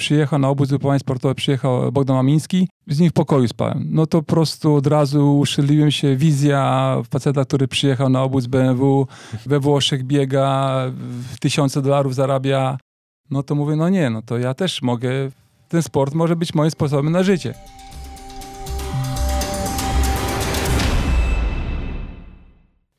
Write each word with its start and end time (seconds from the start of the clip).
przyjechał 0.00 0.38
na 0.38 0.48
obóz 0.48 0.68
wypływanie 0.68 0.98
sportowe, 0.98 1.34
przyjechał 1.34 1.92
Bogdan 1.92 2.16
Mamiński, 2.16 2.68
z 2.88 2.98
nim 3.00 3.10
w 3.10 3.12
pokoju 3.12 3.48
spałem. 3.48 3.86
No 3.90 4.06
to 4.06 4.22
po 4.22 4.34
prostu 4.34 4.74
od 4.74 4.86
razu 4.86 5.38
uszyliłem 5.38 5.90
się, 5.90 6.16
wizja 6.16 6.96
faceta, 7.10 7.44
który 7.44 7.68
przyjechał 7.68 8.08
na 8.08 8.22
obóz 8.22 8.46
BMW, 8.46 9.06
we 9.46 9.60
Włoszech 9.60 10.04
biega, 10.04 10.84
tysiące 11.40 11.82
dolarów 11.82 12.14
zarabia. 12.14 12.78
No 13.30 13.42
to 13.42 13.54
mówię, 13.54 13.76
no 13.76 13.88
nie, 13.88 14.10
no 14.10 14.22
to 14.22 14.38
ja 14.38 14.54
też 14.54 14.82
mogę, 14.82 15.10
ten 15.68 15.82
sport 15.82 16.14
może 16.14 16.36
być 16.36 16.54
moim 16.54 16.70
sposobem 16.70 17.12
na 17.12 17.22
życie. 17.22 17.54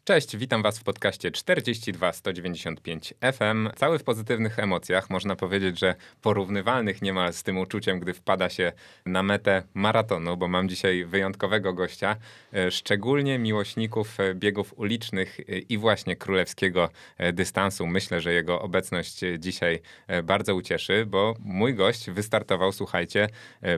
Cześć, 0.03 0.37
witam 0.37 0.61
Was 0.61 0.79
w 0.79 0.83
podcaście 0.83 1.31
42 1.31 2.13
195 2.13 3.13
FM. 3.33 3.69
Cały 3.75 3.99
w 3.99 4.03
pozytywnych 4.03 4.59
emocjach. 4.59 5.09
Można 5.09 5.35
powiedzieć, 5.35 5.79
że 5.79 5.95
porównywalnych 6.21 7.01
niemal 7.01 7.33
z 7.33 7.43
tym 7.43 7.57
uczuciem, 7.57 7.99
gdy 7.99 8.13
wpada 8.13 8.49
się 8.49 8.71
na 9.05 9.23
metę 9.23 9.63
maratonu, 9.73 10.37
bo 10.37 10.47
mam 10.47 10.69
dzisiaj 10.69 11.05
wyjątkowego 11.05 11.73
gościa, 11.73 12.15
e, 12.53 12.71
szczególnie 12.71 13.39
miłośników 13.39 14.19
e, 14.19 14.35
biegów 14.35 14.73
ulicznych 14.79 15.39
e, 15.39 15.43
i 15.43 15.77
właśnie 15.77 16.15
królewskiego 16.15 16.89
dystansu. 17.33 17.87
Myślę, 17.87 18.21
że 18.21 18.33
jego 18.33 18.61
obecność 18.61 19.19
dzisiaj 19.39 19.79
bardzo 20.23 20.55
ucieszy, 20.55 21.05
bo 21.05 21.35
mój 21.39 21.75
gość 21.75 22.09
wystartował, 22.09 22.71
słuchajcie, 22.71 23.27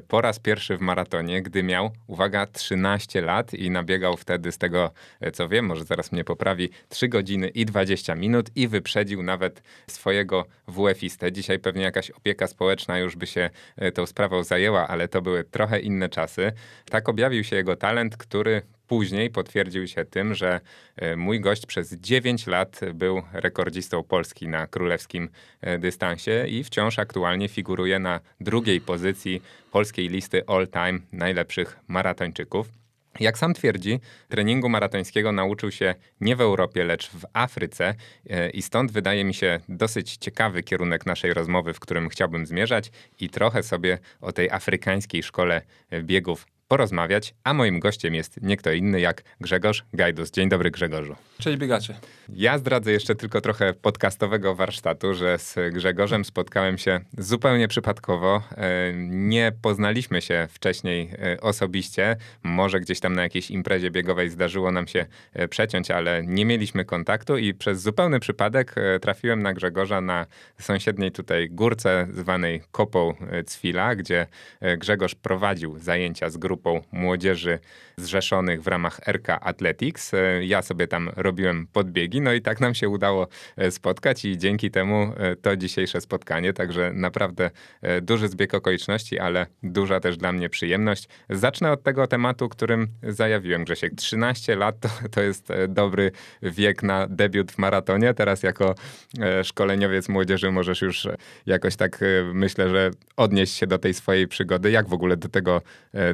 po 0.07 0.21
raz 0.21 0.39
pierwszy 0.39 0.77
w 0.77 0.81
maratonie, 0.81 1.41
gdy 1.41 1.63
miał, 1.63 1.91
uwaga, 2.07 2.45
13 2.45 3.21
lat 3.21 3.53
i 3.53 3.71
nabiegał 3.71 4.17
wtedy 4.17 4.51
z 4.51 4.57
tego, 4.57 4.91
co 5.33 5.49
wiem, 5.49 5.65
może 5.65 5.83
zaraz 5.83 6.12
mnie 6.13 6.23
poprawi 6.23 6.69
3 6.89 7.07
godziny 7.07 7.47
i 7.47 7.65
20 7.65 8.15
minut 8.15 8.49
i 8.55 8.67
wyprzedził 8.67 9.23
nawet 9.23 9.61
swojego 9.87 10.45
WF-istę. 10.67 11.31
Dzisiaj 11.31 11.59
pewnie 11.59 11.83
jakaś 11.83 12.11
opieka 12.11 12.47
społeczna 12.47 12.99
już 12.99 13.15
by 13.15 13.27
się 13.27 13.49
e, 13.75 13.91
tą 13.91 14.05
sprawą 14.05 14.43
zajęła, 14.43 14.87
ale 14.87 15.07
to 15.07 15.21
były 15.21 15.43
trochę 15.43 15.79
inne 15.79 16.09
czasy. 16.09 16.51
Tak 16.89 17.09
objawił 17.09 17.43
się 17.43 17.55
jego 17.55 17.75
talent, 17.75 18.17
który 18.17 18.61
później 18.87 19.29
potwierdził 19.29 19.87
się 19.87 20.05
tym, 20.05 20.33
że 20.33 20.61
e, 20.95 21.15
mój 21.15 21.39
gość 21.39 21.65
przez 21.65 21.93
9 21.93 22.47
lat 22.47 22.79
był 22.93 23.21
rekordzistą 23.33 24.03
Polski 24.03 24.47
na 24.47 24.67
królewskim 24.67 25.29
e, 25.61 25.79
dystansie 25.79 26.45
i 26.47 26.63
wciąż 26.63 26.99
aktualnie 26.99 27.49
figuruje 27.49 27.99
na 27.99 28.19
drugiej 28.41 28.81
pozycji 28.81 29.41
polskiej 29.71 30.09
listy 30.09 30.45
all-time 30.47 30.99
najlepszych 31.11 31.79
maratończyków. 31.87 32.82
Jak 33.19 33.37
sam 33.37 33.53
twierdzi, 33.53 33.99
treningu 34.29 34.69
maratońskiego 34.69 35.31
nauczył 35.31 35.71
się 35.71 35.95
nie 36.21 36.35
w 36.35 36.41
Europie, 36.41 36.83
lecz 36.83 37.09
w 37.09 37.25
Afryce 37.33 37.95
e, 38.29 38.49
i 38.49 38.61
stąd 38.61 38.91
wydaje 38.91 39.23
mi 39.23 39.33
się 39.33 39.59
dosyć 39.69 40.17
ciekawy 40.17 40.63
kierunek 40.63 41.05
naszej 41.05 41.33
rozmowy, 41.33 41.73
w 41.73 41.79
którym 41.79 42.09
chciałbym 42.09 42.45
zmierzać 42.45 42.91
i 43.19 43.29
trochę 43.29 43.63
sobie 43.63 43.97
o 44.21 44.31
tej 44.31 44.49
afrykańskiej 44.49 45.23
szkole 45.23 45.61
biegów 46.01 46.45
porozmawiać, 46.67 47.35
a 47.43 47.53
moim 47.53 47.79
gościem 47.79 48.15
jest 48.15 48.41
nie 48.41 48.57
kto 48.57 48.71
inny 48.71 48.99
jak 48.99 49.23
Grzegorz 49.41 49.85
Gajdus. 49.93 50.31
Dzień 50.31 50.49
dobry 50.49 50.71
Grzegorzu. 50.71 51.15
Cześć 51.39 51.57
biegacze. 51.57 51.95
Ja 52.29 52.57
zdradzę 52.57 52.91
jeszcze 52.91 53.15
tylko 53.15 53.41
trochę 53.41 53.73
podcastowego 53.73 54.55
warsztatu, 54.55 55.13
że 55.13 55.37
z 55.37 55.55
Grzegorzem 55.73 56.25
spotkałem 56.25 56.77
się 56.77 56.99
zupełnie 57.17 57.67
przypadkowo. 57.67 58.43
E, 58.51 58.93
nie 59.09 59.51
poznaliśmy 59.61 60.21
się 60.21 60.47
wcześniej 60.51 61.09
e, 61.11 61.41
osobiście. 61.41 62.15
Może 62.43 62.79
gdzieś 62.79 62.99
tam 62.99 63.15
na 63.15 63.21
jakiejś 63.21 63.51
imprezie 63.51 63.91
biegowej 63.91 64.29
zdarzyło 64.29 64.71
nam 64.71 64.87
się 64.87 65.05
e, 65.33 65.47
przeciąć, 65.47 65.91
ale 65.91 66.23
nie 66.25 66.45
mieliśmy 66.45 66.85
kontaktu 66.85 67.37
i 67.37 67.53
przez 67.53 67.81
zupełny 67.81 68.19
przypadek 68.19 68.75
trafiłem 69.01 69.41
na 69.41 69.53
Grzegorza 69.53 70.01
na 70.01 70.25
sąsiedniej 70.59 71.11
tutaj 71.11 71.49
górce 71.49 72.07
zwanej 72.11 72.61
Kopą 72.71 73.13
Cwila, 73.45 73.95
gdzie 73.95 74.27
Grzegorz 74.77 75.15
prowadził 75.15 75.79
zajęcia 75.79 76.29
z 76.29 76.37
grupą 76.37 76.52
grupą 76.53 76.81
młodzieży 76.91 77.59
zrzeszonych 77.97 78.63
w 78.63 78.67
ramach 78.67 78.99
RK 79.07 79.39
Athletics. 79.41 80.13
E, 80.13 80.45
ja 80.45 80.61
sobie 80.61 80.87
tam 80.87 81.09
robiłem 81.15 81.67
podbiegi, 81.73 82.21
no 82.21 82.33
i 82.33 82.41
tak 82.41 82.61
nam 82.61 82.75
się 82.75 82.89
udało 82.89 83.27
e, 83.57 83.71
spotkać 83.71 84.25
i 84.25 84.37
dzięki 84.37 84.71
temu 84.71 85.13
e, 85.17 85.35
to 85.35 85.55
dzisiejsze 85.55 86.01
spotkanie, 86.01 86.53
także 86.53 86.91
naprawdę 86.93 87.51
duży 88.01 88.27
zbieg 88.27 88.53
okoliczności, 88.53 89.19
ale 89.19 89.45
duża 89.63 89.99
też 89.99 90.17
dla 90.17 90.31
mnie 90.31 90.49
przyjemność. 90.49 91.07
Zacznę 91.29 91.71
od 91.71 91.83
tego 91.83 92.07
tematu, 92.07 92.49
którym 92.49 92.87
zajawiłem 93.03 93.63
Grzesiek. 93.65 93.95
13 93.95 94.55
lat 94.55 94.79
to, 94.79 94.89
to 95.11 95.21
jest 95.21 95.47
dobry 95.67 96.11
wiek 96.41 96.83
na 96.83 97.07
debiut 97.07 97.51
w 97.51 97.57
maratonie. 97.57 98.13
Teraz 98.13 98.43
jako 98.43 98.75
szkoleniowiec 99.43 100.09
młodzieży 100.09 100.51
możesz 100.51 100.81
już 100.81 101.07
jakoś 101.45 101.75
tak 101.75 101.99
myślę, 102.33 102.69
że 102.69 102.91
odnieść 103.17 103.55
się 103.55 103.67
do 103.67 103.77
tej 103.77 103.93
swojej 103.93 104.27
przygody. 104.27 104.71
Jak 104.71 104.87
w 104.87 104.93
ogóle 104.93 105.17
do 105.17 105.29
tego 105.29 105.61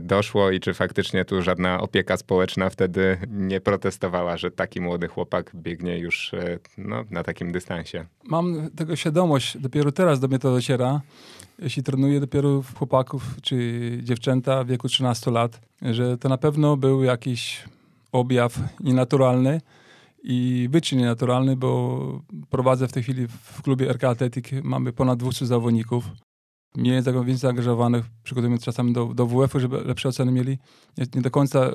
doszło? 0.02 0.29
I 0.54 0.60
czy 0.60 0.74
faktycznie 0.74 1.26
tu 1.26 1.42
żadna 1.42 1.82
opieka 1.82 2.18
społeczna 2.18 2.70
wtedy 2.70 3.18
nie 3.28 3.62
protestowała, 3.62 4.38
że 4.38 4.52
taki 4.52 4.82
młody 4.82 5.08
chłopak 5.08 5.52
biegnie 5.56 5.98
już 5.98 6.34
e, 6.34 6.60
no, 6.78 7.04
na 7.12 7.24
takim 7.24 7.52
dystansie? 7.52 8.06
Mam 8.24 8.70
tego 8.76 8.96
świadomość, 8.96 9.58
dopiero 9.58 9.92
teraz 9.92 10.20
do 10.20 10.28
mnie 10.28 10.40
to 10.40 10.52
dociera, 10.52 11.02
jeśli 11.60 11.84
trenuję 11.84 12.20
dopiero 12.20 12.64
chłopaków 12.76 13.24
czy 13.42 13.90
dziewczęta 14.04 14.64
w 14.64 14.68
wieku 14.68 14.88
13 14.88 15.32
lat, 15.32 15.62
że 15.82 16.18
to 16.18 16.30
na 16.30 16.38
pewno 16.38 16.78
był 16.78 17.04
jakiś 17.04 17.64
objaw 18.12 18.60
nienaturalny 18.80 19.62
i 20.24 20.68
wyczyn 20.72 21.00
nienaturalny, 21.00 21.56
bo 21.56 22.22
prowadzę 22.50 22.88
w 22.88 22.94
tej 22.94 23.04
chwili 23.04 23.28
w 23.28 23.62
klubie 23.62 23.90
RK 23.90 24.10
Atletik, 24.10 24.50
mamy 24.64 24.94
ponad 24.94 25.20
200 25.20 25.46
zawodników 25.46 26.04
więcej 26.76 27.36
zaangażowanych, 27.36 28.06
przygotujemy 28.24 28.60
czasami 28.60 28.94
do, 28.94 29.06
do 29.06 29.26
WF-u, 29.26 29.60
żeby 29.60 29.82
lepsze 29.82 30.10
oceny 30.10 30.32
mieli. 30.32 30.58
Nie, 30.98 31.06
nie, 31.16 31.22
do 31.22 31.32
końca 31.32 31.68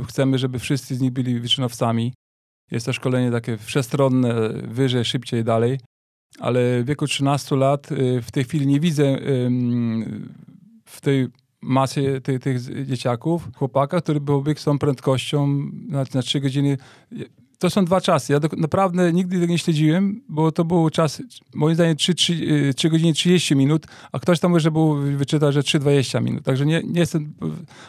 y, 0.00 0.04
chcemy, 0.04 0.38
żeby 0.38 0.58
wszyscy 0.58 0.94
z 0.94 1.00
nich 1.00 1.10
byli 1.10 1.40
wyczynowcami. 1.40 2.14
Jest 2.70 2.86
to 2.86 2.92
szkolenie 2.92 3.30
takie 3.30 3.56
wszechstronne, 3.56 4.48
wyżej, 4.68 5.04
szybciej, 5.04 5.44
dalej. 5.44 5.80
Ale 6.38 6.82
w 6.82 6.86
wieku 6.86 7.06
13 7.06 7.56
lat 7.56 7.92
y, 7.92 8.22
w 8.22 8.30
tej 8.30 8.44
chwili 8.44 8.66
nie 8.66 8.80
widzę 8.80 9.04
y, 9.04 9.50
w 10.84 11.00
tej 11.00 11.28
masie 11.60 12.20
tych, 12.20 12.40
tych 12.40 12.86
dzieciaków, 12.86 13.48
chłopaka, 13.56 14.00
który 14.00 14.20
był 14.20 14.42
biegł 14.42 14.60
z 14.60 14.64
tą 14.64 14.78
prędkością 14.78 15.46
na, 15.88 16.04
na 16.14 16.22
3 16.22 16.40
godziny 16.40 16.78
to 17.62 17.70
są 17.70 17.84
dwa 17.84 18.00
czasy. 18.00 18.32
Ja 18.32 18.40
do, 18.40 18.48
naprawdę 18.56 19.12
nigdy 19.12 19.40
tego 19.40 19.52
nie 19.52 19.58
śledziłem, 19.58 20.22
bo 20.28 20.52
to 20.52 20.64
był 20.64 20.90
czas, 20.90 21.22
moim 21.54 21.74
zdaniem, 21.74 21.96
3, 21.96 22.14
3, 22.14 22.74
3 22.76 22.90
godziny 22.90 23.12
30 23.12 23.56
minut, 23.56 23.86
a 24.12 24.18
ktoś 24.18 24.40
tam 24.40 24.50
może 24.50 24.70
był 24.70 24.94
wyczytał, 24.94 25.52
że 25.52 25.60
3,20 25.60 26.22
minut. 26.22 26.44
Także 26.44 26.66
nie, 26.66 26.82
nie 26.84 27.00
jestem, 27.00 27.34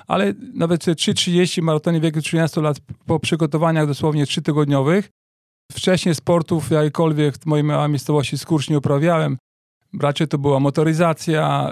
ale 0.07 0.33
nawet 0.53 0.81
3,30 0.81 1.61
maratonie 1.61 1.99
wieku 1.99 2.21
13 2.21 2.61
lat 2.61 2.77
po 3.05 3.19
przygotowaniach 3.19 3.87
dosłownie 3.87 4.25
3 4.25 4.41
tygodniowych. 4.41 5.09
Wcześniej 5.71 6.15
sportów 6.15 6.71
jakkolwiek 6.71 7.37
w 7.37 7.45
mojej 7.45 7.63
małej 7.63 7.89
miejscowości 7.89 8.37
skórz 8.37 8.69
nie 8.69 8.77
uprawiałem. 8.77 9.37
Raczej 9.99 10.27
to 10.27 10.37
była 10.37 10.59
motoryzacja, 10.59 11.69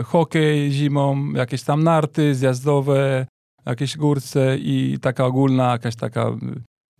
y, 0.00 0.02
hokej 0.02 0.70
zimą, 0.70 1.32
jakieś 1.32 1.62
tam 1.62 1.82
narty 1.82 2.34
zjazdowe, 2.34 3.26
jakieś 3.66 3.96
górce 3.96 4.58
i 4.58 4.98
taka 5.00 5.26
ogólna 5.26 5.72
jakaś 5.72 5.96
taka 5.96 6.30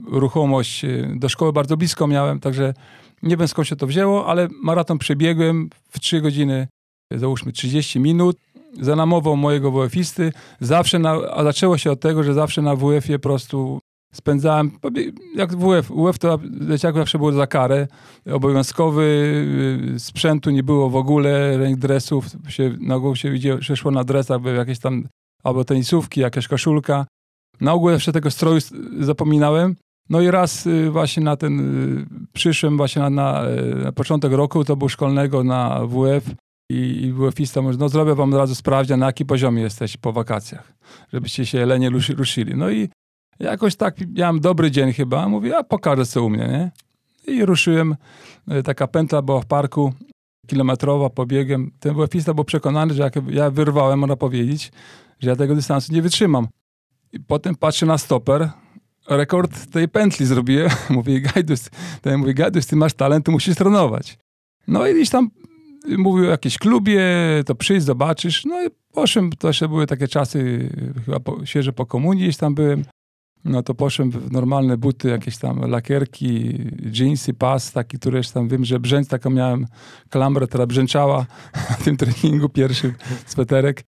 ruchomość 0.06 0.84
y, 0.84 1.14
do 1.16 1.28
szkoły 1.28 1.52
bardzo 1.52 1.76
blisko 1.76 2.06
miałem, 2.06 2.40
także 2.40 2.74
nie 3.22 3.36
wiem 3.36 3.48
skąd 3.48 3.68
się 3.68 3.76
to 3.76 3.86
wzięło, 3.86 4.26
ale 4.26 4.48
maraton 4.62 4.98
przebiegłem 4.98 5.70
w 5.90 6.00
3 6.00 6.20
godziny, 6.20 6.68
załóżmy 7.10 7.52
30 7.52 8.00
minut, 8.00 8.36
za 8.80 8.96
namową 8.96 9.36
mojego 9.36 9.70
WF-isty. 9.70 10.32
Zawsze 10.60 10.98
na, 10.98 11.10
a 11.10 11.44
zaczęło 11.44 11.78
się 11.78 11.90
od 11.90 12.00
tego, 12.00 12.22
że 12.22 12.34
zawsze 12.34 12.62
na 12.62 12.76
WF-ie 12.76 13.18
po 13.18 13.22
prostu 13.22 13.80
spędzałem, 14.12 14.70
jak 15.34 15.56
WF, 15.56 15.88
WF 15.88 16.18
to 16.18 16.38
dzieciaku 16.68 16.98
zawsze 16.98 17.18
było 17.18 17.32
za 17.32 17.46
karę, 17.46 17.88
obowiązkowy, 18.32 19.02
y, 19.94 20.00
sprzętu 20.00 20.50
nie 20.50 20.62
było 20.62 20.90
w 20.90 20.96
ogóle, 20.96 21.58
ręk 21.58 21.78
dresów, 21.78 22.26
się, 22.48 22.76
na 22.80 22.94
ogół 22.94 23.16
się, 23.16 23.38
się 23.60 23.76
szło 23.76 23.90
na 23.90 24.04
dresach, 24.04 24.40
były 24.40 24.54
jakieś 24.54 24.78
tam 24.78 25.04
albo 25.44 25.64
tenisówki, 25.64 26.20
jakaś 26.20 26.48
koszulka. 26.48 27.06
Na 27.60 27.72
ogół 27.72 27.90
jeszcze 27.90 28.12
tego 28.12 28.30
stroju 28.30 28.60
zapominałem, 29.00 29.76
no 30.10 30.20
i 30.20 30.30
raz 30.30 30.66
y, 30.66 30.90
właśnie 30.90 31.22
na 31.22 31.36
ten, 31.36 31.60
y, 31.98 32.06
przyszłem 32.32 32.76
właśnie 32.76 33.02
na, 33.02 33.10
na, 33.10 33.44
y, 33.50 33.74
na 33.74 33.92
początek 33.92 34.32
roku, 34.32 34.64
to 34.64 34.76
był 34.76 34.88
szkolnego 34.88 35.44
na 35.44 35.86
WF 35.86 36.34
i, 36.70 36.76
i 36.76 37.12
WF-ista 37.12 37.62
mówi, 37.62 37.76
no 37.78 37.88
zrobię 37.88 38.14
wam 38.14 38.32
od 38.34 38.38
razu 38.38 38.54
sprawdzian, 38.54 39.00
na 39.00 39.06
jakim 39.06 39.26
poziomie 39.26 39.62
jesteś 39.62 39.96
po 39.96 40.12
wakacjach, 40.12 40.72
żebyście 41.12 41.46
się 41.46 41.66
lenie 41.66 41.90
ruszyli. 42.16 42.56
No 42.56 42.70
i 42.70 42.88
jakoś 43.40 43.76
tak 43.76 43.96
miałem 44.14 44.40
dobry 44.40 44.70
dzień 44.70 44.92
chyba, 44.92 45.28
mówię, 45.28 45.58
a 45.58 45.64
pokażę 45.64 46.06
co 46.06 46.24
u 46.24 46.30
mnie, 46.30 46.48
nie? 46.48 46.70
I 47.34 47.44
ruszyłem, 47.44 47.96
taka 48.64 48.86
pętla 48.86 49.22
była 49.22 49.40
w 49.40 49.46
parku, 49.46 49.92
kilometrowa, 50.46 51.10
pobiegiem. 51.10 51.70
Ten 51.80 51.94
WF-ista 51.94 52.34
był 52.34 52.44
przekonany, 52.44 52.94
że 52.94 53.02
jak 53.02 53.14
ja 53.30 53.50
wyrwałem, 53.50 53.98
można 53.98 54.16
powiedzieć, 54.16 54.72
że 55.20 55.30
ja 55.30 55.36
tego 55.36 55.54
dystansu 55.54 55.92
nie 55.92 56.02
wytrzymam. 56.02 56.48
I 57.12 57.20
potem 57.20 57.54
patrzę 57.54 57.86
na 57.86 57.98
stoper, 57.98 58.50
rekord 59.16 59.70
tej 59.70 59.88
pętli 59.88 60.26
zrobiłem. 60.26 60.70
Mówię, 60.90 61.20
Gajdus, 61.20 61.70
ten 62.00 62.18
mówi, 62.18 62.34
Gajdus, 62.34 62.66
ty 62.66 62.76
masz 62.76 62.94
talent, 62.94 63.26
ty 63.26 63.30
musisz 63.30 63.54
trenować. 63.54 64.18
No 64.68 64.86
i 64.86 64.94
gdzieś 64.94 65.10
tam 65.10 65.30
mówił 65.88 66.26
o 66.26 66.30
jakimś 66.30 66.58
klubie, 66.58 67.02
to 67.46 67.54
przyjdź, 67.54 67.82
zobaczysz. 67.82 68.44
No 68.44 68.66
i 68.66 68.68
poszedłem, 68.92 69.32
to 69.32 69.48
jeszcze 69.48 69.68
były 69.68 69.86
takie 69.86 70.08
czasy, 70.08 70.70
chyba 71.04 71.20
po, 71.20 71.38
po 71.76 71.86
komunii 71.86 72.24
gdzieś 72.24 72.36
tam 72.36 72.54
byłem. 72.54 72.84
No 73.44 73.62
to 73.62 73.74
poszedłem 73.74 74.10
w 74.10 74.32
normalne 74.32 74.76
buty, 74.76 75.08
jakieś 75.08 75.38
tam 75.38 75.70
lakierki, 75.70 76.58
jeansy, 76.92 77.34
pas 77.34 77.72
taki, 77.72 77.98
który 77.98 78.20
tam 78.34 78.48
wiem, 78.48 78.64
że 78.64 78.80
brzęc 78.80 79.08
taką 79.08 79.30
miałem, 79.30 79.66
klamrę, 80.10 80.46
która 80.46 80.66
brzęczała 80.66 81.26
na 81.70 81.76
tym 81.76 81.96
treningu, 81.96 82.48
pierwszy 82.48 82.94
sweterek. 83.26 83.84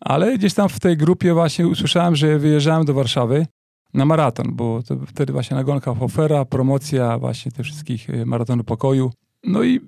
Ale 0.00 0.38
gdzieś 0.38 0.54
tam 0.54 0.68
w 0.68 0.80
tej 0.80 0.96
grupie 0.96 1.34
właśnie 1.34 1.68
usłyszałem, 1.68 2.16
że 2.16 2.38
wyjeżdżałem 2.38 2.84
do 2.84 2.94
Warszawy 2.94 3.46
na 3.94 4.04
maraton, 4.04 4.46
bo 4.52 4.80
wtedy 5.06 5.32
właśnie 5.32 5.56
nagonka 5.56 5.94
Hofera, 5.94 6.44
promocja 6.44 7.18
właśnie 7.18 7.52
tych 7.52 7.66
wszystkich 7.66 8.10
e, 8.10 8.26
maratonu 8.26 8.64
pokoju. 8.64 9.12
No 9.44 9.62
i 9.62 9.80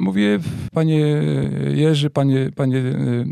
mówię, 0.00 0.38
panie 0.72 0.98
Jerzy, 1.74 2.10
panie, 2.10 2.50
panie 2.56 2.78
e, 2.78 3.24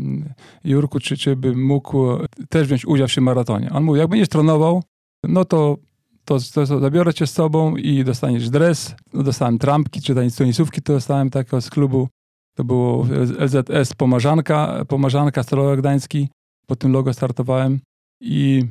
Jurku, 0.63 0.99
czy, 0.99 1.17
czy 1.17 1.35
bym 1.35 1.65
mógł 1.65 2.07
też 2.49 2.67
wziąć 2.67 2.85
udział 2.85 3.07
w 3.07 3.15
tym 3.15 3.23
maratonie? 3.23 3.69
On 3.71 3.83
mówi, 3.83 3.99
jak 3.99 4.09
będziesz 4.09 4.29
trenował, 4.29 4.83
no 5.23 5.45
to, 5.45 5.77
to, 6.25 6.39
to, 6.53 6.65
to 6.65 6.79
zabiorę 6.79 7.13
cię 7.13 7.27
z 7.27 7.33
sobą 7.33 7.75
i 7.75 8.03
dostaniesz 8.03 8.49
dres. 8.49 8.95
No 9.13 9.23
dostałem 9.23 9.57
trampki, 9.57 10.01
czy 10.01 10.15
tenisówki, 10.37 10.81
to 10.81 10.93
dostałem 10.93 11.29
takiego 11.29 11.61
z 11.61 11.69
klubu. 11.69 12.07
To 12.55 12.63
było 12.63 13.07
LZS 13.39 13.93
Pomarzanka, 13.93 14.85
Pomarzanka, 14.87 15.43
Stalowa 15.43 15.75
Gdański. 15.75 16.29
Po 16.67 16.75
tym 16.75 16.91
logo 16.91 17.13
startowałem 17.13 17.79
i 18.21 18.63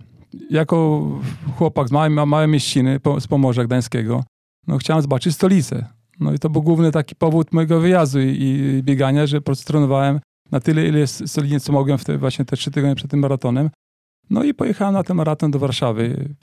jako 0.50 1.08
chłopak 1.56 1.88
z 1.88 1.92
małej, 1.92 2.10
małej 2.10 2.48
mieściny 2.48 3.00
z 3.20 3.26
Pomorza 3.26 3.64
Gdańskiego, 3.64 4.25
no 4.66 4.78
chciałem 4.78 5.02
zobaczyć 5.02 5.34
stolicę. 5.34 5.86
No 6.20 6.32
i 6.32 6.38
to 6.38 6.50
był 6.50 6.62
główny 6.62 6.92
taki 6.92 7.14
powód 7.14 7.52
mojego 7.52 7.81
wyjazdu 7.81 8.20
i, 8.20 8.36
i 8.40 8.82
biegania, 8.82 9.26
że 9.26 9.40
po 9.40 9.56
trenowałem 9.56 10.20
na 10.50 10.60
tyle, 10.60 10.88
ile 10.88 11.06
solidnie, 11.06 11.60
co 11.60 11.72
mogłem 11.72 11.98
w 11.98 12.04
te, 12.04 12.19
właśnie 12.19 12.44
te 12.44 12.56
trzy 12.56 12.70
tygodnie 12.70 12.94
przed 12.94 13.10
tym 13.10 13.20
maratonem. 13.20 13.70
No 14.31 14.44
i 14.44 14.54
pojechałem 14.54 14.94
na 14.94 15.02
ten 15.02 15.16
maraton 15.16 15.50
do 15.50 15.58
Warszawy. 15.58 16.34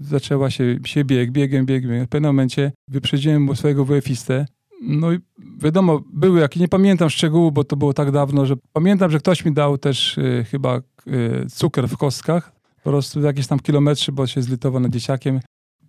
Zaczęła 0.00 0.50
się, 0.50 0.78
się 0.84 1.04
bieg, 1.04 1.30
biegiem, 1.30 1.66
biegiem. 1.66 2.06
W 2.06 2.08
pewnym 2.08 2.28
momencie 2.28 2.72
wyprzedziłem 2.88 3.56
swojego 3.56 3.84
WF-istę. 3.84 4.46
No 4.82 5.12
i 5.12 5.18
wiadomo, 5.58 6.00
były 6.12 6.40
jakieś, 6.40 6.60
nie 6.60 6.68
pamiętam 6.68 7.10
szczegółów, 7.10 7.52
bo 7.52 7.64
to 7.64 7.76
było 7.76 7.92
tak 7.92 8.10
dawno, 8.10 8.46
że 8.46 8.54
pamiętam, 8.72 9.10
że 9.10 9.18
ktoś 9.18 9.44
mi 9.44 9.52
dał 9.52 9.78
też 9.78 10.18
y, 10.18 10.46
chyba 10.50 10.76
y, 10.76 11.46
cukier 11.50 11.88
w 11.88 11.96
kostkach 11.96 12.52
po 12.82 12.90
prostu 12.90 13.20
jakieś 13.20 13.46
tam 13.46 13.60
kilometry, 13.60 14.12
bo 14.12 14.26
się 14.26 14.42
zlitował 14.42 14.80
nad 14.80 14.92
dzieciakiem. 14.92 15.40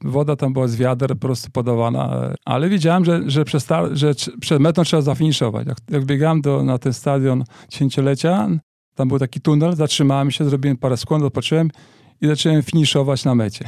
Woda 0.03 0.35
tam 0.35 0.53
była 0.53 0.67
z 0.67 0.75
wiader 0.75 1.09
po 1.09 1.15
prostu 1.15 1.51
podawana, 1.51 2.31
ale 2.45 2.69
wiedziałem, 2.69 3.05
że, 3.05 3.21
że, 3.25 3.45
przed, 3.45 3.67
że 3.91 4.13
przed 4.41 4.59
metą 4.59 4.83
trzeba 4.83 5.01
zafiniszować. 5.01 5.67
Jak, 5.67 5.77
jak 5.89 6.05
biegałem 6.05 6.41
do, 6.41 6.63
na 6.63 6.77
ten 6.77 6.93
stadion 6.93 7.43
dziesięciolecia, 7.69 8.49
tam 8.95 9.07
był 9.07 9.19
taki 9.19 9.41
tunel, 9.41 9.75
zatrzymałem 9.75 10.31
się, 10.31 10.45
zrobiłem 10.45 10.77
parę 10.77 10.97
skłon, 10.97 11.23
odpocząłem 11.23 11.69
i 12.21 12.27
zacząłem 12.27 12.63
finiszować 12.63 13.25
na 13.25 13.35
mecie. 13.35 13.67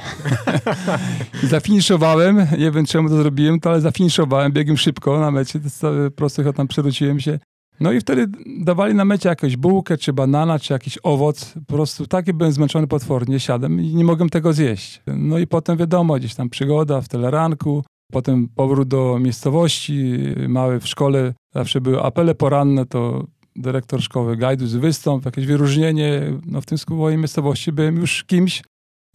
Zafiniszowałem, 1.44 2.48
nie 2.58 2.72
wiem 2.72 2.86
czemu 2.86 3.10
to 3.10 3.18
zrobiłem, 3.18 3.60
to 3.60 3.70
ale 3.70 3.82
zafiniszowałem, 3.82 4.52
biegłem 4.52 4.78
szybko 4.78 5.20
na 5.20 5.32
mecie, 5.32 5.60
po 5.82 6.12
prostu 6.16 6.54
tam 6.54 6.68
przerzuciłem 6.68 7.20
się 7.20 7.40
no 7.80 7.92
i 7.92 8.00
wtedy 8.00 8.28
dawali 8.60 8.96
na 8.96 9.06
mecie 9.06 9.30
jakąś 9.30 9.58
bułkę, 9.58 9.98
czy 9.98 10.14
banana, 10.14 10.60
czy 10.60 10.74
jakiś 10.74 11.00
owoc. 11.04 11.54
Po 11.68 11.74
prostu 11.74 12.08
taki 12.08 12.34
byłem 12.34 12.54
zmęczony 12.54 12.88
potwornie, 12.88 13.40
siadłem 13.40 13.82
i 13.82 13.96
nie 13.96 14.04
mogłem 14.04 14.30
tego 14.30 14.54
zjeść. 14.54 15.02
No 15.08 15.38
i 15.38 15.48
potem 15.48 15.78
wiadomo, 15.78 16.16
gdzieś 16.16 16.36
tam 16.36 16.50
przygoda 16.50 17.02
w 17.02 17.08
teleranku, 17.08 17.84
potem 18.12 18.48
powrót 18.56 18.88
do 18.88 19.20
miejscowości, 19.20 20.14
mały 20.48 20.80
w 20.80 20.88
szkole, 20.88 21.34
zawsze 21.54 21.82
były 21.82 22.04
apele 22.04 22.36
poranne, 22.36 22.86
to 22.86 23.28
dyrektor 23.56 24.02
szkoły 24.02 24.38
Gajdus 24.38 24.74
wystąp, 24.74 25.26
jakieś 25.26 25.46
wyróżnienie. 25.46 26.22
No 26.46 26.62
w 26.62 26.66
tym 26.66 26.78
swojej 26.78 27.18
miejscowości 27.18 27.72
byłem 27.72 27.96
już 27.96 28.24
kimś. 28.24 28.64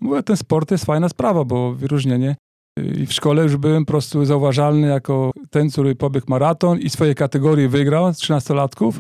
Mówię, 0.01 0.23
ten 0.23 0.37
sport 0.37 0.71
jest 0.71 0.85
fajna 0.85 1.09
sprawa, 1.09 1.45
bo 1.45 1.75
wyróżnienie 1.75 2.37
i 2.77 3.07
w 3.07 3.13
szkole 3.13 3.43
już 3.43 3.57
byłem 3.57 3.85
po 3.85 3.93
prostu 3.93 4.25
zauważalny 4.25 4.89
jako 4.89 5.31
ten, 5.51 5.71
który 5.71 5.95
pobiegł 5.95 6.27
maraton 6.29 6.79
i 6.79 6.91
swoje 6.91 7.15
kategorie 7.15 7.69
wygrał 7.69 8.15
z 8.15 8.19
13-latków. 8.19 8.93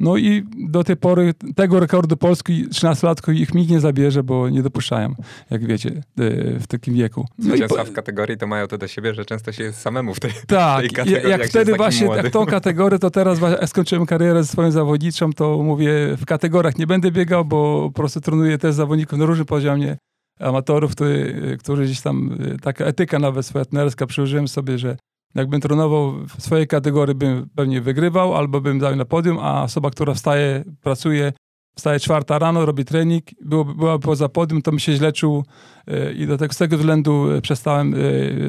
No 0.00 0.16
i 0.16 0.42
do 0.68 0.84
tej 0.84 0.96
pory 0.96 1.34
tego 1.56 1.80
rekordu 1.80 2.16
Polski 2.16 2.68
13-latków 2.68 3.34
ich 3.34 3.54
nikt 3.54 3.70
nie 3.70 3.80
zabierze, 3.80 4.22
bo 4.22 4.48
nie 4.48 4.62
dopuszczają, 4.62 5.14
jak 5.50 5.66
wiecie, 5.66 5.90
e, 5.90 6.58
w 6.58 6.66
takim 6.66 6.94
wieku. 6.94 7.26
No 7.38 7.44
Zwycięstwa 7.44 7.84
w 7.84 7.92
kategorii 7.92 8.38
to 8.38 8.46
mają 8.46 8.66
to 8.66 8.78
do 8.78 8.88
siebie, 8.88 9.14
że 9.14 9.24
często 9.24 9.52
się 9.52 9.64
jest 9.64 9.78
samemu 9.78 10.14
w 10.14 10.20
tej, 10.20 10.30
tak, 10.46 10.80
tej 10.80 10.90
kategorii. 10.90 11.30
Jak, 11.30 11.40
jak 11.40 11.50
wtedy 11.50 11.74
właśnie 11.74 12.06
jak 12.06 12.30
tą 12.30 12.46
kategorię, 12.46 12.98
to 12.98 13.10
teraz 13.10 13.38
skończyłem 13.66 14.06
karierę 14.06 14.44
swoją 14.44 14.70
zawodniczą, 14.70 15.32
to 15.32 15.58
mówię, 15.62 16.16
w 16.16 16.24
kategoriach 16.26 16.78
nie 16.78 16.86
będę 16.86 17.10
biegał, 17.10 17.44
bo 17.44 17.90
po 17.90 18.00
prostu 18.00 18.20
trenuję 18.20 18.58
też 18.58 18.74
zawodników 18.74 19.18
na 19.18 19.24
różnym 19.24 19.46
poziomie 19.46 19.96
amatorów, 20.40 20.92
który, 20.92 21.56
którzy 21.60 21.84
gdzieś 21.84 22.00
tam, 22.00 22.38
y, 22.40 22.58
taka 22.58 22.84
etyka 22.84 23.18
nawet 23.18 23.46
swoja 23.46 23.64
przyłożyłem 24.08 24.48
sobie, 24.48 24.78
że 24.78 24.96
jakbym 25.34 25.60
trenował 25.60 26.12
w 26.26 26.42
swojej 26.42 26.66
kategorii, 26.66 27.14
bym 27.14 27.48
pewnie 27.54 27.80
wygrywał, 27.80 28.36
albo 28.36 28.60
bym 28.60 28.78
dał 28.78 28.96
na 28.96 29.04
podium, 29.04 29.38
a 29.38 29.62
osoba, 29.62 29.90
która 29.90 30.14
wstaje, 30.14 30.64
pracuje, 30.80 31.32
wstaje 31.76 32.00
czwarta 32.00 32.38
rano, 32.38 32.66
robi 32.66 32.84
trening, 32.84 33.24
byłoby, 33.40 33.74
byłaby 33.74 34.04
poza 34.04 34.28
podium, 34.28 34.62
to 34.62 34.70
bym 34.70 34.78
się 34.78 34.92
źle 34.92 35.12
czuł 35.12 35.44
y, 35.90 36.12
i 36.12 36.26
do 36.26 36.38
tego, 36.38 36.54
z 36.54 36.56
tego 36.56 36.78
względu 36.78 37.30
y, 37.30 37.40
przestałem, 37.40 37.94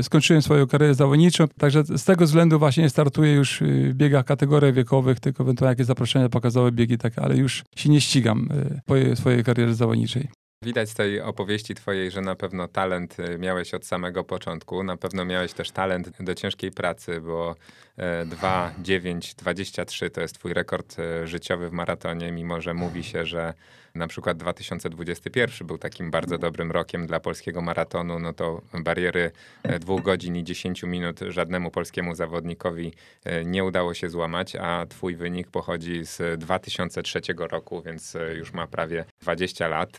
skończyłem 0.02 0.42
swoją 0.42 0.68
karierę 0.68 0.94
zawodniczą, 0.94 1.48
także 1.48 1.84
z 1.84 2.04
tego 2.04 2.26
względu 2.26 2.60
właśnie 2.60 2.84
nie 2.84 2.90
startuję 2.90 3.34
już 3.34 3.64
w 3.90 3.94
biegach 3.94 4.26
kategoriach 4.26 4.74
wiekowych, 4.74 5.20
tylko 5.20 5.44
ewentualnie 5.44 5.72
jakieś 5.72 5.86
zaproszenia 5.86 6.30
pokazały 6.30 6.72
biegi 6.72 6.98
takie, 6.98 7.22
ale 7.22 7.38
już 7.38 7.64
się 7.76 7.90
nie 7.90 8.02
ścigam 8.02 8.50
po 8.86 8.96
swojej 9.16 9.44
karierze 9.44 9.76
zawodniczej. 9.76 10.43
Widać 10.64 10.90
z 10.90 10.94
tej 10.94 11.22
opowieści 11.22 11.76
twojej, 11.76 12.12
że 12.12 12.22
na 12.22 12.36
pewno 12.36 12.68
talent 12.68 13.20
y, 13.20 13.38
miałeś 13.38 13.74
od 13.74 13.86
samego 13.86 14.24
początku. 14.24 14.84
Na 14.84 14.98
pewno 14.98 15.26
miałeś 15.26 15.54
też 15.54 15.72
talent 15.72 16.24
do 16.24 16.36
ciężkiej 16.36 16.72
pracy, 16.72 17.22
bo 17.22 17.56
2, 18.26 18.74
9, 18.80 19.36
23 19.36 20.10
to 20.10 20.22
jest 20.22 20.40
twój 20.40 20.54
rekord 20.54 21.00
y, 21.00 21.28
życiowy 21.28 21.70
w 21.70 21.72
maratonie, 21.72 22.32
mimo 22.32 22.62
że 22.62 22.74
mówi 22.74 23.04
się, 23.04 23.26
że 23.26 23.54
na 23.96 24.08
przykład 24.08 24.38
2021 24.38 25.68
był 25.68 25.78
takim 25.78 26.12
bardzo 26.12 26.38
dobrym 26.38 26.72
rokiem 26.72 27.08
dla 27.08 27.20
polskiego 27.20 27.62
maratonu, 27.62 28.20
no 28.20 28.34
to 28.34 28.62
bariery 28.74 29.32
e, 29.64 29.80
dwóch 29.80 30.02
godzin 30.02 30.36
i 30.36 30.44
10 30.44 30.84
minut 30.84 31.20
żadnemu 31.28 31.72
polskiemu 31.72 32.16
zawodnikowi 32.16 32.94
e, 33.24 33.46
nie 33.46 33.64
udało 33.64 33.94
się 33.94 34.10
złamać, 34.10 34.56
a 34.56 34.86
twój 34.86 35.16
wynik 35.16 35.48
pochodzi 35.48 36.06
z 36.06 36.40
2003 36.40 37.22
roku, 37.38 37.82
więc 37.82 38.16
e, 38.16 38.36
już 38.36 38.54
ma 38.54 38.68
prawie 38.68 39.06
20 39.22 39.68
lat. 39.68 39.98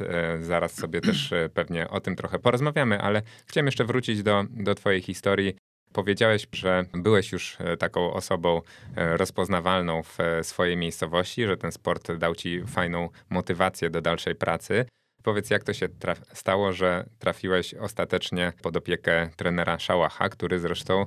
Zaraz 0.54 0.75
sobie 0.75 1.00
też 1.00 1.34
pewnie 1.54 1.88
o 1.88 2.00
tym 2.00 2.16
trochę 2.16 2.38
porozmawiamy, 2.38 3.00
ale 3.00 3.23
chciałem 3.46 3.66
jeszcze 3.66 3.84
wrócić 3.84 4.23
do, 4.23 4.44
do 4.50 4.75
twojej 4.75 5.02
historii. 5.02 5.56
Powiedziałeś, 5.92 6.46
że 6.52 6.84
byłeś 6.92 7.32
już 7.32 7.56
e, 7.61 7.76
taką 7.76 8.12
osobą 8.12 8.62
e, 8.96 9.16
rozpoznawalną 9.16 10.02
w 10.02 10.20
e, 10.20 10.44
swojej 10.44 10.76
miejscowości, 10.76 11.46
że 11.46 11.56
ten 11.56 11.73
sport 11.73 12.12
dał 12.12 12.34
ci 12.34 12.62
fajną 12.66 13.08
motywację 13.30 13.90
do 13.90 14.00
dalszej 14.00 14.34
pracy. 14.34 14.87
Powiedz, 15.23 15.50
jak 15.50 15.64
to 15.64 15.73
się 15.73 15.88
stało, 16.32 16.73
że 16.73 17.04
trafiłeś 17.18 17.75
ostatecznie 17.75 18.52
pod 18.62 18.76
opiekę 18.76 19.30
trenera 19.37 19.78
Szałacha, 19.78 20.28
który 20.28 20.58
zresztą 20.58 21.04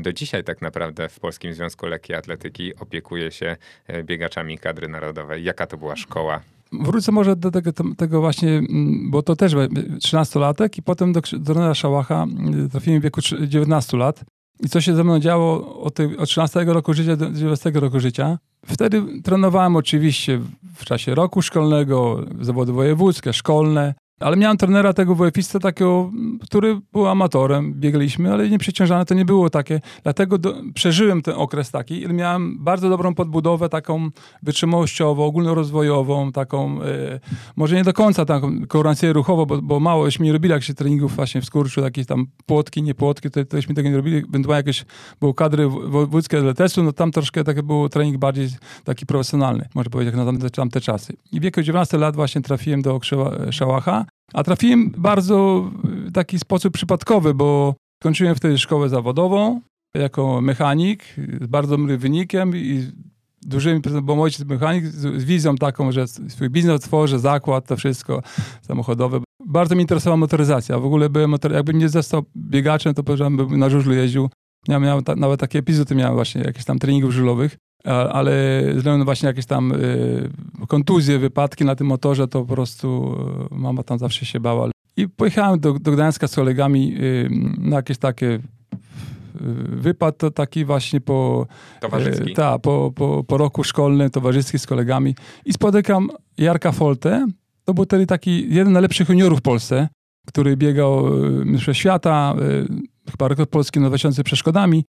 do 0.00 0.12
dzisiaj 0.12 0.44
tak 0.44 0.62
naprawdę 0.62 1.08
w 1.08 1.20
Polskim 1.20 1.54
Związku 1.54 1.86
Lekkiej 1.86 2.16
Atletyki 2.16 2.76
opiekuje 2.76 3.30
się 3.30 3.56
biegaczami 4.04 4.58
kadry 4.58 4.88
narodowej. 4.88 5.44
Jaka 5.44 5.66
to 5.66 5.76
była 5.76 5.96
szkoła? 5.96 6.40
Wrócę 6.72 7.12
może 7.12 7.36
do 7.36 7.50
tego, 7.50 7.70
tego 7.96 8.20
właśnie, 8.20 8.50
mm, 8.50 9.10
bo 9.10 9.22
to 9.22 9.36
też 9.36 9.54
13-latek 9.54 10.78
i 10.78 10.82
potem 10.82 11.12
do, 11.12 11.20
do 11.20 11.54
trenera 11.54 11.74
Szałacha 11.74 12.22
mm, 12.22 12.68
trafiłem 12.68 13.00
w 13.00 13.02
wieku 13.02 13.20
19 13.46 13.96
lat. 13.96 14.24
I 14.60 14.68
co 14.68 14.80
się 14.80 14.94
ze 14.94 15.04
mną 15.04 15.18
działo 15.18 15.80
od, 15.82 15.98
od 16.18 16.28
13 16.28 16.64
roku 16.64 16.94
życia 16.94 17.16
do 17.16 17.30
19 17.30 17.70
roku 17.70 18.00
życia. 18.00 18.38
Wtedy 18.66 19.22
trenowałem 19.22 19.76
oczywiście 19.76 20.40
w 20.76 20.84
czasie 20.84 21.14
roku 21.14 21.42
szkolnego, 21.42 22.24
zawody 22.40 22.72
wojewódzkie, 22.72 23.32
szkolne, 23.32 23.94
ale 24.20 24.36
miałem 24.36 24.56
trenera 24.56 24.92
tego 24.92 25.14
WF-ista 25.14 25.58
takiego, 25.58 26.10
który 26.40 26.80
był 26.92 27.06
amatorem, 27.06 27.74
biegliśmy, 27.74 28.32
ale 28.32 28.50
nieprzeciążane 28.50 29.04
to 29.04 29.14
nie 29.14 29.24
było 29.24 29.50
takie. 29.50 29.80
Dlatego 30.02 30.38
do, 30.38 30.54
przeżyłem 30.74 31.22
ten 31.22 31.34
okres 31.34 31.70
taki 31.70 32.02
i 32.02 32.08
miałem 32.08 32.64
bardzo 32.64 32.88
dobrą 32.88 33.14
podbudowę 33.14 33.68
taką 33.68 34.08
wytrzymałościową, 34.42 35.24
ogólnorozwojową, 35.24 36.32
taką, 36.32 36.82
e, 36.82 37.20
może 37.56 37.76
nie 37.76 37.84
do 37.84 37.92
końca 37.92 38.24
taką 38.24 38.66
koordynację 38.66 39.12
ruchową, 39.12 39.46
bo, 39.46 39.62
bo 39.62 39.80
małośmy 39.80 40.26
nie 40.26 40.32
robili 40.32 40.52
jakichś 40.52 40.74
treningów 40.74 41.16
właśnie 41.16 41.40
w 41.40 41.44
skurczu, 41.44 41.80
jakieś 41.80 42.06
tam 42.06 42.26
płotki, 42.46 42.82
nie 42.82 42.94
płotki, 42.94 43.30
to, 43.30 43.44
tośmy 43.44 43.74
tego 43.74 43.88
nie 43.88 43.96
robili. 43.96 44.16
Ewentualnie 44.16 44.58
jakieś 44.58 44.84
były 45.20 45.34
kadry 45.34 45.68
wojewódzkie 45.68 46.40
z 46.40 46.44
LTS-u, 46.44 46.82
no 46.82 46.92
tam 46.92 47.12
troszkę 47.12 47.44
taki 47.44 47.62
był 47.62 47.88
trening 47.88 48.18
bardziej 48.18 48.48
taki 48.84 49.06
profesjonalny, 49.06 49.68
może 49.74 49.90
powiedzieć, 49.90 50.14
jak 50.14 50.26
na 50.26 50.32
tamte, 50.32 50.50
tamte 50.50 50.80
czasy. 50.80 51.16
I 51.32 51.40
w 51.40 51.42
wieku 51.42 51.62
19 51.62 51.98
lat 51.98 52.16
właśnie 52.16 52.40
trafiłem 52.40 52.82
do 52.82 53.00
Szałacha 53.50 54.07
a 54.32 54.44
trafiłem 54.44 54.90
bardzo 54.90 55.70
w 55.84 56.12
taki 56.12 56.38
sposób 56.38 56.74
przypadkowy, 56.74 57.34
bo 57.34 57.74
kończyłem 58.02 58.34
wtedy 58.34 58.58
szkołę 58.58 58.88
zawodową 58.88 59.60
jako 59.94 60.40
mechanik 60.40 61.04
z 61.40 61.46
bardzo 61.46 61.76
dobrym 61.76 61.98
wynikiem 61.98 62.56
i 62.56 62.92
dużymi, 63.42 63.80
bo 64.02 64.14
mój 64.16 64.24
ojciec 64.24 64.46
mechanik 64.46 64.86
z 64.86 65.24
wizją 65.24 65.56
taką, 65.56 65.92
że 65.92 66.08
swój 66.08 66.50
biznes 66.50 66.74
otworzy, 66.74 67.18
zakład, 67.18 67.66
to 67.66 67.76
wszystko 67.76 68.22
samochodowe. 68.62 69.20
Bardzo 69.46 69.74
mi 69.74 69.80
interesowała 69.80 70.16
motoryzacja. 70.16 70.78
W 70.78 70.84
ogóle 70.84 71.10
byłem, 71.10 71.34
jakbym 71.52 71.78
nie 71.78 71.88
został 71.88 72.22
biegaczem, 72.36 72.94
to 72.94 73.02
powiedziałem, 73.02 73.36
bym 73.36 73.58
na 73.58 73.70
żużlu 73.70 73.94
jeździł. 73.94 74.30
Ja 74.68 74.78
miałem 74.78 75.04
ta, 75.04 75.16
nawet 75.16 75.40
takie 75.40 75.58
epizody, 75.58 75.94
miałem 75.94 76.14
właśnie 76.14 76.42
jakieś 76.42 76.64
tam 76.64 76.78
treningów 76.78 77.12
żużlowych, 77.12 77.56
ale 77.88 78.62
ze 78.66 78.74
względu 78.74 79.04
właśnie 79.04 79.26
jakieś 79.26 79.46
tam 79.46 79.72
y, 79.72 80.30
kontuzje, 80.68 81.18
wypadki 81.18 81.64
na 81.64 81.76
tym 81.76 81.86
motorze, 81.86 82.28
to 82.28 82.40
po 82.40 82.54
prostu 82.54 83.16
y, 83.52 83.54
mama 83.54 83.82
tam 83.82 83.98
zawsze 83.98 84.26
się 84.26 84.40
bała. 84.40 84.70
I 84.96 85.08
pojechałem 85.08 85.60
do, 85.60 85.72
do 85.72 85.92
Gdańska 85.92 86.28
z 86.28 86.34
kolegami 86.34 86.94
y, 87.00 87.28
na 87.58 87.76
jakieś 87.76 87.98
takie 87.98 88.38
wypad 89.68 90.18
to 90.18 90.30
taki 90.30 90.64
właśnie 90.64 91.00
po, 91.00 91.46
Towarzyski. 91.80 92.34
ta, 92.34 92.58
po, 92.58 92.92
po, 92.94 93.24
po 93.24 93.38
roku 93.38 93.64
szkolnym, 93.64 94.10
towarzyski 94.10 94.58
z 94.58 94.66
kolegami 94.66 95.14
i 95.44 95.52
spotykam 95.52 96.08
Jarka 96.38 96.72
Folte. 96.72 97.26
To 97.64 97.74
był 97.74 97.84
wtedy 97.84 98.06
taki 98.06 98.54
jeden 98.54 98.72
z 98.72 98.72
najlepszych 98.72 99.08
juniorów 99.08 99.38
w 99.38 99.42
Polsce, 99.42 99.88
który 100.26 100.56
biegał 100.56 101.04
Mistrzostw 101.44 101.80
Świata, 101.80 102.34
chyba 103.10 103.28
rekord 103.28 103.50
polski 103.50 103.80
na 103.80 103.88
2000 103.88 104.24
przeszkodami. 104.24 104.84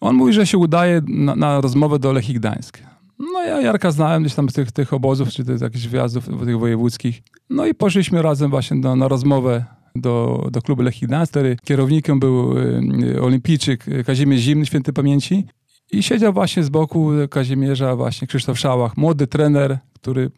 On 0.00 0.16
mówi, 0.16 0.32
że 0.32 0.46
się 0.46 0.58
udaje 0.58 1.02
na, 1.08 1.36
na 1.36 1.60
rozmowę 1.60 1.98
do 1.98 2.12
Lechii 2.12 2.34
Gdańsk. 2.34 2.82
No 3.18 3.42
ja 3.42 3.60
Jarka 3.60 3.90
znałem 3.90 4.22
gdzieś 4.22 4.34
tam 4.34 4.50
z 4.50 4.52
tych, 4.52 4.72
tych 4.72 4.92
obozów, 4.92 5.28
czy 5.28 5.44
tych 5.44 5.60
jakichś 5.60 5.86
wyjazdów 5.86 6.26
tych 6.44 6.58
wojewódzkich. 6.58 7.22
No 7.50 7.66
i 7.66 7.74
poszliśmy 7.74 8.22
razem 8.22 8.50
właśnie 8.50 8.80
do, 8.80 8.96
na 8.96 9.08
rozmowę 9.08 9.64
do, 9.94 10.46
do 10.50 10.62
klubu 10.62 10.82
Lechii 10.82 11.06
Gdańsk, 11.08 11.34
kierownikiem 11.64 12.20
był 12.20 12.58
y, 12.58 13.22
olimpijczyk 13.22 13.84
Kazimierz 14.06 14.40
Zimny, 14.40 14.66
święty 14.66 14.92
pamięci. 14.92 15.46
I 15.92 16.02
siedział 16.02 16.32
właśnie 16.32 16.64
z 16.64 16.68
boku 16.68 17.10
Kazimierza 17.30 17.96
właśnie 17.96 18.28
Krzysztof 18.28 18.58
Szałach, 18.58 18.96
młody 18.96 19.26
trener, 19.26 19.78
który 19.94 20.30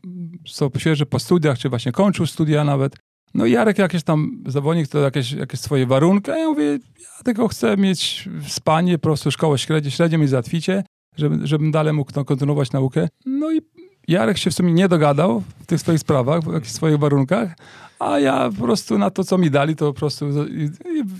co 0.52 0.70
świeży 0.78 1.06
po 1.06 1.18
studiach, 1.18 1.58
czy 1.58 1.68
właśnie 1.68 1.92
kończył 1.92 2.26
studia 2.26 2.64
nawet. 2.64 2.96
No 3.34 3.46
Jarek 3.46 3.78
jakiś 3.78 4.02
tam 4.02 4.42
zawodnik, 4.46 4.88
to 4.88 4.98
jakieś, 4.98 5.32
jakieś 5.32 5.60
swoje 5.60 5.86
warunki, 5.86 6.30
ja 6.30 6.48
mówię, 6.48 6.70
ja 7.00 7.22
tylko 7.24 7.48
chcę 7.48 7.76
mieć 7.76 8.28
spanie, 8.48 8.98
po 8.98 9.02
prostu 9.02 9.30
szkołę 9.30 9.58
średnią, 9.58 9.90
średnią 9.90 10.18
mi 10.18 10.28
załatwicie, 10.28 10.84
żeby, 11.16 11.46
żebym 11.46 11.70
dalej 11.70 11.92
mógł 11.92 12.24
kontynuować 12.24 12.72
naukę. 12.72 13.08
No 13.26 13.52
i 13.52 13.60
Jarek 14.08 14.38
się 14.38 14.50
w 14.50 14.54
sumie 14.54 14.72
nie 14.72 14.88
dogadał 14.88 15.42
w 15.60 15.66
tych 15.66 15.80
swoich 15.80 15.98
sprawach, 15.98 16.42
w 16.42 16.52
jakichś 16.52 16.72
swoich 16.72 16.98
warunkach, 16.98 17.54
a 17.98 18.18
ja 18.18 18.50
po 18.58 18.64
prostu 18.64 18.98
na 18.98 19.10
to, 19.10 19.24
co 19.24 19.38
mi 19.38 19.50
dali, 19.50 19.76
to 19.76 19.92
po 19.92 19.98
prostu 19.98 20.26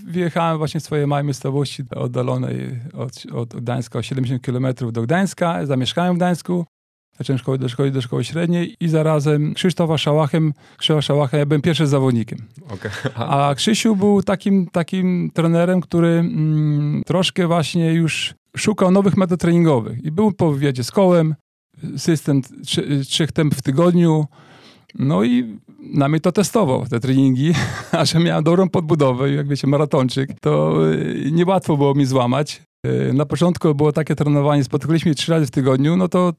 wjechałem 0.07 0.59
właśnie 0.59 0.81
w 0.81 0.85
swojej 0.85 1.07
małej 1.07 1.25
miejscowości 1.25 1.83
oddalonej 1.97 2.81
od, 2.95 3.13
od 3.33 3.55
Gdańska 3.55 3.99
o 3.99 4.03
70 4.03 4.43
km 4.43 4.67
do 4.93 5.03
Gdańska. 5.03 5.67
Zamieszkałem 5.67 6.15
w 6.15 6.17
Gdańsku, 6.17 6.65
zacząłem 7.19 7.39
szkoły 7.39 7.59
do 7.59 7.69
szkoły, 7.69 7.91
do 7.91 8.03
szkoły 8.03 8.25
średniej 8.25 8.77
i 8.81 8.89
zarazem 8.89 9.55
Krzysztofa 9.55 9.99
Szałachem, 9.99 10.53
Krzysztofa 10.79 11.03
Szałachem, 11.03 11.41
ja 11.41 11.47
byłem 11.47 11.63
pierwszym 11.63 11.87
zawodnikiem. 11.87 12.39
Okay. 12.71 13.15
A 13.15 13.55
Krzysiu 13.55 13.97
był 13.97 14.23
takim, 14.23 14.67
takim 14.73 15.31
trenerem, 15.35 15.81
który 15.81 16.09
mm, 16.09 17.03
troszkę 17.07 17.47
właśnie 17.47 17.93
już 17.93 18.35
szukał 18.57 18.91
nowych 18.91 19.17
metod 19.17 19.41
treningowych 19.41 20.05
i 20.05 20.11
był 20.11 20.33
po 20.33 20.53
wywiadzie 20.53 20.85
z 20.85 20.91
kołem, 20.91 21.35
system 21.97 22.43
trzy, 22.65 23.05
trzech 23.05 23.33
temp 23.33 23.55
w 23.55 23.63
tygodniu, 23.63 24.27
no 24.95 25.25
i 25.25 25.59
na 25.95 26.09
mnie 26.09 26.21
to 26.21 26.33
testował, 26.33 26.87
te 26.87 27.01
treningi, 27.01 27.53
a 27.93 28.05
że 28.05 28.19
miałem 28.19 28.45
dobrą 28.45 28.69
podbudowę, 28.69 29.31
jak 29.31 29.49
wiecie, 29.49 29.67
maratonczyk, 29.67 30.31
to 30.41 30.77
y, 30.93 31.31
niełatwo 31.33 31.77
było 31.77 31.95
mi 31.95 32.07
złamać. 32.07 32.63
Y, 32.87 33.13
na 33.13 33.27
początku 33.27 33.75
było 33.75 33.93
takie 33.93 34.15
trenowanie, 34.15 34.65
spotykaliśmy 34.65 35.15
trzy 35.15 35.33
razy 35.33 35.47
w 35.47 35.51
tygodniu, 35.51 35.97
no 35.97 36.09
to 36.09 36.33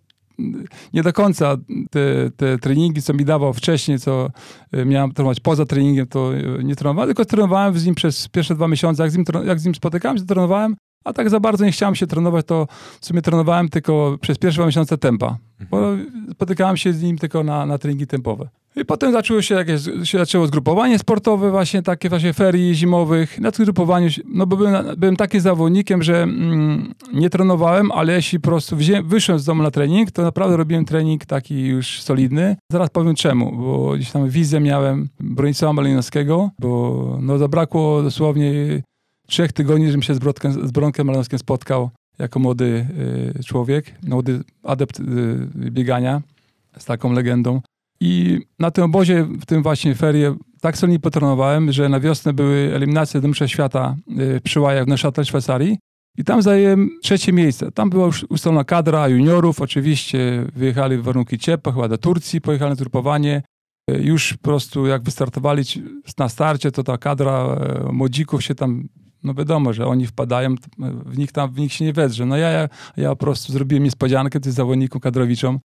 nie 0.94 1.04
do 1.04 1.14
końca 1.14 1.58
te, 1.92 2.32
te 2.38 2.58
treningi, 2.58 3.02
co 3.02 3.14
mi 3.14 3.26
dawał 3.26 3.54
wcześniej, 3.54 4.00
co 4.00 4.30
y, 4.76 4.86
miałem 4.86 5.12
trenować 5.12 5.40
poza 5.40 5.66
treningiem, 5.66 6.08
to 6.08 6.32
nie 6.64 6.76
trenowałem, 6.76 7.10
tylko 7.10 7.26
trenowałem 7.26 7.80
z 7.80 7.86
nim 7.86 7.96
przez 7.96 8.28
pierwsze 8.28 8.56
dwa 8.56 8.68
miesiące. 8.68 9.04
Jak 9.04 9.12
z 9.12 9.18
nim, 9.18 9.26
jak 9.46 9.60
z 9.60 9.66
nim 9.66 9.76
spotykałem 9.76 10.18
się, 10.18 10.24
to 10.24 10.34
trenowałem, 10.34 10.76
a 11.04 11.14
tak 11.14 11.30
za 11.30 11.40
bardzo 11.40 11.66
nie 11.66 11.72
chciałem 11.72 11.96
się 11.96 12.08
trenować, 12.08 12.46
to 12.46 12.68
w 13.02 13.06
sumie 13.06 13.22
trenowałem 13.22 13.70
tylko 13.70 14.18
przez 14.22 14.38
pierwsze 14.38 14.58
dwa 14.58 14.66
miesiące 14.66 14.98
tempa, 14.98 15.38
bo 15.72 15.92
spotykałem 16.32 16.78
się 16.78 16.94
z 16.94 17.04
nim 17.04 17.18
tylko 17.18 17.44
na, 17.44 17.66
na 17.66 17.78
treningi 17.78 18.08
tempowe. 18.08 18.50
I 18.76 18.86
potem 18.86 19.12
zaczęło 19.12 19.42
się 19.42 19.56
jakieś, 19.56 19.82
się 20.04 20.18
zaczęło 20.18 20.48
zgrupowanie 20.48 21.00
sportowe, 21.00 21.52
właśnie 21.52 21.82
takie 21.82 22.10
właśnie 22.10 22.34
ferii 22.34 22.76
zimowych. 22.76 23.40
Na 23.40 23.52
tym 23.52 23.66
grupowaniu, 23.66 24.10
no 24.26 24.48
bo 24.48 24.58
byłem, 24.58 24.86
byłem 24.98 25.16
takim 25.16 25.42
zawodnikiem, 25.42 26.04
że 26.04 26.24
mm, 26.24 26.94
nie 27.14 27.30
trenowałem, 27.30 27.92
ale 27.92 28.14
jeśli 28.14 28.40
po 28.40 28.50
prostu 28.50 28.76
wzię, 28.76 29.04
wyszłem 29.04 29.40
z 29.40 29.46
domu 29.46 29.64
na 29.64 29.72
trening, 29.72 30.12
to 30.12 30.22
naprawdę 30.22 30.58
robiłem 30.58 30.86
trening 30.86 31.26
taki 31.26 31.66
już 31.66 32.02
solidny. 32.02 32.56
Zaraz 32.72 32.90
powiem 32.90 33.16
czemu, 33.16 33.52
bo 33.58 33.92
gdzieś 33.96 34.12
tam 34.12 34.30
wizję 34.30 34.60
miałem 34.60 35.10
Bronisława 35.20 35.74
Malinowskiego, 35.74 36.50
bo 36.60 37.18
no 37.22 37.38
zabrakło 37.38 38.04
dosłownie 38.04 38.82
trzech 39.28 39.54
tygodni, 39.54 39.86
żebym 39.86 40.02
się 40.02 40.16
z, 40.16 40.20
Brodkiem, 40.20 40.68
z 40.68 40.72
Bronkiem 40.72 41.08
Malinowskim 41.08 41.40
spotkał 41.40 41.90
jako 42.20 42.40
młody 42.40 42.88
y, 43.40 43.44
człowiek, 43.44 43.94
młody 44.04 44.44
adept 44.64 45.00
y, 45.00 45.04
biegania 45.56 46.22
z 46.78 46.86
taką 46.86 47.14
legendą. 47.14 47.62
I 48.00 48.40
na 48.60 48.72
tym 48.72 48.84
obozie, 48.84 49.24
w 49.42 49.46
tym 49.46 49.64
właśnie 49.64 49.96
ferie, 49.96 50.36
tak 50.62 50.78
solidnie 50.78 51.00
potrenowałem, 51.00 51.72
że 51.72 51.90
na 51.90 52.00
wiosnę 52.00 52.34
były 52.34 52.72
eliminacje 52.76 53.22
do 53.22 53.28
Mistrzostw 53.28 53.54
Świata 53.54 53.96
y, 54.38 54.42
przy 54.44 54.60
Łajach 54.60 54.86
w 54.86 54.88
Neuchâtel, 54.88 55.26
Szwajcarii. 55.26 55.78
I 56.18 56.24
tam 56.24 56.42
zajęłem 56.42 56.90
trzecie 57.02 57.34
miejsce. 57.34 57.72
Tam 57.72 57.90
była 57.90 58.06
już 58.06 58.26
ustalona 58.30 58.64
kadra 58.64 59.08
juniorów, 59.08 59.62
oczywiście 59.62 60.46
wyjechali 60.56 60.98
w 60.98 61.04
warunki 61.04 61.38
ciepłe, 61.38 61.74
chyba 61.74 61.88
do 61.88 61.98
Turcji, 61.98 62.42
pojechali 62.42 62.70
na 62.70 62.76
zgrupowanie. 62.76 63.42
Y, 63.92 64.02
już 64.04 64.34
po 64.34 64.44
prostu 64.44 64.88
jak 64.88 65.04
wystartowali 65.04 65.64
na 66.18 66.30
starcie, 66.30 66.72
to 66.72 66.84
ta 66.84 66.98
kadra 66.98 67.58
y, 67.90 67.94
młodzików 67.94 68.44
się 68.44 68.56
tam, 68.56 68.88
no 69.24 69.34
wiadomo, 69.34 69.74
że 69.74 69.88
oni 69.88 70.08
wpadają, 70.08 70.56
w 71.06 71.18
nich 71.18 71.32
tam, 71.32 71.54
w 71.54 71.60
nich 71.60 71.74
się 71.74 71.86
nie 71.86 71.94
wedrze. 71.94 72.26
No 72.26 72.38
ja, 72.38 72.50
ja, 72.50 72.70
ja 72.98 73.10
po 73.10 73.16
prostu 73.16 73.54
zrobiłem 73.54 73.84
niespodziankę 73.84 74.40
tym 74.40 74.52
zawodnikom 74.52 75.02
kadrowiczom, 75.02 75.60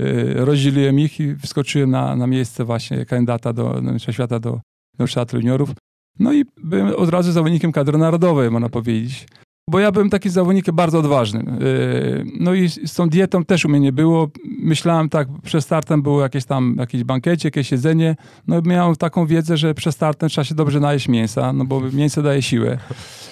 Y, 0.00 0.34
rozdzieliłem 0.44 1.00
ich 1.00 1.20
i 1.20 1.36
wskoczyłem 1.36 1.90
na, 1.90 2.16
na 2.16 2.26
miejsce 2.26 2.64
właśnie 2.64 3.06
kandydata 3.06 3.52
do, 3.52 3.82
do 3.82 4.12
Świata 4.12 4.40
do, 4.40 4.60
do 4.98 5.06
Szatru 5.06 5.38
Juniorów. 5.38 5.70
No 6.18 6.32
i 6.32 6.44
byłem 6.64 6.94
od 6.94 7.08
razu 7.08 7.32
zawodnikiem 7.32 7.72
kadry 7.72 7.98
narodowej, 7.98 8.50
można 8.50 8.68
powiedzieć. 8.68 9.26
Bo 9.70 9.78
ja 9.78 9.92
byłem 9.92 10.10
taki 10.10 10.30
zawodnikiem 10.30 10.76
bardzo 10.76 10.98
odważnym. 10.98 11.62
Y, 11.62 12.24
no 12.40 12.54
i 12.54 12.68
z 12.68 12.94
tą 12.94 13.08
dietą 13.08 13.44
też 13.44 13.64
u 13.64 13.68
mnie 13.68 13.80
nie 13.80 13.92
było. 13.92 14.30
Myślałem 14.58 15.08
tak, 15.08 15.28
przed 15.42 15.64
startem 15.64 16.02
było 16.02 16.22
jakieś 16.22 16.44
tam, 16.44 16.76
jakieś 16.78 17.04
bankiecie, 17.04 17.46
jakieś 17.46 17.72
jedzenie. 17.72 18.16
No 18.46 18.62
miałem 18.64 18.96
taką 18.96 19.26
wiedzę, 19.26 19.56
że 19.56 19.74
przed 19.74 19.94
startem 19.94 20.28
trzeba 20.28 20.44
się 20.44 20.54
dobrze 20.54 20.80
najeść 20.80 21.08
mięsa, 21.08 21.52
no 21.52 21.64
bo 21.64 21.80
mięso 21.80 22.22
daje 22.22 22.42
siłę. 22.42 22.78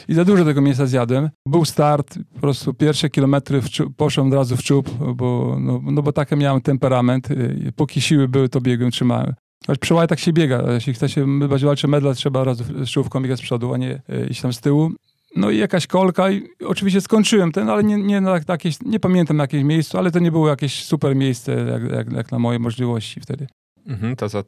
I 0.09 0.15
za 0.15 0.25
dużo 0.25 0.45
tego 0.45 0.61
mięsa 0.61 0.87
zjadłem. 0.87 1.31
Był 1.47 1.65
start, 1.65 2.19
po 2.35 2.41
prostu 2.41 2.75
pierwsze 2.75 3.11
kilometry 3.11 3.61
poszłem 3.97 4.27
od 4.27 4.35
razu 4.35 4.57
w 4.57 4.63
czub, 4.63 4.91
bo, 5.15 5.57
no, 5.61 5.81
no 5.85 6.03
bo 6.03 6.13
taki 6.13 6.37
miałem 6.37 6.61
temperament. 6.61 7.31
Y, 7.31 7.73
póki 7.77 8.01
siły 8.01 8.29
były, 8.29 8.49
to 8.49 8.61
biegłem, 8.61 8.91
trzymałem. 8.91 9.35
Choć 9.67 9.79
przy 9.79 9.95
tak 10.09 10.19
się 10.19 10.33
biega. 10.33 10.73
Jeśli 10.73 10.95
chce 10.95 11.09
się 11.09 11.39
walczyć 11.49 11.91
medal, 11.91 12.15
trzeba 12.15 12.41
od 12.41 12.47
razu 12.47 12.65
z 12.87 12.89
czołówką 12.89 13.23
biegać 13.23 13.39
z 13.39 13.43
przodu, 13.43 13.75
a 13.75 13.77
nie 13.77 14.03
y, 14.11 14.27
iść 14.31 14.41
tam 14.41 14.53
z 14.53 14.61
tyłu. 14.61 14.93
No 15.37 15.51
i 15.51 15.59
jakaś 15.59 15.87
kolka 15.87 16.31
i 16.31 16.49
oczywiście 16.67 17.01
skończyłem 17.01 17.53
ten, 17.53 17.69
ale 17.69 17.85
nie, 17.85 17.97
nie, 17.97 18.21
na 18.21 18.41
jakieś, 18.49 18.81
nie 18.83 19.01
pamiętam 19.01 19.37
na 19.37 19.45
jakieś 19.45 19.65
miejscu, 19.65 19.99
ale 19.99 20.11
to 20.11 20.19
nie 20.19 20.31
było 20.31 20.49
jakieś 20.49 20.85
super 20.85 21.17
miejsce 21.17 21.53
jak, 21.53 21.93
jak, 21.93 22.13
jak 22.13 22.33
na 22.33 22.39
moje 22.39 22.59
możliwości 22.59 23.21
wtedy. 23.21 23.47
Mhm, 23.87 24.17
to 24.17 24.29
co 24.29 24.41
y, 24.41 24.45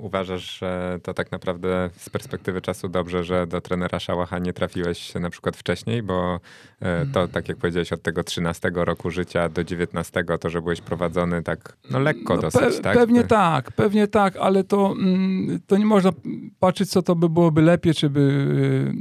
uważasz, 0.00 0.58
że 0.58 0.98
to 1.02 1.14
tak 1.14 1.32
naprawdę 1.32 1.90
z 1.96 2.10
perspektywy 2.10 2.60
czasu 2.60 2.88
dobrze, 2.88 3.24
że 3.24 3.46
do 3.46 3.60
trenera 3.60 4.00
Szałacha 4.00 4.38
nie 4.38 4.52
trafiłeś 4.52 5.14
na 5.14 5.30
przykład 5.30 5.56
wcześniej, 5.56 6.02
bo 6.02 6.40
y, 6.82 6.86
to 7.12 7.28
tak 7.28 7.48
jak 7.48 7.56
powiedziałeś 7.56 7.92
od 7.92 8.02
tego 8.02 8.24
13 8.24 8.70
roku 8.74 9.10
życia 9.10 9.48
do 9.48 9.64
19, 9.64 10.24
to 10.40 10.50
że 10.50 10.62
byłeś 10.62 10.80
prowadzony 10.80 11.42
tak 11.42 11.76
no 11.90 11.98
lekko 11.98 12.36
no, 12.36 12.42
dosyć, 12.42 12.76
pe 12.76 12.82
tak? 12.82 12.96
Pewnie 12.96 13.24
tak, 13.24 13.72
pewnie 13.72 14.08
tak, 14.08 14.36
ale 14.36 14.64
to, 14.64 14.94
mm, 14.98 15.60
to 15.66 15.76
nie 15.76 15.86
można 15.86 16.10
patrzeć, 16.60 16.90
co 16.90 17.02
to 17.02 17.14
by 17.14 17.28
byłoby 17.28 17.62
lepiej, 17.62 17.94
czy 17.94 18.10
by 18.10 18.20
y, 18.20 18.92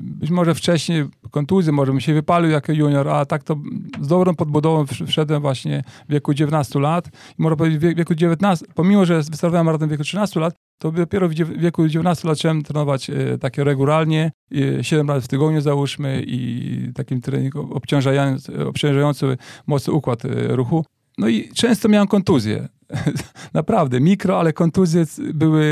być 0.00 0.30
może 0.30 0.54
wcześniej 0.54 1.04
kontuzję, 1.30 1.72
może 1.72 1.92
bym 1.92 2.00
się 2.00 2.14
wypalił 2.14 2.50
jako 2.50 2.72
junior, 2.72 3.08
a 3.08 3.26
tak 3.26 3.42
to 3.42 3.56
z 4.00 4.08
dobrą 4.08 4.34
podbudową 4.34 4.84
wszedłem 5.06 5.42
właśnie 5.42 5.84
w 6.08 6.12
wieku 6.12 6.34
19 6.34 6.80
lat 6.80 7.08
i 7.38 7.42
można 7.42 7.56
powiedzieć 7.56 7.80
w 7.80 7.96
wieku 7.96 8.14
19, 8.14 8.66
pomimo, 8.74 9.04
że 9.04 9.17
wystartowałem 9.22 9.78
w 9.78 9.90
wieku 9.90 10.04
13 10.04 10.40
lat, 10.40 10.54
to 10.78 10.92
dopiero 10.92 11.28
w 11.28 11.34
wieku 11.34 11.88
19 11.88 12.28
lat 12.28 12.38
zacząłem 12.38 12.62
trenować 12.62 13.10
e, 13.10 13.38
takie 13.38 13.64
regularnie, 13.64 14.32
e, 14.78 14.84
7 14.84 15.08
razy 15.08 15.24
w 15.24 15.28
tygodniu 15.28 15.60
załóżmy 15.60 16.24
i 16.26 16.92
takim 16.94 17.20
trening 17.20 17.56
obciążający, 17.56 18.66
obciążający 18.66 19.36
mocny 19.66 19.92
układ 19.92 20.24
e, 20.24 20.56
ruchu. 20.56 20.84
No 21.18 21.28
i 21.28 21.48
często 21.54 21.88
miałem 21.88 22.08
kontuzje. 22.08 22.68
Naprawdę, 23.54 24.00
mikro, 24.00 24.40
ale 24.40 24.52
kontuzje 24.52 25.04
były 25.34 25.64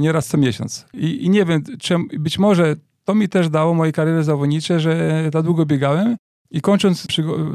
nieraz 0.00 0.26
co 0.26 0.38
miesiąc. 0.38 0.86
I, 0.94 1.24
i 1.24 1.30
nie 1.30 1.44
wiem, 1.44 1.62
być 2.18 2.38
może 2.38 2.76
to 3.04 3.14
mi 3.14 3.28
też 3.28 3.48
dało 3.48 3.74
mojej 3.74 3.92
karierze 3.92 4.24
zawodniczej, 4.24 4.80
że 4.80 5.22
tak 5.32 5.42
długo 5.42 5.66
biegałem, 5.66 6.16
I 6.50 6.60
kończąc 6.60 7.06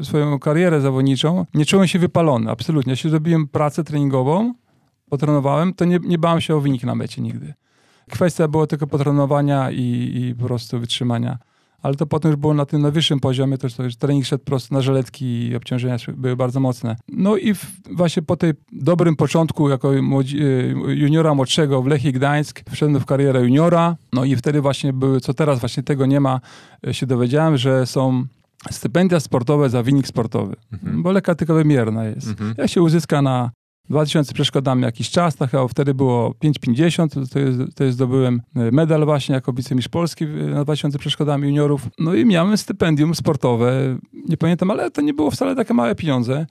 swoją 0.03 0.39
karierę 0.39 0.81
zawodniczą, 0.81 1.45
nie 1.53 1.65
czułem 1.65 1.87
się 1.87 1.99
wypalony, 1.99 2.51
absolutnie. 2.51 2.93
Jeśli 2.93 3.09
zrobiłem 3.09 3.47
pracę 3.47 3.83
treningową, 3.83 4.53
potrenowałem, 5.09 5.74
to 5.74 5.85
nie, 5.85 6.00
nie 6.03 6.17
bałem 6.17 6.41
się 6.41 6.55
o 6.55 6.62
wynik 6.62 6.83
na 6.83 6.95
mecie 6.95 7.21
nigdy. 7.21 7.53
Kwestia 8.12 8.47
była 8.47 8.67
tylko 8.67 8.88
potrenowania 8.88 9.71
i, 9.71 10.12
i 10.15 10.35
po 10.35 10.45
prostu 10.45 10.79
wytrzymania 10.79 11.38
ale 11.85 11.95
to 11.95 12.05
potem 12.05 12.31
już 12.31 12.39
było 12.39 12.53
na 12.53 12.65
tym 12.65 12.81
najwyższym 12.81 13.19
poziomie, 13.19 13.57
to 13.57 13.83
już 13.83 13.95
trening 13.95 14.25
szedł 14.25 14.43
prosto 14.43 14.75
na 14.75 14.81
żeletki 14.81 15.47
i 15.47 15.55
obciążenia 15.55 15.97
były 16.17 16.35
bardzo 16.35 16.59
mocne. 16.59 16.95
No 17.07 17.38
i 17.38 17.53
w, 17.53 17.65
właśnie 17.91 18.21
po 18.21 18.38
tej 18.38 18.53
dobrym 18.71 19.15
początku 19.15 19.69
jako 19.69 19.91
młodzi, 20.01 20.43
y, 20.43 20.75
juniora 20.88 21.33
młodszego 21.33 21.81
w 21.81 21.88
Lechii 21.88 22.13
Gdańsk 22.13 22.62
wszedłem 22.71 23.00
w 23.00 23.05
karierę 23.05 23.41
juniora, 23.41 23.95
no 24.13 24.25
i 24.25 24.35
wtedy 24.35 24.62
właśnie 24.62 24.93
były, 24.93 25.21
co 25.21 25.33
teraz 25.33 25.59
właśnie 25.59 25.83
tego 25.83 26.05
nie 26.05 26.19
ma, 26.19 26.39
y, 26.88 26.93
się 26.93 27.05
dowiedziałem, 27.05 27.57
że 27.57 27.85
są 27.85 28.25
stypendia 28.71 29.19
sportowe 29.19 29.69
za 29.69 29.83
wynik 29.83 30.07
sportowy, 30.07 30.55
mhm. 30.74 31.03
bo 31.03 31.12
lekka 31.12 31.35
tylko 31.35 31.53
wymierna 31.53 32.05
jest. 32.05 32.27
Mhm. 32.27 32.55
Jak 32.57 32.69
się 32.69 32.81
uzyska 32.81 33.21
na 33.21 33.51
2000 33.89 34.34
przeszkodami 34.34 34.84
jakiś 34.84 35.10
czas, 35.10 35.36
tak 35.36 35.51
chyba 35.51 35.68
wtedy 35.68 35.94
było 35.94 36.30
5,50, 36.30 37.30
to, 37.34 37.39
jest, 37.39 37.60
to 37.75 37.84
jest 37.84 37.96
zdobyłem 37.96 38.42
e, 38.56 38.72
medal 38.72 39.06
właśnie 39.06 39.36
jako 39.36 39.54
wicemistrz 39.54 39.89
Polski 39.89 40.25
na 40.25 40.63
2000 40.63 41.00
przeszkodami 41.00 41.48
juniorów. 41.48 41.82
No 42.00 42.13
i 42.13 42.25
miałem 42.25 42.58
stypendium 42.58 43.15
sportowe, 43.15 43.98
nie 44.30 44.38
pamiętam, 44.38 44.72
ale 44.72 44.92
to 44.92 45.01
nie 45.01 45.13
było 45.13 45.32
wcale 45.32 45.56
takie 45.56 45.74
małe 45.74 45.96
pieniądze 45.96 46.46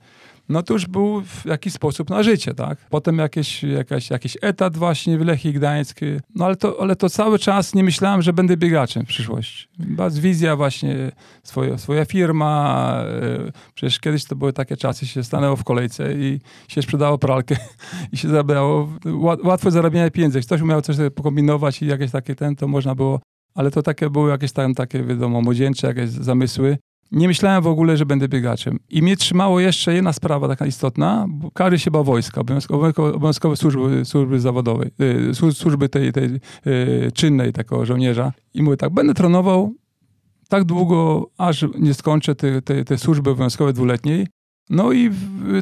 no 0.49 0.63
to 0.63 0.73
już 0.73 0.87
był 0.87 1.21
w 1.21 1.45
jakiś 1.45 1.73
sposób 1.73 2.09
na 2.09 2.23
życie, 2.23 2.53
tak? 2.53 2.77
Potem 2.89 3.17
jakieś, 3.17 3.63
jakaś, 3.63 4.09
jakiś 4.09 4.37
etat 4.41 4.77
właśnie 4.77 5.17
w 5.17 5.25
Lechii 5.25 5.53
Gdańsk, 5.53 5.99
no 6.35 6.45
ale 6.45 6.55
to, 6.55 6.81
ale 6.81 6.95
to 6.95 7.09
cały 7.09 7.39
czas 7.39 7.75
nie 7.75 7.83
myślałem, 7.83 8.21
że 8.21 8.33
będę 8.33 8.57
biegaczem 8.57 9.05
w 9.05 9.07
przyszłości. 9.07 9.67
Bardzo 9.79 10.21
wizja 10.21 10.55
właśnie, 10.55 11.11
swoje, 11.43 11.77
swoja 11.77 12.05
firma, 12.05 13.03
e, 13.47 13.51
przecież 13.73 13.99
kiedyś 13.99 14.25
to 14.25 14.35
były 14.35 14.53
takie 14.53 14.77
czasy, 14.77 15.07
się 15.07 15.23
stanęło 15.23 15.55
w 15.55 15.63
kolejce 15.63 16.13
i 16.13 16.39
się 16.67 16.81
sprzedało 16.81 17.17
pralkę 17.17 17.55
i 18.13 18.17
się 18.17 18.27
zarabiało, 18.27 18.89
łatwo 19.43 19.71
zarabianie 19.71 20.11
pieniędzy. 20.11 20.41
Ktoś 20.41 20.61
umiał 20.61 20.81
coś 20.81 20.95
pokombinować 21.15 21.81
i 21.81 21.87
jakieś 21.87 22.11
takie 22.11 22.35
ten, 22.35 22.55
to 22.55 22.67
można 22.67 22.95
było 22.95 23.19
ale 23.55 23.71
to 23.71 23.81
takie 23.81 24.09
były 24.09 24.29
jakieś 24.29 24.51
tam 24.51 24.73
takie, 24.73 25.03
wiadomo, 25.03 25.41
młodzieńcze 25.41 25.87
jakieś 25.87 26.09
zamysły. 26.09 26.77
Nie 27.11 27.27
myślałem 27.27 27.63
w 27.63 27.67
ogóle, 27.67 27.97
że 27.97 28.05
będę 28.05 28.27
biegaczem. 28.27 28.79
I 28.89 29.01
mnie 29.01 29.17
trzymało 29.17 29.59
jeszcze 29.59 29.93
jedna 29.93 30.13
sprawa 30.13 30.47
taka 30.47 30.65
istotna, 30.65 31.27
kary 31.53 31.77
chyba 31.77 32.03
wojska, 32.03 32.41
obowiązkowe, 32.41 32.93
obowiązkowe 32.97 33.55
służby, 33.55 34.05
służby 34.05 34.39
zawodowej, 34.39 34.91
y, 35.31 35.53
służby 35.53 35.89
tej, 35.89 36.13
tej 36.13 36.25
y, 36.67 37.11
czynnej 37.13 37.53
takiego 37.53 37.85
żołnierza. 37.85 38.33
I 38.53 38.63
mówię 38.63 38.77
tak, 38.77 38.93
będę 38.93 39.13
trenował 39.13 39.73
tak 40.49 40.63
długo, 40.63 41.29
aż 41.37 41.65
nie 41.79 41.93
skończę 41.93 42.35
tej 42.35 42.61
te, 42.61 42.85
te 42.85 42.97
służby 42.97 43.29
obowiązkowej 43.29 43.73
dwuletniej. 43.73 44.27
No 44.69 44.91
i 44.91 45.11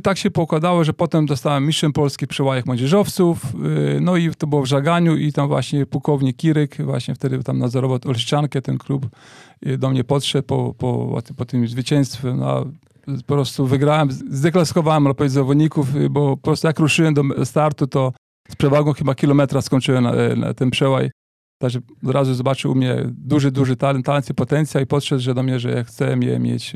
tak 0.04 0.18
się 0.18 0.32
pokładało, 0.32 0.84
że 0.84 0.94
potem 0.94 1.26
dostałem 1.26 1.66
mistrzem 1.66 1.94
Polski 1.94 2.28
przy 2.28 2.44
łajach 2.44 2.66
młodzieżowców, 2.66 3.56
y, 3.96 4.00
no 4.02 4.18
i 4.18 4.32
to 4.36 4.48
było 4.48 4.62
w 4.62 4.66
Żaganiu 4.66 5.16
i 5.16 5.34
tam 5.34 5.48
właśnie 5.48 5.86
pułkownik 5.86 6.38
Kiryk, 6.38 6.78
właśnie 6.82 7.16
wtedy 7.16 7.44
tam 7.44 7.58
nadzorował 7.58 8.00
Olszczankę, 8.06 8.62
ten 8.62 8.78
klub 8.78 9.08
y, 9.68 9.78
do 9.78 9.90
mnie 9.90 10.04
podszedł 10.04 10.48
po, 10.48 10.74
po, 10.78 11.22
po 11.38 11.46
tym 11.46 11.68
zwycięstwie, 11.68 12.34
no, 12.34 12.66
po 13.06 13.34
prostu 13.34 13.68
wygrałem, 13.68 14.12
zdeklaskowałem 14.12 15.08
ale 15.08 15.30
zawodników, 15.30 15.96
y, 15.96 16.10
bo 16.10 16.38
po 16.38 16.44
prostu 16.44 16.68
jak 16.68 16.80
ruszyłem 16.80 17.14
do 17.14 17.46
startu, 17.46 17.88
to 17.88 18.14
z 18.50 18.56
przewagą 18.56 18.94
chyba 18.94 19.16
kilometra 19.16 19.62
skończyłem 19.62 20.04
na, 20.04 20.12
na 20.36 20.54
ten 20.54 20.72
przełaj. 20.72 21.12
Także 21.62 21.80
od 22.06 22.12
razu 22.12 22.34
zobaczył 22.34 22.72
u 22.72 22.76
mnie 22.76 22.96
duży, 23.08 23.52
duży 23.52 23.76
talent, 23.76 24.06
talent 24.06 24.30
i 24.30 24.34
potencjał 24.34 24.84
i 24.84 24.88
podszedł 24.88 25.22
że 25.22 25.34
do 25.34 25.44
mnie, 25.44 25.60
że 25.60 25.84
chcę 25.84 26.18
je 26.22 26.40
mieć 26.40 26.76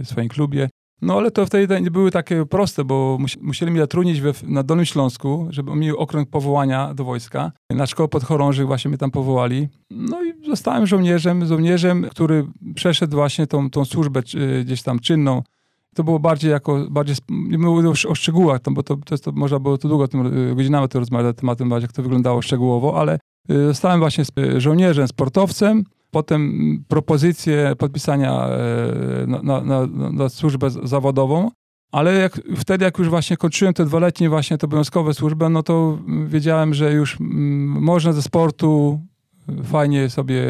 w 0.00 0.06
swoim 0.06 0.28
klubie. 0.28 0.68
No 1.02 1.16
ale 1.16 1.30
to 1.30 1.46
wtedy 1.46 1.80
nie 1.80 1.90
były 1.90 2.10
takie 2.10 2.46
proste, 2.46 2.84
bo 2.84 3.18
musieli 3.40 3.70
mnie 3.70 3.80
zatrudnić 3.80 4.20
we, 4.20 4.32
na 4.42 4.62
Dolnym 4.62 4.86
Śląsku, 4.86 5.46
żeby 5.50 5.76
mieli 5.76 5.96
okręg 5.96 6.30
powołania 6.30 6.94
do 6.94 7.04
wojska. 7.04 7.52
Na 7.70 7.86
szkołę 7.86 8.08
podchorążych 8.08 8.66
właśnie 8.66 8.88
mnie 8.88 8.98
tam 8.98 9.10
powołali. 9.10 9.68
No 9.90 10.24
i 10.24 10.46
zostałem 10.46 10.86
żołnierzem, 10.86 11.46
żołnierzem, 11.46 12.06
który 12.10 12.46
przeszedł 12.74 13.16
właśnie 13.16 13.46
tą, 13.46 13.70
tą 13.70 13.84
służbę 13.84 14.22
gdzieś 14.64 14.82
tam 14.82 14.98
czynną. 14.98 15.42
To 15.94 16.04
było 16.04 16.18
bardziej 16.18 16.50
jako, 16.50 16.86
bardziej, 16.90 17.16
nie 17.28 17.58
mówię 17.58 17.88
o 17.88 18.14
szczegółach, 18.14 18.60
bo 18.70 18.82
to, 18.82 18.96
to, 18.96 19.18
to 19.18 19.32
można 19.32 19.58
było 19.58 19.78
to 19.78 19.88
długo, 19.88 20.08
tym, 20.08 20.50
y, 20.50 20.54
godzinami 20.54 20.88
to 20.88 20.98
rozmawiać 20.98 21.26
na 21.26 21.32
tematem, 21.32 21.70
jak 21.82 21.92
to 21.92 22.02
wyglądało 22.02 22.42
szczegółowo, 22.42 23.00
ale 23.00 23.18
y, 23.50 23.66
zostałem 23.66 24.00
właśnie 24.00 24.24
żołnierzem, 24.56 25.08
sportowcem, 25.08 25.84
Potem 26.10 26.84
propozycje 26.88 27.76
podpisania 27.78 28.48
e, 28.48 29.26
na, 29.26 29.42
na, 29.42 29.60
na, 29.60 29.86
na 30.12 30.28
służbę 30.28 30.70
zawodową, 30.70 31.50
ale 31.92 32.14
jak, 32.14 32.40
wtedy, 32.56 32.84
jak 32.84 32.98
już 32.98 33.08
właśnie 33.08 33.36
kończyłem 33.36 33.74
te 33.74 33.84
dwuletnie 33.84 34.28
właśnie 34.28 34.58
te 34.58 34.66
obowiązkowe 34.66 35.14
służby, 35.14 35.48
no 35.48 35.62
to 35.62 35.98
wiedziałem, 36.26 36.74
że 36.74 36.92
już 36.92 37.16
można 37.20 38.12
ze 38.12 38.22
sportu 38.22 39.00
fajnie 39.64 40.10
sobie 40.10 40.42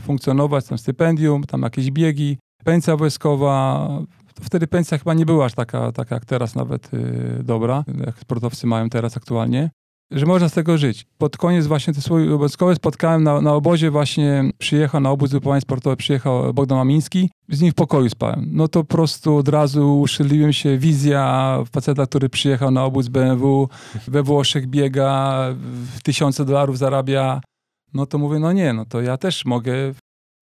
funkcjonować, 0.00 0.66
tam 0.66 0.78
stypendium, 0.78 1.44
tam 1.44 1.62
jakieś 1.62 1.90
biegi, 1.90 2.38
pensja 2.64 2.96
wojskowa. 2.96 3.88
Wtedy 4.42 4.66
pensja 4.66 4.98
chyba 4.98 5.14
nie 5.14 5.26
była 5.26 5.44
aż 5.44 5.54
taka, 5.54 5.92
taka 5.92 6.14
jak 6.14 6.24
teraz 6.24 6.54
nawet 6.54 6.94
y, 6.94 7.42
dobra, 7.42 7.84
jak 8.06 8.18
sportowcy 8.18 8.66
mają 8.66 8.88
teraz 8.90 9.16
aktualnie 9.16 9.70
że 10.10 10.26
można 10.26 10.48
z 10.48 10.52
tego 10.52 10.78
żyć. 10.78 11.06
Pod 11.18 11.36
koniec 11.36 11.66
właśnie 11.66 11.94
te 11.94 12.00
swoje 12.00 12.26
obowiązkowe 12.26 12.74
spotkałem 12.74 13.22
na, 13.22 13.40
na 13.40 13.54
obozie 13.54 13.90
właśnie, 13.90 14.50
przyjechał 14.58 15.00
na 15.00 15.10
obóz 15.10 15.30
wypływania 15.30 15.60
sportowe, 15.60 15.96
przyjechał 15.96 16.54
Bogdan 16.54 16.78
Mamiński, 16.78 17.30
z 17.48 17.60
nim 17.60 17.72
w 17.72 17.74
pokoju 17.74 18.08
spałem. 18.08 18.48
No 18.52 18.68
to 18.68 18.84
po 18.84 18.96
prostu 18.96 19.36
od 19.36 19.48
razu 19.48 20.00
uszczeliłem 20.00 20.52
się, 20.52 20.78
wizja 20.78 21.58
faceta, 21.72 22.06
który 22.06 22.28
przyjechał 22.28 22.70
na 22.70 22.84
obóz 22.84 23.08
BMW, 23.08 23.68
we 24.08 24.22
Włoszech 24.22 24.66
biega, 24.66 25.40
tysiące 26.02 26.44
dolarów 26.44 26.78
zarabia. 26.78 27.40
No 27.94 28.06
to 28.06 28.18
mówię, 28.18 28.38
no 28.38 28.52
nie, 28.52 28.72
no 28.72 28.84
to 28.84 29.00
ja 29.00 29.16
też 29.16 29.44
mogę 29.44 29.72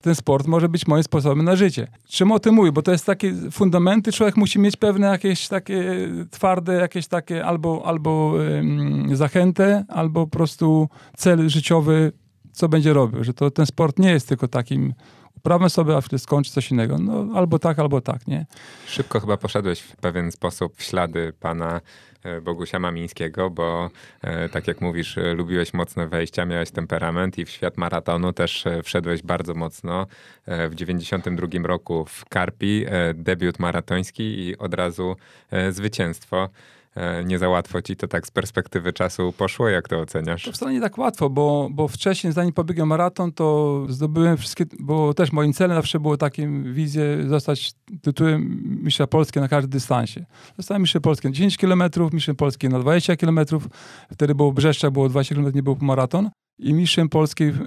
ten 0.05 0.15
sport 0.15 0.47
może 0.47 0.69
być 0.69 0.87
moim 0.87 1.03
sposobem 1.03 1.45
na 1.45 1.57
życie. 1.57 1.89
Czemu 2.09 2.35
o 2.35 2.39
tym 2.39 2.55
mówię? 2.55 2.73
Bo 2.73 2.83
to 2.83 2.93
jest 2.93 3.07
takie 3.07 3.35
fundamenty, 3.51 4.13
człowiek 4.13 4.37
musi 4.37 4.59
mieć 4.59 4.77
pewne 4.77 5.07
jakieś 5.07 5.49
takie 5.49 6.09
twarde, 6.31 6.75
jakieś 6.75 7.07
takie 7.07 7.45
albo, 7.45 7.83
albo 7.87 8.35
um, 8.55 9.17
zachętę, 9.17 9.85
albo 9.89 10.27
po 10.27 10.37
prostu 10.37 10.89
cel 11.17 11.49
życiowy, 11.49 12.13
co 12.53 12.69
będzie 12.69 12.93
robił. 12.93 13.25
Że 13.25 13.35
to 13.35 13.51
ten 13.51 13.67
sport 13.67 13.99
nie 13.99 14.11
jest 14.11 14.29
tylko 14.29 14.49
takim 14.49 14.95
uprawmy 15.45 15.71
sobie, 15.71 15.97
a 15.97 16.01
wtedy 16.01 16.19
skończy 16.19 16.51
coś 16.51 16.71
innego. 16.71 16.99
No 16.99 17.27
albo 17.35 17.59
tak, 17.59 17.79
albo 17.79 18.01
tak, 18.01 18.27
nie? 18.27 18.47
Szybko 18.87 19.21
chyba 19.21 19.37
poszedłeś 19.37 19.81
w 19.81 19.97
pewien 19.97 20.33
sposób 20.33 20.77
w 20.77 20.83
ślady 20.83 21.33
pana 21.41 21.81
E, 22.25 22.41
Bogusia 22.41 22.79
Mamińskiego, 22.79 23.51
bo 23.51 23.91
e, 24.23 24.49
tak 24.49 24.69
jak 24.69 24.81
mówisz, 24.81 25.19
e, 25.19 25.35
lubiłeś 25.35 25.75
mocne 25.75 26.09
wejścia, 26.09 26.45
miałeś 26.45 26.71
temperament 26.71 27.39
i 27.39 27.45
w 27.45 27.51
świat 27.51 27.77
maratonu 27.77 28.33
też 28.33 28.65
wszedłeś 28.83 29.23
bardzo 29.23 29.55
mocno. 29.55 30.07
W 30.47 30.75
92 30.75 31.47
roku 31.63 32.05
w 32.05 32.25
Karpi 32.25 32.87
debiut 33.15 33.59
maratoński 33.59 34.23
i 34.23 34.59
od 34.59 34.75
razu 34.75 35.17
zwycięstwo. 35.71 36.49
E, 36.97 37.25
nie 37.25 37.39
za 37.39 37.49
łatwo 37.49 37.83
ci 37.83 37.97
to 37.97 38.09
tak 38.09 38.27
z 38.27 38.31
perspektywy 38.31 38.93
czasu 38.93 39.33
poszło? 39.33 39.69
Jak 39.69 39.89
to 39.89 40.01
oceniasz? 40.01 40.45
To 40.45 40.53
wcale 40.53 40.73
nie 40.73 40.81
tak 40.81 40.99
łatwo, 40.99 41.31
bo, 41.31 41.69
bo 41.73 41.89
wcześniej, 41.89 42.33
zanim 42.33 42.53
pobiegłem 42.53 42.89
maraton, 42.89 43.33
to 43.33 43.81
zdobyłem 43.89 44.37
wszystkie, 44.37 44.65
bo 44.81 45.15
też 45.15 45.33
moim 45.33 45.53
celem 45.53 45.77
zawsze 45.77 46.01
było 46.01 46.17
takim 46.17 46.75
wizję 46.75 47.29
zostać 47.29 47.73
tytułem 48.03 48.63
mistrza 48.83 49.07
Polski 49.07 49.41
na 49.41 49.49
każdym 49.49 49.71
dystansie. 49.71 50.25
Zostałem 50.57 50.83
mistrzem 50.83 51.03
Polski 51.03 51.29
na 51.29 51.33
10 51.33 51.57
km, 51.57 51.83
mistrzem 52.13 52.37
Polski 52.37 52.69
na 52.69 52.79
20 52.79 53.17
km, 53.17 53.41
wtedy 54.13 54.35
było 54.35 54.53
Brzeszcza, 54.53 54.91
było 54.91 55.09
20 55.09 55.35
km, 55.35 55.55
nie 55.55 55.63
był 55.63 55.77
maraton 55.81 56.31
i 56.59 56.75
mistrzem 56.75 57.09
Polski 57.09 57.45
w, 57.51 57.59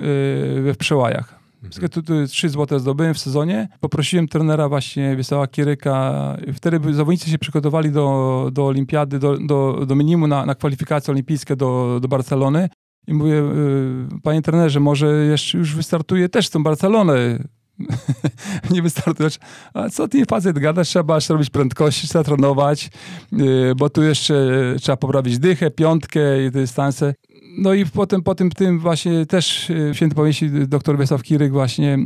we 0.63 0.75
Przełajach. 0.75 1.46
Wszystkie 1.69 1.89
tu, 1.89 2.27
trzy 2.27 2.49
złote 2.49 2.79
zdobyłem 2.79 3.13
w 3.13 3.19
sezonie. 3.19 3.69
Poprosiłem 3.79 4.27
trenera 4.27 4.69
właśnie 4.69 5.15
Wiesława 5.15 5.47
Kieryka. 5.47 6.37
Wtedy 6.53 6.93
zawodnicy 6.93 7.29
się 7.29 7.37
przygotowali 7.37 7.91
do, 7.91 8.49
do 8.53 8.65
olimpiady, 8.65 9.19
do, 9.19 9.37
do, 9.37 9.85
do 9.85 9.95
minimum 9.95 10.29
na, 10.29 10.45
na 10.45 10.55
kwalifikacje 10.55 11.11
olimpijskie 11.11 11.55
do, 11.55 11.99
do 12.01 12.07
Barcelony. 12.07 12.69
I 13.07 13.13
mówię, 13.13 13.33
y, 13.33 14.21
panie 14.23 14.41
trenerze, 14.41 14.79
może 14.79 15.25
jeszcze 15.25 15.57
już 15.57 15.75
wystartuję 15.75 16.29
też 16.29 16.47
w 16.47 16.51
tą 16.51 16.63
Barcelonę. 16.63 17.39
nie 18.71 18.81
wystartujesz. 18.81 19.37
A 19.73 19.89
co 19.89 20.07
ty 20.07 20.25
facet 20.25 20.59
gadasz? 20.59 20.87
Trzeba 20.87 21.19
robić 21.29 21.49
prędkości, 21.49 22.07
trzeba 22.07 22.23
trenować, 22.23 22.89
y, 23.33 23.75
bo 23.77 23.89
tu 23.89 24.03
jeszcze 24.03 24.35
trzeba 24.81 24.97
poprawić 24.97 25.39
dychę, 25.39 25.71
piątkę 25.71 26.45
i 26.45 26.51
dystanse. 26.51 27.13
No 27.57 27.73
i 27.73 27.85
potem 27.85 28.23
po 28.23 28.35
tym, 28.35 28.79
właśnie 28.79 29.25
też 29.25 29.69
e, 29.69 29.95
święty 29.95 30.15
pamięci 30.15 30.49
dr 30.49 30.97
Wiesław 30.97 31.23
Kiryk 31.23 31.51
właśnie 31.51 31.97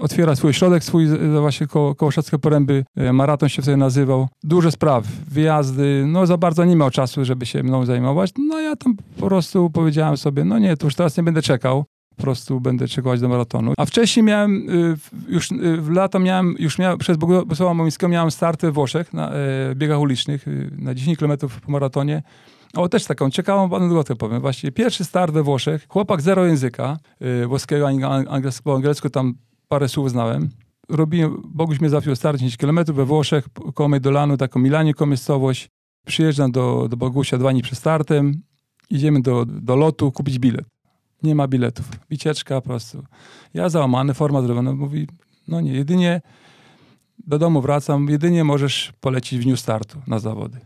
otwiera 0.00 0.36
swój 0.36 0.54
środek, 0.54 0.84
swój 0.84 1.06
właśnie 1.40 1.66
koło, 1.66 1.94
koło 1.94 2.12
Poręby, 2.40 2.84
e, 2.96 3.12
maraton 3.12 3.48
się 3.48 3.62
wtedy 3.62 3.76
nazywał. 3.76 4.28
Duże 4.44 4.70
sprawy, 4.70 5.08
wyjazdy, 5.30 6.04
no 6.06 6.26
za 6.26 6.36
bardzo 6.36 6.64
nie 6.64 6.76
miał 6.76 6.90
czasu, 6.90 7.24
żeby 7.24 7.46
się 7.46 7.62
mną 7.62 7.86
zajmować. 7.86 8.30
No 8.38 8.60
ja 8.60 8.76
tam 8.76 8.96
po 9.20 9.26
prostu 9.26 9.70
powiedziałem 9.70 10.16
sobie, 10.16 10.44
no 10.44 10.58
nie, 10.58 10.76
to 10.76 10.86
już 10.86 10.94
teraz 10.94 11.16
nie 11.16 11.22
będę 11.22 11.42
czekał. 11.42 11.84
po 12.16 12.22
prostu 12.22 12.60
będę 12.60 12.88
czegoś 12.88 13.20
do 13.20 13.28
maratonu. 13.28 13.72
A 13.76 13.84
wcześniej 13.84 14.24
miałem, 14.24 14.66
już 15.28 15.48
w 15.78 15.90
lato 15.90 16.18
miałem, 16.18 16.54
już 16.58 16.78
miałem, 16.78 16.98
przez 16.98 17.16
Bogusława 17.16 17.74
Momińskiego 17.74 18.08
miałem 18.08 18.30
start 18.30 18.62
we 18.62 18.72
Włoszech 18.72 19.12
na 19.12 19.32
biegach 19.74 20.00
ulicznych 20.00 20.44
na 20.78 20.94
10 20.94 21.18
km 21.18 21.32
po 21.38 21.72
maratonie. 21.72 22.22
O, 22.76 22.88
też 22.88 23.04
taką 23.04 23.30
ciekawą 23.30 23.76
anegdotę 23.76 24.16
powiem. 24.16 24.40
Właśnie 24.40 24.72
pierwszy 24.72 25.04
start 25.04 25.32
we 25.32 25.42
Włoszech, 25.42 25.86
chłopak 25.88 26.22
zero 26.22 26.46
języka 26.46 26.98
włoskiego, 27.46 27.88
angielskiego, 27.88 28.62
po 28.64 28.74
angielsku 28.74 29.10
tam 29.10 29.34
parę 29.68 29.88
słów 29.88 30.10
znałem. 30.10 30.50
Robiłem, 30.88 31.42
Boguś 31.44 31.80
mnie 31.80 31.90
zapiął 31.90 32.16
start 32.16 32.38
10 32.38 32.56
km 32.56 32.84
we 32.84 33.04
Włoszech, 33.04 33.48
koło 33.74 33.88
Medolanu, 33.88 34.36
taką 34.36 34.60
Milanię, 34.60 34.92
miejscowość. 35.06 35.68
Przyjeżdżam 36.06 36.52
do, 36.52 36.88
do 36.88 36.96
Bogusia 36.96 37.38
dwa 37.38 37.52
dni 37.52 37.62
przed 37.62 37.78
startem, 37.78 38.42
idziemy 38.90 39.22
do, 39.22 39.44
do 39.44 39.76
lotu 39.76 40.12
kupić 40.12 40.38
bilet. 40.38 40.66
Nie 41.22 41.34
ma 41.34 41.48
biletów. 41.48 41.90
Wycieczka 42.10 42.60
po 42.60 42.68
prostu. 42.68 43.04
Ja 43.54 43.68
załamany, 43.68 44.14
forma 44.14 44.42
zrobiona. 44.42 44.72
Mówi, 44.72 45.06
no 45.48 45.60
nie, 45.60 45.72
jedynie 45.72 46.20
do 47.26 47.38
domu 47.38 47.60
wracam, 47.60 48.08
jedynie 48.08 48.44
możesz 48.44 48.92
polecić 49.00 49.40
w 49.40 49.42
dniu 49.42 49.56
startu 49.56 49.98
na 50.06 50.18
zawody. 50.18 50.60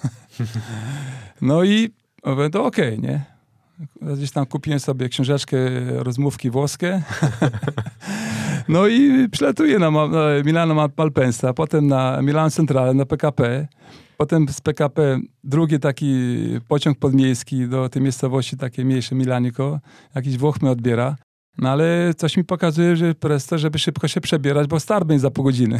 no 1.40 1.64
i 1.64 1.90
mówię, 2.24 2.50
to 2.50 2.64
okej, 2.64 2.98
okay, 2.98 3.08
nie? 3.08 3.24
Gdzieś 4.14 4.30
tam 4.30 4.46
kupiłem 4.46 4.80
sobie 4.80 5.08
książeczkę 5.08 5.56
rozmówki 5.90 6.50
włoskie. 6.50 7.02
no 8.68 8.86
i 8.86 9.28
przyletuję 9.28 9.78
na, 9.78 9.90
na 9.90 10.08
Milano 10.44 10.88
Malpensa, 10.96 11.52
potem 11.52 11.86
na 11.86 12.22
Milan 12.22 12.50
Centrale, 12.50 12.94
na 12.94 13.06
PKP. 13.06 13.68
Potem 14.16 14.48
z 14.48 14.60
PKP 14.60 15.20
drugi 15.44 15.80
taki 15.80 16.14
pociąg 16.68 16.98
podmiejski 16.98 17.68
do 17.68 17.88
tej 17.88 18.02
miejscowości, 18.02 18.56
takie 18.56 18.84
mniejsze 18.84 19.14
Milaniko. 19.14 19.80
Jakiś 20.14 20.38
Włoch 20.38 20.62
mnie 20.62 20.70
odbiera. 20.70 21.16
No 21.58 21.70
ale 21.70 22.14
coś 22.16 22.36
mi 22.36 22.44
pokazuje, 22.44 22.96
że 22.96 23.14
presto, 23.14 23.58
żeby 23.58 23.78
szybko 23.78 24.08
się 24.08 24.20
przebierać, 24.20 24.68
bo 24.68 24.80
start 24.80 25.06
będzie 25.06 25.20
za 25.20 25.30
pół 25.30 25.44
godziny. 25.44 25.78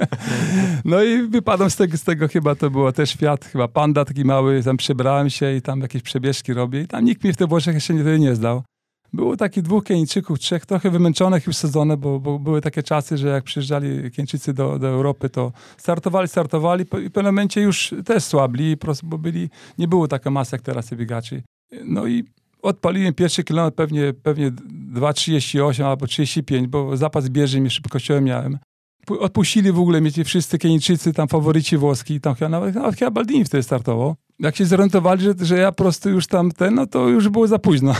no 0.84 1.02
i 1.02 1.22
wypadam 1.22 1.70
z 1.70 1.76
tego, 1.76 1.96
z 1.96 2.04
tego 2.04 2.28
chyba, 2.28 2.54
to 2.54 2.70
było 2.70 2.92
też 2.92 3.14
Fiat, 3.14 3.44
chyba 3.44 3.68
Panda 3.68 4.04
taki 4.04 4.24
mały, 4.24 4.62
tam 4.62 4.76
przebrałem 4.76 5.30
się 5.30 5.56
i 5.56 5.62
tam 5.62 5.80
jakieś 5.80 6.02
przebieżki 6.02 6.52
robię 6.52 6.80
i 6.80 6.86
tam 6.86 7.04
nikt 7.04 7.24
mi 7.24 7.32
w 7.32 7.36
te 7.36 7.46
Włoszech 7.46 7.74
jeszcze 7.74 7.94
nie, 7.94 8.18
nie 8.18 8.34
zdał. 8.34 8.62
Było 9.12 9.36
takich 9.36 9.62
dwóch 9.62 9.84
Kenijczyków, 9.84 10.38
trzech, 10.38 10.66
trochę 10.66 10.90
wymęczonych 10.90 11.46
już 11.46 11.56
sezonem, 11.56 12.00
bo, 12.00 12.20
bo, 12.20 12.38
były 12.38 12.60
takie 12.60 12.82
czasy, 12.82 13.18
że 13.18 13.28
jak 13.28 13.44
przyjeżdżali 13.44 14.10
Keńczycy 14.10 14.52
do, 14.54 14.78
do 14.78 14.88
Europy, 14.88 15.28
to 15.28 15.52
startowali, 15.76 16.28
startowali 16.28 16.82
i 16.82 17.08
w 17.08 17.12
pewnym 17.12 17.24
momencie 17.24 17.60
już 17.60 17.94
też 18.04 18.24
słabli, 18.24 18.76
bo 19.02 19.18
byli, 19.18 19.50
nie 19.78 19.88
było 19.88 20.08
taka 20.08 20.30
masa 20.30 20.56
jak 20.56 20.62
teraz 20.62 20.94
biegaczy. 20.94 21.42
No 21.84 22.06
i 22.06 22.24
odpaliłem 22.62 23.14
pierwszy 23.14 23.44
kilometr 23.44 23.76
pewnie, 23.76 24.12
pewnie 24.22 24.50
2,38 24.50 25.84
albo 25.84 26.06
35, 26.06 26.68
bo 26.68 26.96
zapas 26.96 27.28
bieży 27.28 27.60
mi 27.60 27.70
szybkościowy 27.70 28.20
miałem. 28.20 28.58
Odpuścili 29.08 29.72
w 29.72 29.78
ogóle 29.78 30.00
mnie 30.00 30.12
ci 30.12 30.24
wszyscy 30.24 30.58
Kenijczycy, 30.58 31.12
tam 31.12 31.28
faworyci 31.28 31.76
włoski, 31.76 32.20
tam 32.20 32.34
chyba 32.34 32.48
nawet, 32.48 32.74
nawet 32.74 32.98
chyba 32.98 33.10
Baldini 33.10 33.44
wtedy 33.44 33.62
startował 33.62 34.16
jak 34.40 34.56
się 34.56 34.66
zorientowali, 34.66 35.22
że, 35.22 35.34
że 35.40 35.58
ja 35.58 35.72
po 35.72 35.84
prostu 35.84 36.10
już 36.10 36.26
tam 36.26 36.50
ten, 36.50 36.74
no 36.74 36.86
to 36.86 37.08
już 37.08 37.28
było 37.28 37.46
za 37.46 37.58
późno. 37.58 37.94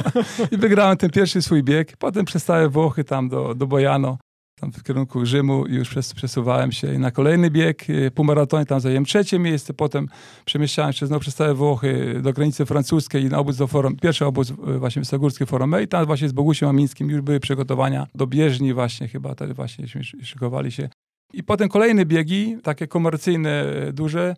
I 0.52 0.56
wygrałem 0.56 0.96
ten 0.96 1.10
pierwszy 1.10 1.42
swój 1.42 1.62
bieg. 1.62 1.96
Potem 1.96 2.24
przez 2.24 2.44
całe 2.44 2.68
Włochy 2.68 3.04
tam 3.04 3.28
do, 3.28 3.54
do 3.54 3.66
Bojano, 3.66 4.18
tam 4.60 4.72
w 4.72 4.82
kierunku 4.82 5.26
Rzymu 5.26 5.66
i 5.66 5.74
już 5.74 5.94
przesuwałem 6.14 6.72
się. 6.72 6.98
Na 6.98 7.10
kolejny 7.10 7.50
bieg, 7.50 7.90
y, 7.90 8.10
półmaratonie, 8.10 8.66
tam 8.66 8.80
zajęłem 8.80 9.04
trzecie 9.04 9.38
miejsce. 9.38 9.74
Potem 9.74 10.08
przemieszczałem 10.44 10.92
się 10.92 11.06
znowu 11.06 11.20
przez 11.20 11.34
całe 11.34 11.54
Włochy 11.54 12.20
do 12.22 12.32
granicy 12.32 12.66
francuskiej 12.66 13.24
i 13.24 13.28
na 13.28 13.38
obóz 13.38 13.56
do 13.56 13.66
forum, 13.66 13.96
pierwszy 13.96 14.26
obóz 14.26 14.50
y, 14.50 14.54
właśnie 14.78 15.00
Wysogórskie 15.00 15.46
Forum 15.46 15.74
i 15.82 15.88
tam 15.88 16.06
właśnie 16.06 16.28
z 16.28 16.32
Bogusiem 16.32 16.68
Aminskim 16.68 17.10
już 17.10 17.20
były 17.20 17.40
przygotowania 17.40 18.06
do 18.14 18.26
bieżni 18.26 18.74
właśnie 18.74 19.08
chyba, 19.08 19.34
wtedy 19.34 19.54
właśnie 19.54 19.86
szykowali 20.22 20.72
się. 20.72 20.88
I 21.32 21.42
potem 21.42 21.68
kolejne 21.68 22.06
biegi, 22.06 22.56
takie 22.62 22.86
komercyjne, 22.86 23.64
duże, 23.92 24.34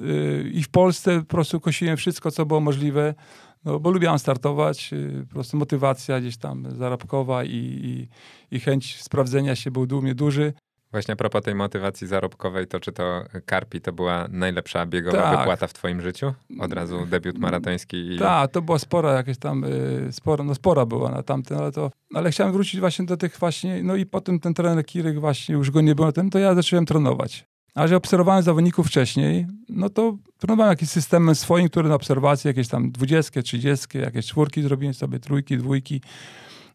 Y, 0.00 0.50
i 0.54 0.62
w 0.62 0.68
Polsce 0.68 1.20
po 1.20 1.24
prostu 1.24 1.60
kosiłem 1.60 1.96
wszystko, 1.96 2.30
co 2.30 2.46
było 2.46 2.60
możliwe, 2.60 3.14
no, 3.64 3.80
bo 3.80 3.90
lubiłem 3.90 4.18
startować, 4.18 4.92
y, 4.92 5.26
po 5.28 5.34
prostu 5.34 5.56
motywacja 5.56 6.20
gdzieś 6.20 6.36
tam 6.36 6.76
zarobkowa 6.76 7.44
i, 7.44 7.48
i, 7.50 8.08
i 8.56 8.60
chęć 8.60 9.02
sprawdzenia 9.02 9.56
się 9.56 9.70
był 9.70 9.98
u 9.98 10.02
mnie 10.02 10.14
duży. 10.14 10.52
Właśnie 10.92 11.14
a 11.14 11.16
propos 11.16 11.42
tej 11.42 11.54
motywacji 11.54 12.06
zarobkowej, 12.06 12.66
to 12.66 12.80
czy 12.80 12.92
to 12.92 13.24
Karpi 13.46 13.80
to 13.80 13.92
była 13.92 14.28
najlepsza 14.30 14.86
biegowa 14.86 15.22
tak. 15.22 15.38
wypłata 15.38 15.66
w 15.66 15.72
twoim 15.72 16.00
życiu? 16.00 16.34
Od 16.60 16.72
razu 16.72 17.06
debiut 17.06 17.38
maratoński? 17.38 18.14
I... 18.14 18.18
Tak, 18.18 18.50
to 18.50 18.62
była 18.62 18.78
spora 18.78 19.12
jakieś 19.12 19.38
tam, 19.38 19.64
y, 19.64 20.08
spora, 20.12 20.44
no 20.44 20.54
spora 20.54 20.86
była 20.86 21.10
na 21.10 21.22
tamten, 21.22 21.58
ale 21.58 21.72
to, 21.72 21.90
ale 22.14 22.30
chciałem 22.30 22.52
wrócić 22.52 22.80
właśnie 22.80 23.04
do 23.04 23.16
tych 23.16 23.38
właśnie, 23.38 23.82
no 23.82 23.96
i 23.96 24.06
potem 24.06 24.40
ten 24.40 24.54
trener 24.54 24.86
Kiryk 24.86 25.20
właśnie, 25.20 25.54
już 25.54 25.70
go 25.70 25.80
nie 25.80 25.94
było, 25.94 26.12
ten, 26.12 26.30
to 26.30 26.38
ja 26.38 26.54
zacząłem 26.54 26.86
trenować. 26.86 27.49
A 27.74 27.86
że 27.86 27.96
obserwowałem 27.96 28.42
zawodników 28.42 28.86
wcześniej, 28.86 29.46
no 29.68 29.90
to 29.90 30.16
trenowałem 30.38 30.70
jakimś 30.70 30.90
systemem 30.90 31.34
swoim, 31.34 31.68
który 31.68 31.88
na 31.88 31.94
obserwacji 31.94 32.48
jakieś 32.48 32.68
tam 32.68 32.90
dwudziestkie, 32.90 33.42
trzydziestkie, 33.42 33.98
jakieś 33.98 34.26
czwórki 34.26 34.62
zrobiłem 34.62 34.94
sobie, 34.94 35.18
trójki, 35.18 35.56
dwójki. 35.58 36.00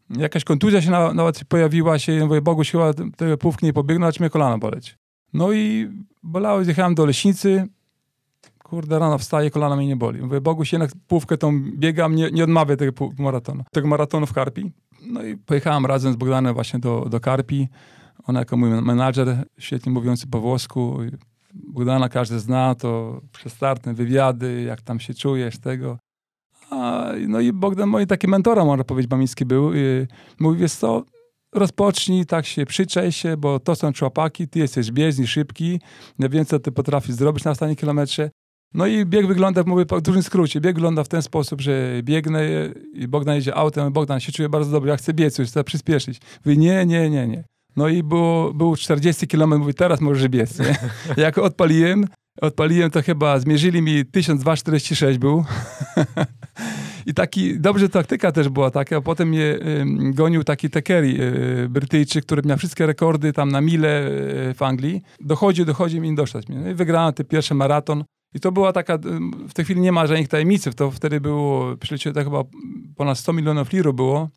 Jakaś 0.10 0.44
kontuzja 0.44 0.82
się 0.82 0.92
na, 0.92 1.14
nawet 1.14 1.46
pojawiła 1.46 2.00
się 2.00 2.18
i 2.18 2.20
mówię, 2.20 2.42
Bogu 2.42 2.64
siła 2.64 2.94
tego 3.18 3.38
pówki 3.38 3.66
nie 3.66 3.74
pobiegną, 3.74 4.08
acz 4.08 4.20
mnie 4.20 4.30
kolano 4.30 4.58
boleć. 4.58 4.98
No 5.34 5.52
i 5.52 5.90
bolało, 6.24 6.64
zjechałem 6.64 6.96
do 6.96 7.06
leśnicy, 7.06 7.68
kurde, 8.64 9.00
rano 9.00 9.18
wstaję, 9.18 9.52
kolana 9.52 9.76
mnie 9.76 9.88
nie 9.88 9.96
boli. 9.96 10.22
Mówię, 10.22 10.42
Bogu 10.42 10.66
się 10.66 10.78
na 10.78 10.88
pówkę 11.08 11.38
tą 11.38 11.62
biegam, 11.78 12.16
nie, 12.16 12.32
nie 12.32 12.44
odmawiam 12.44 12.78
tego 12.78 13.10
maratonu. 13.18 13.64
Tego 13.72 13.88
maratonu 13.88 14.26
w 14.26 14.34
Karpi. 14.34 14.72
No 15.02 15.24
i 15.24 15.38
pojechałem 15.38 15.86
razem 15.86 16.14
z 16.14 16.16
Bogdanem 16.16 16.54
właśnie 16.54 16.80
do, 16.80 17.06
do 17.10 17.20
Karpi. 17.20 17.68
Ona 18.28 18.40
jako 18.40 18.58
mój 18.58 18.70
menadżer, 18.70 19.46
świetnie 19.60 19.92
mówiący 19.92 20.28
po 20.28 20.40
włosku, 20.40 20.98
Bogdana 21.54 22.10
każdy 22.10 22.40
zna, 22.40 22.76
to 22.76 23.22
przestartne 23.32 23.94
wywiady, 23.94 24.62
jak 24.62 24.82
tam 24.82 25.00
się 25.00 25.14
czujesz, 25.14 25.58
tego. 25.58 25.98
A, 26.70 27.12
no 27.28 27.40
i 27.40 27.54
Bogdan, 27.54 27.90
mój 27.90 28.08
taki 28.08 28.28
mentora, 28.28 28.66
można 28.66 28.84
powiedzieć, 28.84 29.10
Bamiński 29.10 29.46
był. 29.46 29.74
I 29.74 30.08
mówi, 30.40 30.60
wiesz 30.60 30.74
co, 30.74 31.04
rozpocznij, 31.54 32.26
tak 32.26 32.46
się 32.46 32.66
przyczaj 32.66 33.12
się, 33.12 33.38
bo 33.38 33.60
to 33.60 33.76
są 33.76 33.94
człapaki, 33.94 34.48
ty 34.48 34.60
jesteś 34.60 34.92
bieżni, 34.92 35.28
szybki, 35.28 35.80
nie 36.20 36.30
wiem, 36.30 36.46
co 36.46 36.60
ty 36.60 36.72
potrafisz 36.72 37.16
zrobić 37.16 37.44
na 37.44 37.52
ostatnim 37.52 37.76
kilometrze. 37.76 38.30
No 38.74 38.88
i 38.88 39.06
bieg 39.06 39.28
wygląda, 39.28 39.64
mówię 39.66 39.86
w 39.92 40.02
dużym 40.02 40.24
skrócie, 40.24 40.62
bieg 40.62 40.76
wygląda 40.76 41.04
w 41.04 41.08
ten 41.08 41.22
sposób, 41.22 41.62
że 41.62 42.02
biegnę 42.04 42.44
i 42.94 43.08
Bogdan 43.08 43.36
jedzie 43.36 43.56
autem, 43.56 43.94
Bogdan 43.94 44.20
się 44.20 44.32
czuje 44.32 44.50
bardzo 44.50 44.72
dobrze, 44.72 44.90
ja 44.90 44.98
chcę 44.98 45.14
biec 45.14 45.40
chcę 45.42 45.64
przyspieszyć. 45.64 46.22
Mówi, 46.46 46.58
nie, 46.58 46.86
nie, 46.86 47.10
nie, 47.10 47.28
nie. 47.28 47.44
No 47.76 47.88
i 47.88 48.04
było, 48.04 48.54
był 48.54 48.76
40 48.76 49.28
km, 49.28 49.60
mówi, 49.60 49.74
teraz 49.74 50.02
możesz 50.02 50.28
biec, 50.28 50.60
nie? 50.60 50.76
Jak 51.24 51.38
odpaliłem, 51.38 52.08
odpaliłem 52.42 52.92
to 52.92 53.02
chyba, 53.02 53.40
zmierzyli 53.40 53.82
mi 53.82 54.06
1246 54.06 55.18
był. 55.20 55.46
I 57.06 57.14
taki, 57.14 57.60
dobrze 57.60 57.90
taktyka 57.90 58.32
też 58.32 58.50
była 58.50 58.72
taka, 58.72 58.98
a 58.98 59.02
potem 59.02 59.30
mnie 59.30 59.44
y, 59.44 59.86
gonił 60.14 60.44
taki 60.44 60.70
Tekeri, 60.70 61.22
y, 61.22 61.70
Brytyjczyk, 61.70 62.26
który 62.26 62.42
miał 62.46 62.58
wszystkie 62.58 62.86
rekordy 62.86 63.34
tam 63.34 63.52
na 63.52 63.62
mile 63.62 64.08
y, 64.08 64.54
w 64.54 64.62
Anglii. 64.62 65.02
Dochodzi, 65.20 65.66
dochodzi 65.66 66.00
mi 66.00 66.16
dostać 66.16 66.48
mnie. 66.48 66.58
No 66.58 66.70
i 66.70 66.74
wygrałem 66.74 67.14
ten 67.14 67.26
pierwszy 67.26 67.56
maraton. 67.56 68.04
I 68.34 68.40
to 68.40 68.52
była 68.52 68.74
taka, 68.74 68.98
w 69.50 69.54
tej 69.54 69.66
chwili 69.66 69.82
nie 69.82 69.92
ma 69.92 70.08
żadnych 70.08 70.28
tajemnicy, 70.28 70.74
to 70.74 70.92
wtedy 70.92 71.22
było, 71.22 71.78
przecież 71.78 72.14
to 72.14 72.24
chyba 72.24 72.44
ponad 72.96 73.18
100 73.18 73.34
milionów 73.34 73.72
liru 73.74 73.94
było, 73.94 74.30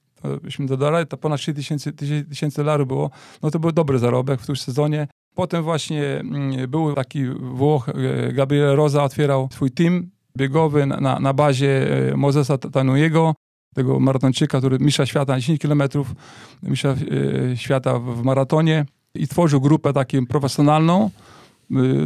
byśmy 0.43 0.67
dodali, 0.67 1.07
to 1.07 1.17
ponad 1.17 1.41
3 1.41 1.55
tysięcy, 1.55 1.93
tysięcy 2.29 2.57
dolarów 2.57 2.89
było, 2.89 3.11
no 3.43 3.51
to 3.51 3.59
był 3.59 3.73
dobry 3.73 3.99
zarobek 3.99 4.41
w 4.41 4.47
tym 4.47 4.57
sezonie. 4.57 5.09
Potem 5.35 5.63
właśnie 5.63 6.05
mm, 6.05 6.71
był 6.71 6.95
taki 6.95 7.25
Włoch, 7.41 7.89
e, 7.89 8.33
Gabriel 8.33 8.77
Rosa 8.77 9.05
otwierał 9.05 9.49
swój 9.53 9.71
team 9.71 10.11
biegowy 10.37 10.87
na, 10.87 11.21
na 11.21 11.33
bazie 11.33 11.89
e, 12.13 12.17
Mozesa 12.17 12.59
Tanuyego, 12.59 13.35
tego 13.75 14.01
maratończyka, 14.01 14.59
który 14.59 14.79
mistrza 14.79 15.07
świata 15.07 15.33
na 15.33 15.41
10 15.41 15.61
kilometrów, 15.61 16.15
mistrza 16.63 16.89
e, 17.53 17.57
świata 17.57 17.99
w 17.99 18.23
maratonie 18.23 18.85
i 19.15 19.29
tworzył 19.29 19.61
grupę 19.61 19.93
taką 19.93 20.27
profesjonalną, 20.27 21.11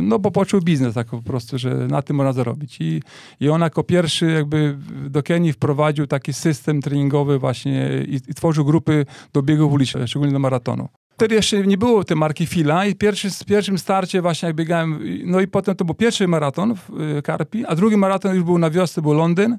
no 0.02 0.18
bo 0.18 0.30
poczuł 0.30 0.60
biznes 0.60 0.94
tak 0.94 1.06
po 1.06 1.22
prostu, 1.22 1.58
że 1.58 1.74
na 1.74 2.02
tym 2.02 2.16
można 2.16 2.32
zarobić. 2.32 2.76
I, 2.80 3.02
i 3.40 3.48
on 3.48 3.60
jako 3.60 3.82
pierwszy 3.82 4.26
jakby 4.26 4.78
do 5.08 5.22
Kenii 5.22 5.52
wprowadził 5.52 6.06
taki 6.06 6.32
system 6.32 6.82
treningowy 6.82 7.38
właśnie 7.38 8.04
i, 8.08 8.14
i 8.14 8.34
tworzył 8.34 8.64
grupy 8.64 9.06
do 9.32 9.42
biegów 9.42 9.72
ulicznych, 9.72 10.08
szczególnie 10.08 10.32
do 10.32 10.38
maratonu. 10.38 10.88
Wtedy 11.14 11.34
jeszcze 11.34 11.66
nie 11.66 11.78
było 11.78 12.04
tej 12.04 12.16
marki 12.16 12.46
Fila 12.46 12.86
i 12.86 12.94
pierwszy, 12.94 13.30
w 13.30 13.44
pierwszym 13.44 13.78
starcie 13.78 14.22
właśnie 14.22 14.46
jak 14.46 14.56
biegałem, 14.56 15.00
no 15.24 15.40
i 15.40 15.46
potem 15.46 15.74
to 15.74 15.84
był 15.84 15.94
pierwszy 15.94 16.28
maraton 16.28 16.74
w 16.74 17.00
y, 17.18 17.22
Karpi, 17.22 17.66
a 17.66 17.74
drugi 17.74 17.96
maraton 17.96 18.34
już 18.34 18.44
był 18.44 18.58
na 18.58 18.70
wiosce, 18.70 19.02
był 19.02 19.12
Londyn 19.12 19.56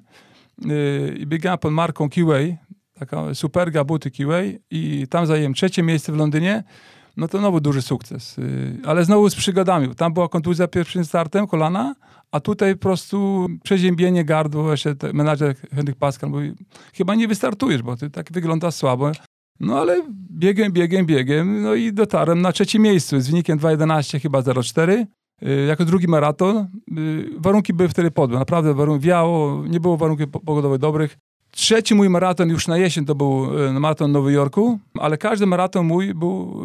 y, 0.65 1.15
i 1.19 1.27
biegałem 1.27 1.59
pod 1.59 1.73
marką 1.73 2.09
Kiway, 2.09 2.57
taka 2.93 3.33
superga 3.33 3.83
buty 3.83 4.11
Kiway 4.11 4.59
i 4.71 5.07
tam 5.09 5.25
zajęłem 5.25 5.53
trzecie 5.53 5.83
miejsce 5.83 6.11
w 6.11 6.15
Londynie, 6.15 6.63
no 7.17 7.27
to 7.27 7.37
znowu 7.37 7.59
duży 7.59 7.81
sukces. 7.81 8.37
Y, 8.37 8.77
ale 8.85 9.05
znowu 9.05 9.29
z 9.29 9.35
przygodami. 9.35 9.95
Tam 9.95 10.13
była 10.13 10.29
kontuzja 10.29 10.67
pierwszym 10.67 11.05
startem 11.05 11.47
kolana, 11.47 11.95
a 12.31 12.39
tutaj 12.39 12.73
po 12.73 12.79
prostu 12.79 13.47
przeziębienie 13.63 14.25
gardło, 14.25 14.71
jeszcze 14.71 14.95
menadżer 15.13 15.55
Henryk 15.75 15.95
Pascal 15.95 16.29
mówi, 16.29 16.53
chyba 16.93 17.15
nie 17.15 17.27
wystartujesz, 17.27 17.81
bo 17.81 17.97
ty 17.97 18.09
tak 18.09 18.31
wygląda 18.31 18.71
słabo. 18.71 19.11
No 19.59 19.79
ale 19.79 20.03
biegiem, 20.31 20.71
biegiem, 20.71 21.05
biegiem, 21.05 21.61
no 21.61 21.75
i 21.75 21.93
dotarłem 21.93 22.41
na 22.41 22.51
trzecie 22.51 22.79
miejsce 22.79 23.21
z 23.21 23.29
wynikiem 23.29 23.59
2.11 23.59 24.21
chyba 24.21 24.39
0.4. 24.39 25.05
Y, 25.43 25.65
jako 25.67 25.85
drugi 25.85 26.07
maraton. 26.07 26.67
Y, 26.97 27.29
warunki 27.37 27.73
były 27.73 27.89
wtedy 27.89 28.11
podłe, 28.11 28.39
naprawdę 28.39 28.73
warunki 28.73 29.05
wiało, 29.05 29.63
nie 29.67 29.79
było 29.79 29.97
warunków 29.97 30.27
pogodowych 30.45 30.79
dobrych. 30.79 31.17
Trzeci 31.55 31.95
mój 31.95 32.09
maraton 32.09 32.49
już 32.49 32.67
na 32.67 32.77
jesień 32.77 33.05
to 33.05 33.15
był 33.15 33.59
y, 33.59 33.79
maraton 33.79 34.11
w 34.11 34.13
Nowym 34.13 34.33
Jorku, 34.33 34.79
ale 34.99 35.17
każdy 35.17 35.45
maraton 35.45 35.85
mój 35.85 36.13
był, 36.13 36.63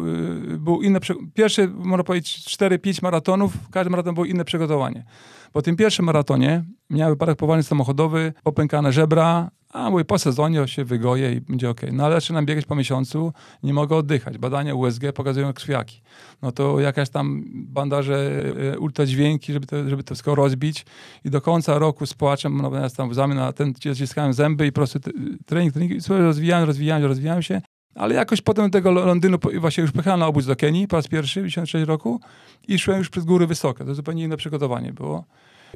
był 0.57 0.81
inny. 0.81 0.99
Pierwsze, 1.33 1.67
można 1.67 2.03
powiedzieć, 2.03 2.57
4-5 2.57 3.03
maratonów, 3.03 3.53
każdy 3.71 3.89
maraton 3.89 4.15
był 4.15 4.25
inne 4.25 4.45
przygotowanie. 4.45 5.05
Po 5.51 5.61
tym 5.61 5.75
pierwszym 5.75 6.05
maratonie 6.05 6.63
miałem 6.89 7.13
wypadek 7.13 7.37
powolny 7.37 7.63
samochodowy, 7.63 8.33
popękane 8.43 8.91
żebra, 8.91 9.51
a 9.73 9.89
mówię, 9.89 10.05
po 10.05 10.19
sezonie 10.19 10.67
się 10.67 10.85
wygoję 10.85 11.33
i 11.33 11.41
będzie 11.41 11.69
ok. 11.69 11.81
No 11.91 12.05
ale 12.05 12.15
zaczynam 12.15 12.45
biegać 12.45 12.65
po 12.65 12.75
miesiącu, 12.75 13.33
nie 13.63 13.73
mogę 13.73 13.95
oddychać. 13.95 14.37
Badania 14.37 14.75
USG 14.75 15.01
pokazują 15.13 15.53
krwiaki. 15.53 16.01
No 16.41 16.51
to 16.51 16.79
jakaś 16.79 17.09
tam 17.09 17.43
bandaże 17.47 18.43
ultradźwięki, 18.79 19.53
żeby 19.53 19.67
to, 19.67 19.89
żeby 19.89 20.03
to 20.03 20.07
wszystko 20.07 20.35
rozbić 20.35 20.85
i 21.25 21.29
do 21.29 21.41
końca 21.41 21.79
roku 21.79 22.05
z 22.05 22.13
płaczem, 22.13 22.61
no 22.61 22.75
ja 22.75 22.89
tam 22.89 23.09
w 23.09 23.13
zamian 23.13 23.37
na 23.37 23.53
ten 23.53 23.73
ściskałem 23.93 24.33
zęby 24.33 24.67
i 24.67 24.71
po 24.71 24.75
prostu 24.75 24.99
trening, 25.45 25.73
trening, 25.73 25.91
rozwijałem, 26.09 26.67
rozwijałem, 26.67 27.05
rozwijałem 27.05 27.43
się. 27.43 27.61
Ale 27.95 28.15
jakoś 28.15 28.41
potem 28.41 28.71
tego 28.71 28.91
Londynu, 28.91 29.37
właśnie 29.59 29.81
już 29.81 29.91
pojechałem 29.91 30.19
na 30.19 30.27
obóz 30.27 30.45
do 30.45 30.55
Kenii 30.55 30.87
po 30.87 30.95
raz 30.95 31.07
pierwszy 31.07 31.41
w 31.41 31.45
1996 31.45 31.87
roku 31.87 32.19
i 32.67 32.79
szłem 32.79 32.97
już 32.97 33.09
przez 33.09 33.25
góry 33.25 33.47
wysokie. 33.47 33.85
To 33.85 33.95
zupełnie 33.95 34.23
inne 34.23 34.37
przygotowanie 34.37 34.93
było. 34.93 35.25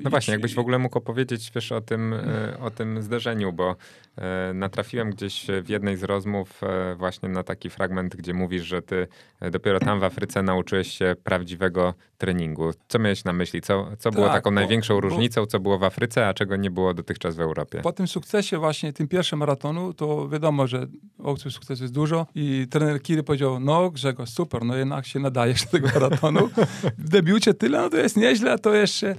No 0.02 0.10
właśnie, 0.10 0.32
jakbyś 0.32 0.56
w 0.56 0.60
ogóle 0.60 0.80
mógł 0.80 0.98
opowiedzieć 0.98 1.52
wiesz, 1.56 1.72
o, 1.72 1.82
tym, 1.82 2.14
e, 2.14 2.60
o 2.60 2.72
tym 2.72 3.02
zdarzeniu, 3.02 3.54
bo 3.54 3.76
e, 4.16 4.54
natrafiłem 4.54 5.10
gdzieś 5.10 5.48
w 5.64 5.70
jednej 5.70 5.98
z 5.98 6.04
rozmów 6.04 6.62
e, 6.64 6.96
właśnie 6.96 7.30
na 7.30 7.44
taki 7.44 7.70
fragment, 7.70 8.16
gdzie 8.16 8.34
mówisz, 8.34 8.64
że 8.64 8.82
ty 8.82 9.08
dopiero 9.52 9.80
tam 9.80 10.00
w 10.00 10.04
Afryce 10.04 10.44
nauczyłeś 10.44 10.98
się 10.98 11.16
prawdziwego 11.24 11.94
treningu. 12.18 12.72
Co 12.88 13.00
miałeś 13.00 13.24
na 13.24 13.34
myśli? 13.34 13.62
Co, 13.62 13.88
co 14.00 14.12
było 14.12 14.26
tak, 14.26 14.36
taką 14.36 14.50
bo, 14.50 14.56
największą 14.56 15.00
różnicą, 15.00 15.46
co 15.46 15.60
było 15.60 15.80
w 15.80 15.84
Afryce, 15.84 16.28
a 16.28 16.34
czego 16.34 16.56
nie 16.56 16.72
było 16.72 16.94
dotychczas 16.94 17.36
w 17.36 17.40
Europie? 17.40 17.82
Po 17.82 17.92
tym 17.92 18.08
sukcesie 18.08 18.58
właśnie, 18.58 18.94
tym 18.94 19.08
pierwszym 19.08 19.40
maratonu, 19.40 19.94
to 19.94 20.30
wiadomo, 20.30 20.68
że 20.68 20.88
opcji 21.20 21.52
sukcesu 21.52 21.84
jest 21.84 21.94
dużo 21.94 22.28
i 22.36 22.68
trener 22.70 23.02
Kiry 23.02 23.24
powiedział, 23.24 23.60
no 23.60 23.92
Grzegorz, 23.92 24.30
super, 24.30 24.66
no 24.66 24.76
jednak 24.76 25.06
się 25.06 25.20
nadajesz 25.20 25.66
do 25.66 25.72
tego 25.72 25.88
maratonu. 25.88 26.50
w 26.98 27.10
debiucie 27.10 27.54
tyle, 27.54 27.82
no 27.82 27.90
to 27.90 27.98
jest 27.98 28.18
nieźle, 28.18 28.52
a 28.52 28.58
to 28.58 28.74
jeszcze 28.74 29.16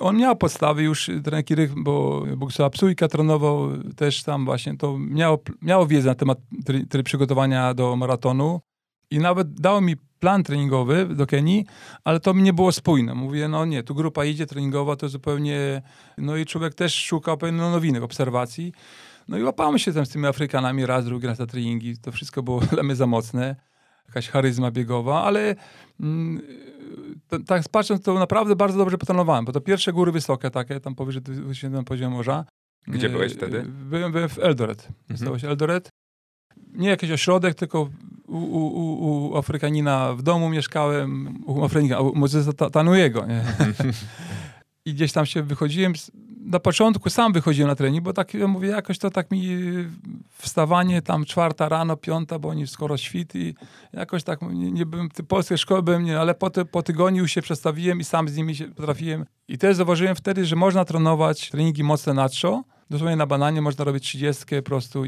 on 0.00 0.16
miał 0.16 0.36
podstawy 0.36 0.82
już, 0.82 1.10
trener 1.24 1.44
Kirych, 1.44 1.82
bo 1.82 2.24
Bogusława 2.36 2.70
Psujka 2.70 3.08
trenował 3.08 3.68
też 3.96 4.22
tam 4.22 4.44
właśnie, 4.44 4.76
to 4.76 4.98
miało, 4.98 5.38
miało 5.62 5.86
wiedzę 5.86 6.08
na 6.08 6.14
temat 6.14 6.38
try, 6.88 7.02
przygotowania 7.02 7.74
do 7.74 7.96
maratonu 7.96 8.60
i 9.10 9.18
nawet 9.18 9.60
dało 9.60 9.80
mi 9.80 9.96
plan 9.96 10.42
treningowy 10.42 11.06
do 11.06 11.26
Kenii, 11.26 11.66
ale 12.04 12.20
to 12.20 12.34
mi 12.34 12.42
nie 12.42 12.52
było 12.52 12.72
spójne. 12.72 13.14
Mówię, 13.14 13.48
no 13.48 13.64
nie, 13.64 13.82
tu 13.82 13.94
grupa 13.94 14.24
idzie 14.24 14.46
treningowa, 14.46 14.96
to 14.96 15.08
zupełnie, 15.08 15.82
no 16.18 16.36
i 16.36 16.46
człowiek 16.46 16.74
też 16.74 16.94
szukał 16.94 17.36
pewnych 17.36 17.60
nowinek, 17.60 18.02
obserwacji. 18.02 18.72
No 19.28 19.38
i 19.38 19.42
łapałem 19.42 19.78
się 19.78 19.92
tam 19.92 20.06
z 20.06 20.08
tymi 20.08 20.26
Afrykanami 20.26 20.86
raz, 20.86 21.04
drugi 21.04 21.26
raz 21.26 21.38
na 21.38 21.46
treningi, 21.46 21.98
to 21.98 22.12
wszystko 22.12 22.42
było 22.42 22.60
dla 22.72 22.82
mnie 22.82 22.94
za 22.96 23.06
mocne 23.06 23.56
jakaś 24.08 24.28
charyzma 24.28 24.70
biegowa, 24.70 25.22
ale 25.22 25.54
mm, 26.00 26.42
tak 27.46 27.62
patrząc, 27.70 28.02
to 28.02 28.14
naprawdę 28.14 28.56
bardzo 28.56 28.78
dobrze 28.78 28.98
potrenowałem, 28.98 29.44
bo 29.44 29.52
to 29.52 29.60
pierwsze 29.60 29.92
góry 29.92 30.12
wysokie 30.12 30.50
takie, 30.50 30.80
tam 30.80 30.94
powyżej 30.94 31.22
na 31.70 31.82
poziomie 31.82 32.16
morza. 32.16 32.44
Gdzie 32.86 33.06
e, 33.06 33.10
byłeś 33.10 33.32
wtedy? 33.32 33.62
Byłem, 33.62 34.12
byłem 34.12 34.28
w 34.28 34.38
Eldoret. 34.38 34.88
Mhm. 35.10 35.50
Eldoret. 35.50 35.88
Nie 36.72 36.88
jakiś 36.88 37.10
ośrodek, 37.10 37.54
tylko 37.54 37.90
u, 38.26 38.36
u, 38.36 38.66
u, 38.66 39.30
u 39.30 39.36
Afrykanina 39.36 40.14
w 40.14 40.22
domu 40.22 40.50
mieszkałem, 40.50 41.38
u 41.46 41.64
Afrykanina, 41.64 42.00
u 42.00 42.14
Mozesa 42.14 42.52
Tanujego. 42.52 43.26
Nie? 43.26 43.44
I 44.86 44.94
gdzieś 44.94 45.12
tam 45.12 45.26
się 45.26 45.42
wychodziłem, 45.42 45.92
na 46.40 46.60
początku 46.60 47.10
sam 47.10 47.32
wychodziłem 47.32 47.68
na 47.68 47.74
trening, 47.74 48.04
bo 48.04 48.12
tak 48.12 48.32
mówię, 48.48 48.68
jakoś 48.68 48.98
to 48.98 49.10
tak 49.10 49.30
mi 49.30 49.58
wstawanie 50.38 51.02
tam 51.02 51.24
czwarta 51.24 51.68
rano, 51.68 51.96
piąta, 51.96 52.38
bo 52.38 52.48
oni 52.48 52.66
skoro 52.66 52.96
świt 52.96 53.34
i 53.34 53.54
jakoś 53.92 54.24
tak 54.24 54.42
nie, 54.42 54.72
nie 54.72 54.86
byłem, 54.86 55.08
polskiej 55.28 55.58
szkoły 55.58 55.82
byłem, 55.82 56.04
nie, 56.04 56.20
ale 56.20 56.34
po, 56.34 56.50
ty, 56.50 56.64
po 56.64 56.82
tygodniu 56.82 57.28
się 57.28 57.42
przestawiłem 57.42 58.00
i 58.00 58.04
sam 58.04 58.28
z 58.28 58.36
nimi 58.36 58.56
się 58.56 58.68
potrafiłem. 58.68 59.26
I 59.48 59.58
też 59.58 59.76
zauważyłem 59.76 60.16
wtedy, 60.16 60.44
że 60.46 60.56
można 60.56 60.84
trenować 60.84 61.50
treningi 61.50 61.84
mocne 61.84 62.14
na 62.14 62.28
trzo, 62.28 62.64
dosłownie 62.90 63.16
na 63.16 63.26
bananie 63.26 63.62
można 63.62 63.84
robić 63.84 64.04
30 64.04 64.44
po 64.56 64.62
prostu. 64.62 65.04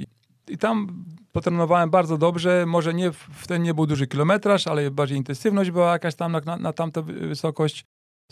I 0.49 0.59
tam 0.59 1.05
potrenowałem 1.33 1.90
bardzo 1.90 2.18
dobrze, 2.18 2.64
może 2.66 2.95
nie, 2.95 3.11
wtedy 3.12 3.61
nie 3.61 3.75
był 3.75 3.87
duży 3.87 4.07
kilometraż, 4.07 4.66
ale 4.66 4.90
bardziej 4.90 5.18
intensywność 5.18 5.71
była 5.71 5.92
jakaś 5.92 6.14
tam 6.14 6.33
na, 6.33 6.40
na, 6.40 6.57
na 6.57 6.73
tamtą 6.73 7.03
wysokość. 7.03 7.85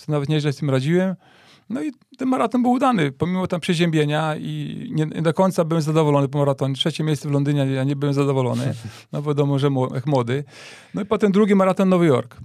Nawet 0.09 0.29
nieźle 0.29 0.53
z 0.53 0.57
tym 0.57 0.71
radziłem. 0.71 1.17
No 1.71 1.83
i 1.83 1.93
ten 2.19 2.29
maraton 2.29 2.63
był 2.63 2.71
udany, 2.71 3.13
pomimo 3.13 3.47
tam 3.47 3.61
przeziębienia 3.61 4.37
i 4.37 4.87
nie, 4.95 5.07
nie, 5.07 5.23
do 5.23 5.35
końca 5.35 5.65
byłem 5.65 5.83
zadowolony 5.83 6.29
po 6.29 6.39
maratonie. 6.39 6.75
Trzecie 6.75 7.05
miejsce 7.05 7.29
w 7.29 7.33
Londynie, 7.33 7.67
ja 7.67 7.85
nie 7.85 7.97
byłem 7.97 8.15
zadowolony, 8.15 8.75
no 9.13 9.23
wiadomo, 9.23 9.59
że 9.59 9.71
młody. 10.07 10.45
No 10.95 11.03
i 11.03 11.05
potem 11.05 11.33
drugi 11.33 11.55
maraton 11.55 11.89
Nowy 11.89 12.07
Jork. 12.07 12.37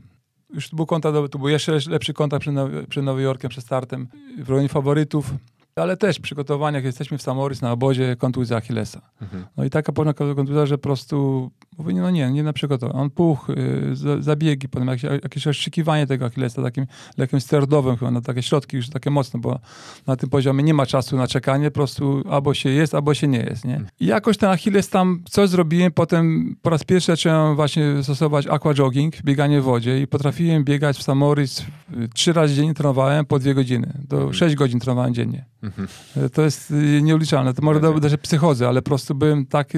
Już 0.54 0.70
tu 0.70 0.76
był 0.76 0.86
kontakt, 0.86 1.16
tu 1.32 1.40
był 1.40 1.50
jeszcze 1.50 1.80
lepszy 1.88 2.14
kontakt 2.14 2.46
przed, 2.90 3.06
Nowym 3.06 3.24
Jorkiem, 3.24 3.50
przed 3.50 3.64
startem, 3.64 4.08
w 4.38 4.50
rejonie 4.50 4.70
faworytów 4.70 5.34
ale 5.82 5.98
też 5.98 6.18
w 6.18 6.22
przygotowaniach 6.22 6.84
jesteśmy 6.84 7.18
w 7.18 7.22
Samorys 7.22 7.62
na 7.62 7.72
obozie 7.72 8.16
kontuzja 8.16 8.58
Achillesa. 8.58 9.02
Mhm. 9.22 9.46
No 9.58 9.64
i 9.64 9.70
taka 9.70 9.92
poważna 9.92 10.14
kontuzja, 10.14 10.66
że 10.66 10.78
po 10.78 10.82
prostu 10.82 11.52
mówię, 11.78 11.94
no 11.94 12.12
nie, 12.12 12.32
nie 12.32 12.44
na 12.44 12.54
przygotowanie. 12.54 13.00
On 13.00 13.10
puch, 13.10 13.50
y, 13.50 14.24
zabiegi, 14.24 14.70
potem 14.70 14.88
jakieś, 14.88 15.04
jakieś 15.44 15.70
tego 16.08 16.26
Achillesa 16.26 16.64
takim 16.64 16.88
lekiem 17.18 17.42
sterydowym 17.42 17.98
chyba, 17.98 18.12
na 18.12 18.22
takie 18.22 18.44
środki 18.44 18.78
już 18.78 18.90
takie 18.90 19.10
mocne, 19.10 19.40
bo 19.40 19.60
na 20.08 20.16
tym 20.16 20.30
poziomie 20.30 20.64
nie 20.64 20.74
ma 20.74 20.86
czasu 20.86 21.18
na 21.18 21.28
czekanie, 21.28 21.72
po 21.72 21.74
prostu 21.74 22.24
albo 22.30 22.54
się 22.54 22.70
jest, 22.70 22.96
albo 22.96 23.14
się 23.14 23.28
nie 23.28 23.40
jest, 23.40 23.66
nie? 23.66 23.82
I 24.00 24.06
jakoś 24.06 24.38
ten 24.38 24.50
Achilles 24.50 24.90
tam 24.90 25.24
coś 25.30 25.50
zrobiłem, 25.50 25.92
potem 25.92 26.56
po 26.62 26.70
raz 26.70 26.84
pierwszy 26.84 27.12
zacząłem 27.12 27.56
właśnie 27.56 28.04
stosować 28.04 28.48
aqua 28.48 28.74
jogging, 28.74 29.22
bieganie 29.22 29.62
w 29.62 29.64
wodzie 29.64 30.02
i 30.02 30.08
potrafiłem 30.08 30.64
biegać 30.64 30.98
w 30.98 31.04
Samorys 31.04 31.66
trzy 32.14 32.34
razy 32.34 32.56
dziennie 32.56 32.74
trenowałem 32.74 33.26
po 33.26 33.40
dwie 33.40 33.54
godziny. 33.54 33.94
Do 34.08 34.18
mhm. 34.18 34.34
sześć 34.34 34.56
godzin 34.56 34.80
trenowałem 34.80 35.14
dziennie. 35.14 35.46
Mhm. 35.66 35.88
To 36.34 36.42
jest 36.42 36.72
y, 36.72 37.02
nieuliczalne. 37.02 37.54
To 37.54 37.62
może 37.62 37.90
okay. 37.90 38.10
że 38.10 38.18
psychozy, 38.18 38.68
ale 38.68 38.82
po 38.82 38.90
prostu 38.90 39.16
byłem 39.16 39.46
taki, 39.46 39.78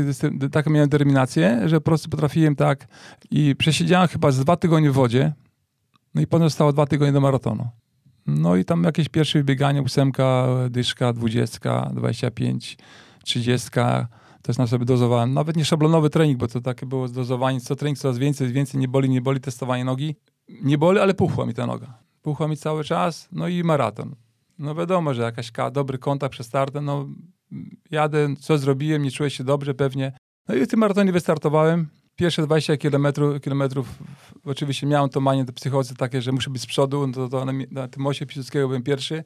taką 0.51 0.71
miałem 0.71 0.89
determinację, 0.89 1.61
że 1.65 1.75
po 1.75 1.85
prostu 1.85 2.09
potrafiłem 2.09 2.55
tak 2.55 2.87
i 3.31 3.55
przesiedziałem 3.55 4.07
chyba 4.07 4.31
z 4.31 4.39
dwa 4.39 4.57
tygodnie 4.57 4.91
w 4.91 4.93
wodzie, 4.93 5.33
no 6.15 6.21
i 6.21 6.27
potem 6.27 6.49
zostało 6.49 6.73
dwa 6.73 6.85
tygodnie 6.85 7.13
do 7.13 7.21
maratonu. 7.21 7.69
No 8.27 8.55
i 8.55 8.65
tam 8.65 8.83
jakieś 8.83 9.09
pierwsze 9.09 9.39
wybieganie, 9.39 9.81
ósemka, 9.81 10.47
dyszka, 10.69 11.13
dwudziestka, 11.13 11.91
dwadzieścia 11.93 12.31
pięć, 12.31 12.77
trzydziestka, 13.23 14.07
też 14.41 14.57
na 14.57 14.67
sobie 14.67 14.85
dozowałem. 14.85 15.33
Nawet 15.33 15.57
nie 15.57 15.65
szablonowy 15.65 16.09
trening, 16.09 16.37
bo 16.37 16.47
to 16.47 16.61
takie 16.61 16.85
było 16.85 17.07
dozowanie, 17.07 17.61
co 17.61 17.75
trening 17.75 17.97
coraz 17.97 18.17
więcej, 18.17 18.53
więcej, 18.53 18.79
nie 18.79 18.87
boli, 18.87 19.09
nie 19.09 19.21
boli, 19.21 19.39
testowanie 19.39 19.85
nogi. 19.85 20.15
Nie 20.61 20.77
boli, 20.77 20.99
ale 20.99 21.13
puchła 21.13 21.45
mi 21.45 21.53
ta 21.53 21.65
noga. 21.65 21.99
Puchła 22.21 22.47
mi 22.47 22.57
cały 22.57 22.83
czas, 22.83 23.27
no 23.31 23.47
i 23.47 23.63
maraton. 23.63 24.15
No 24.59 24.75
wiadomo, 24.75 25.13
że 25.13 25.21
jakaś 25.21 25.51
dobry 25.71 25.97
kontakt 25.97 26.31
przed 26.31 26.51
no 26.81 27.07
jadę, 27.91 28.35
co 28.39 28.57
zrobiłem, 28.57 29.03
nie 29.03 29.11
czuję 29.11 29.29
się 29.29 29.43
dobrze 29.43 29.73
pewnie. 29.73 30.11
No 30.47 30.55
i 30.55 30.65
w 30.65 30.67
tym 30.67 30.79
maratonie 30.79 31.11
wystartowałem. 31.11 31.87
Pierwsze 32.15 32.41
20 32.41 32.77
kilometrów, 32.77 33.41
kilometrów 33.41 33.99
oczywiście 34.45 34.87
miałem 34.87 35.09
to 35.09 35.21
manie, 35.21 35.45
te 35.45 35.53
psychozy 35.53 35.95
takie, 35.95 36.21
że 36.21 36.31
muszę 36.31 36.49
być 36.49 36.61
z 36.61 36.65
przodu, 36.65 37.07
no 37.07 37.13
to, 37.13 37.29
to 37.29 37.45
na, 37.45 37.53
na 37.71 37.87
tym 37.87 38.07
osie 38.07 38.25
Piłsudskiego 38.25 38.67
byłem 38.67 38.83
pierwszy, 38.83 39.23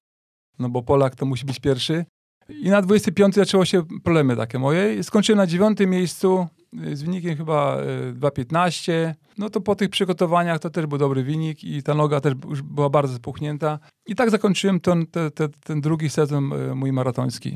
no 0.60 0.70
bo 0.70 0.84
Polak 0.84 1.16
to 1.16 1.26
musi 1.26 1.46
być 1.46 1.60
pierwszy. 1.60 2.06
I 2.50 2.70
na 2.70 2.82
25 2.82 3.36
zaczęło 3.36 3.66
się 3.66 3.84
problemy 4.04 4.36
takie 4.36 4.60
moje. 4.60 5.04
Skończyłem 5.04 5.38
na 5.38 5.48
dziewiątym 5.48 5.90
miejscu 5.90 6.48
z 6.74 7.04
wynikiem 7.04 7.38
chyba 7.38 7.78
2,15. 8.14 8.92
Y, 8.92 9.16
no 9.38 9.50
to 9.50 9.62
po 9.62 9.76
tych 9.76 9.90
przygotowaniach 9.90 10.60
to 10.60 10.70
też 10.70 10.86
był 10.86 10.98
dobry 10.98 11.24
wynik 11.24 11.64
i 11.64 11.84
ta 11.84 11.96
noga 11.96 12.22
też 12.22 12.34
już 12.50 12.62
była 12.62 12.90
bardzo 12.90 13.16
spuchnięta. 13.16 13.80
I 14.06 14.16
tak 14.16 14.30
zakończyłem 14.30 14.80
ten, 14.80 15.08
ten, 15.08 15.32
ten, 15.32 15.50
ten 15.64 15.82
drugi 15.82 16.10
sezon 16.10 16.54
e, 16.54 16.76
mój 16.76 16.92
maratoński. 16.92 17.56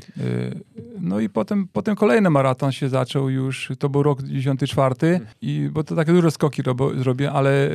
No 1.00 1.20
i 1.20 1.28
potem, 1.28 1.68
potem 1.72 1.96
kolejny 1.96 2.30
maraton 2.30 2.72
się 2.72 2.88
zaczął 2.88 3.30
już, 3.30 3.72
to 3.78 3.88
był 3.88 4.02
rok 4.02 4.22
94 4.22 5.20
i 5.42 5.68
bo 5.72 5.84
to 5.84 5.96
takie 5.96 6.12
duże 6.12 6.30
skoki 6.30 6.62
zrobię, 6.96 7.32
ale 7.32 7.50
e, 7.50 7.70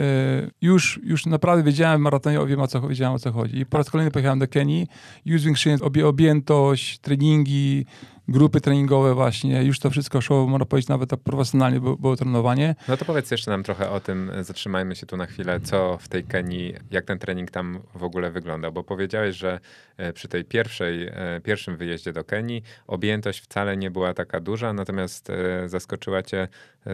już, 0.62 1.00
już 1.04 1.26
naprawdę 1.26 1.64
wiedziałem 1.64 2.02
w 2.02 2.04
maratonie, 2.04 2.46
wiem 2.48 2.62
o 2.62 2.68
co, 2.68 2.82
wiedziałem 2.82 3.14
o 3.14 3.20
co 3.20 3.32
chodzi. 3.32 3.58
I 3.58 3.66
po 3.66 3.78
raz 3.78 3.90
kolejny 3.90 4.12
pojechałem 4.12 4.40
do 4.40 4.48
Kenii, 4.48 4.88
już 5.26 5.42
zwiększyłem 5.42 5.80
objętość, 6.06 7.00
treningi, 7.00 7.86
grupy 8.28 8.62
treningowe 8.62 9.14
właśnie, 9.14 9.64
już 9.64 9.80
to 9.80 9.90
wszystko 9.90 10.22
szło, 10.22 10.48
można 10.48 10.66
powiedzieć, 10.66 10.90
nawet 10.90 11.10
tak 11.10 11.20
profesjonalnie 11.20 11.80
było, 11.80 11.98
było 11.98 12.16
trenowanie. 12.16 12.76
No 12.88 12.98
to 12.98 13.06
powiedz 13.06 13.32
jeszcze 13.32 13.52
nam 13.52 13.64
trochę 13.64 13.90
o 13.90 14.00
tym, 14.00 14.32
zatrzymajmy 14.42 14.96
się 14.96 15.06
tu 15.06 15.18
na 15.18 15.26
chwilę, 15.26 15.60
co 15.60 15.98
w 15.98 16.08
tej 16.08 16.24
Kenii, 16.24 16.74
jak 16.92 17.06
ten 17.06 17.20
trening 17.20 17.52
tam 17.52 17.80
w 17.96 18.04
ogóle 18.04 18.32
wygląda, 18.32 18.72
bo 18.72 18.84
powiedziałeś, 18.84 19.36
że 19.36 19.60
e, 19.98 20.14
przy 20.14 20.28
tej 20.28 20.46
pierwszej, 20.46 21.08
e, 21.08 21.42
pierwszym 21.44 21.78
wyjeździe 21.78 22.14
do 22.14 22.24
Kenii 22.24 22.64
objętość 22.88 23.40
wcale 23.40 23.78
nie 23.78 23.92
była 23.92 24.14
taka 24.14 24.40
duża, 24.40 24.74
natomiast 24.74 25.30
e, 25.30 25.70
zaskoczyła 25.70 26.24
cię 26.24 26.48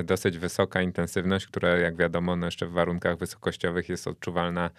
dosyć 0.03 0.37
wysoka 0.37 0.81
intensywność, 0.81 1.47
która 1.47 1.69
jak 1.69 1.95
wiadomo 1.95 2.35
no 2.35 2.45
jeszcze 2.45 2.67
w 2.67 2.71
warunkach 2.71 3.17
wysokościowych 3.17 3.89
jest 3.89 4.07
odczuwalna 4.07 4.69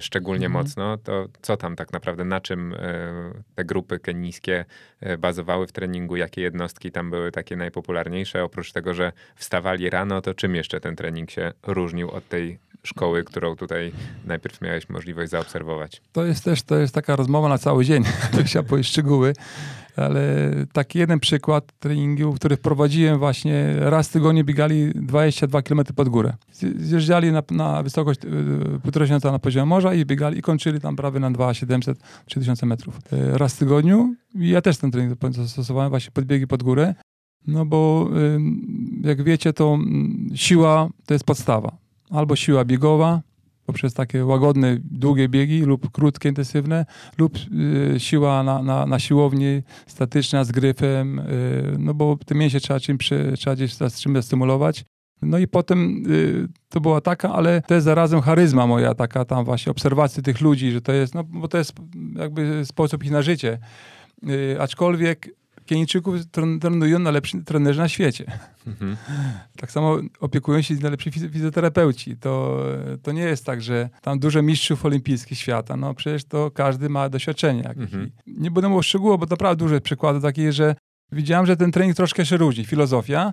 szczególnie 0.00 0.46
mhm. 0.46 0.64
mocno. 0.64 0.98
To 0.98 1.28
co 1.42 1.56
tam 1.56 1.76
tak 1.76 1.92
naprawdę, 1.92 2.24
na 2.24 2.40
czym 2.40 2.74
te 3.54 3.64
grupy 3.64 3.98
kenijskie 3.98 4.64
bazowały 5.18 5.66
w 5.66 5.72
treningu, 5.80 6.16
jakie 6.16 6.40
jednostki 6.40 6.92
tam 6.92 7.10
były 7.10 7.32
takie 7.32 7.56
najpopularniejsze, 7.56 8.44
oprócz 8.44 8.72
tego, 8.72 8.94
że 8.94 9.12
wstawali 9.36 9.90
rano, 9.90 10.22
to 10.22 10.34
czym 10.34 10.54
jeszcze 10.54 10.80
ten 10.80 10.96
trening 10.96 11.30
się 11.30 11.52
różnił 11.66 12.10
od 12.10 12.28
tej 12.28 12.58
szkoły, 12.82 13.24
którą 13.24 13.56
tutaj 13.56 13.92
najpierw 14.24 14.60
miałeś 14.60 14.88
możliwość 14.88 15.30
zaobserwować? 15.30 16.02
To 16.12 16.24
jest 16.24 16.44
też 16.44 16.62
to 16.62 16.76
jest 16.76 16.94
taka 16.94 17.16
rozmowa 17.16 17.48
na 17.48 17.58
cały 17.58 17.84
dzień. 17.84 18.04
chciałem 18.46 18.66
powiedzieć 18.66 18.92
szczegóły, 18.92 19.32
ale 19.96 20.50
taki 20.72 20.98
jeden 20.98 21.20
przykład 21.20 21.72
treningu, 21.78 22.32
który 22.32 22.56
wprowadziłem 22.56 23.18
właśnie 23.18 23.74
raz 23.78 24.08
w 24.08 24.12
tygodniu 24.12 24.44
biegali 24.44 24.92
22 24.94 25.62
km 25.62 25.80
pod 25.96 26.08
górę. 26.08 26.32
Zjeżdżali 26.76 27.32
na, 27.32 27.42
na 27.50 27.82
wysokość 27.82 28.20
1500 28.82 29.24
y, 29.24 29.32
na 29.32 29.38
poziomie 29.38 29.66
morza 29.66 29.94
i 29.94 30.06
biegali 30.06 30.38
i 30.38 30.42
kończyli 30.42 30.80
tam 30.80 30.96
prawie 30.96 31.20
na 31.20 31.30
2700-3000 31.30 32.66
metrów. 32.66 32.98
Y, 33.12 33.38
raz 33.38 33.54
w 33.54 33.58
tygodniu 33.58 34.14
i 34.34 34.48
ja 34.48 34.60
też 34.60 34.78
ten 34.78 34.90
trening 34.90 35.18
zastosowałem, 35.30 35.90
właśnie 35.90 36.10
podbiegi 36.10 36.46
pod 36.46 36.62
górę. 36.62 36.94
No 37.46 37.66
bo 37.66 38.10
jak 39.02 39.22
wiecie, 39.22 39.52
to 39.52 39.74
mm, 39.74 40.28
siła 40.34 40.88
to 41.06 41.14
jest 41.14 41.24
podstawa. 41.24 41.76
Albo 42.10 42.36
siła 42.36 42.64
biegowa, 42.64 43.20
poprzez 43.72 43.94
takie 43.94 44.24
łagodne, 44.24 44.76
długie 44.80 45.28
biegi 45.28 45.62
lub 45.62 45.90
krótkie, 45.90 46.28
intensywne, 46.28 46.86
lub 47.18 47.38
y, 47.94 48.00
siła 48.00 48.42
na, 48.42 48.62
na, 48.62 48.86
na 48.86 48.98
siłowni 48.98 49.62
statyczna 49.86 50.44
z 50.44 50.52
gryfem, 50.52 51.18
y, 51.18 51.76
no 51.78 51.94
bo 51.94 52.16
te 52.26 52.34
mięśnie 52.34 52.60
trzeba, 52.60 52.80
czym, 52.80 52.98
trzeba 53.36 53.56
gdzieś 53.56 53.76
czym 54.02 54.22
stymulować. 54.22 54.84
No 55.22 55.38
i 55.38 55.48
potem 55.48 56.02
y, 56.10 56.48
to 56.68 56.80
była 56.80 57.00
taka, 57.00 57.32
ale 57.32 57.62
jest 57.70 57.84
zarazem 57.84 58.20
charyzma 58.20 58.66
moja, 58.66 58.94
taka 58.94 59.24
tam 59.24 59.44
właśnie 59.44 59.72
obserwacji 59.72 60.22
tych 60.22 60.40
ludzi, 60.40 60.70
że 60.70 60.80
to 60.80 60.92
jest, 60.92 61.14
no 61.14 61.24
bo 61.24 61.48
to 61.48 61.58
jest 61.58 61.72
jakby 62.16 62.64
sposób 62.64 63.04
ich 63.04 63.10
na 63.10 63.22
życie. 63.22 63.58
Y, 64.28 64.56
aczkolwiek 64.60 65.39
Kenijczyków 65.70 66.14
trenują 66.60 66.98
najlepsi 66.98 67.44
trenerzy 67.44 67.80
na 67.80 67.88
świecie. 67.88 68.24
Mhm. 68.66 68.96
Tak 69.60 69.72
samo 69.72 69.98
opiekują 70.20 70.62
się 70.62 70.74
najlepsi 70.74 71.10
fizjoterapeuci. 71.10 72.16
To, 72.16 72.64
to 73.02 73.12
nie 73.12 73.22
jest 73.22 73.44
tak, 73.46 73.62
że 73.62 73.88
tam 74.02 74.18
dużo 74.18 74.42
mistrzów 74.42 74.84
olimpijskich 74.84 75.38
świata. 75.38 75.76
No 75.76 75.94
przecież 75.94 76.24
to 76.24 76.50
każdy 76.50 76.88
ma 76.88 77.08
doświadczenie. 77.08 77.68
Mhm. 77.68 78.10
Nie 78.26 78.50
będę 78.50 78.68
mówił 78.68 78.82
szczegółowo, 78.82 79.18
bo 79.18 79.26
naprawdę 79.30 79.64
duże 79.64 79.80
przykłady 79.80 80.20
takie, 80.20 80.52
że 80.52 80.74
widziałem, 81.12 81.46
że 81.46 81.56
ten 81.56 81.72
trening 81.72 81.96
troszkę 81.96 82.26
się 82.26 82.36
różni. 82.36 82.64
Filozofia, 82.64 83.32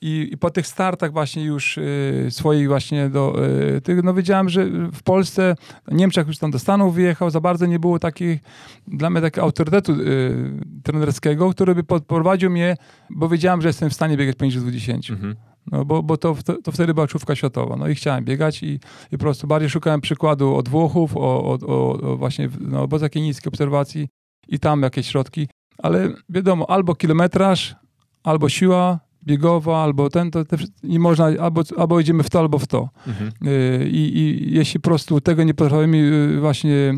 i, 0.00 0.28
I, 0.32 0.36
po 0.36 0.50
tych 0.50 0.66
startach 0.66 1.12
właśnie 1.12 1.44
już 1.44 1.78
y, 1.78 2.26
swoich 2.30 2.68
właśnie 2.68 3.08
do 3.08 3.44
y, 3.76 3.80
tych, 3.80 4.02
no 4.02 4.14
wiedziałem, 4.14 4.48
że 4.48 4.66
w 4.92 5.02
Polsce, 5.02 5.54
w 5.88 5.94
Niemczech 5.94 6.26
już 6.26 6.38
tam 6.38 6.50
do 6.50 6.58
Stanów 6.58 6.94
wyjechał, 6.94 7.30
za 7.30 7.40
bardzo 7.40 7.66
nie 7.66 7.78
było 7.78 7.98
takich, 7.98 8.40
dla 8.88 9.10
mnie 9.10 9.20
takiego 9.20 9.42
autorytetu 9.42 9.92
y, 9.92 10.60
trenerskiego, 10.82 11.50
który 11.50 11.74
by 11.74 11.84
podprowadził 11.84 12.50
mnie, 12.50 12.76
bo 13.10 13.28
wiedziałem, 13.28 13.62
że 13.62 13.68
jestem 13.68 13.90
w 13.90 13.94
stanie 13.94 14.16
biegać 14.16 14.36
poniżej 14.36 14.62
20. 14.62 15.12
Mhm. 15.12 15.36
No 15.72 15.84
bo, 15.84 16.02
bo 16.02 16.16
to, 16.16 16.36
to, 16.44 16.62
to, 16.62 16.72
wtedy 16.72 16.94
była 16.94 17.06
czołówka 17.06 17.34
światowa. 17.34 17.76
No 17.76 17.88
i 17.88 17.94
chciałem 17.94 18.24
biegać 18.24 18.62
i, 18.62 18.80
i 19.06 19.10
po 19.10 19.18
prostu 19.18 19.46
bardziej 19.46 19.70
szukałem 19.70 20.00
przykładu 20.00 20.54
od 20.54 20.68
Włochów, 20.68 21.16
o, 21.16 21.20
o, 21.20 21.58
o 21.66 22.16
właśnie 22.16 22.48
no, 22.60 22.82
obozach 22.82 23.14
niskiej 23.14 23.48
obserwacji 23.48 24.08
i 24.48 24.58
tam 24.58 24.82
jakieś 24.82 25.06
środki. 25.06 25.48
Ale 25.78 26.12
wiadomo, 26.28 26.70
albo 26.70 26.94
kilometraż, 26.94 27.76
albo 28.22 28.48
siła, 28.48 29.00
biegowa, 29.26 29.82
albo 29.82 30.10
ten, 30.10 30.30
to 30.30 30.44
te, 30.44 30.56
nie 30.82 30.98
można, 30.98 31.26
albo, 31.26 31.62
albo 31.76 32.00
idziemy 32.00 32.22
w 32.22 32.30
to, 32.30 32.38
albo 32.38 32.58
w 32.58 32.66
to. 32.66 32.88
Mhm. 33.06 33.32
Y, 33.46 33.88
I, 33.88 34.18
I 34.18 34.54
jeśli 34.54 34.80
po 34.80 34.88
prostu 34.90 35.20
tego 35.20 35.44
nie 35.44 35.54
potrafimy 35.54 35.96
y, 35.96 36.40
właśnie 36.40 36.94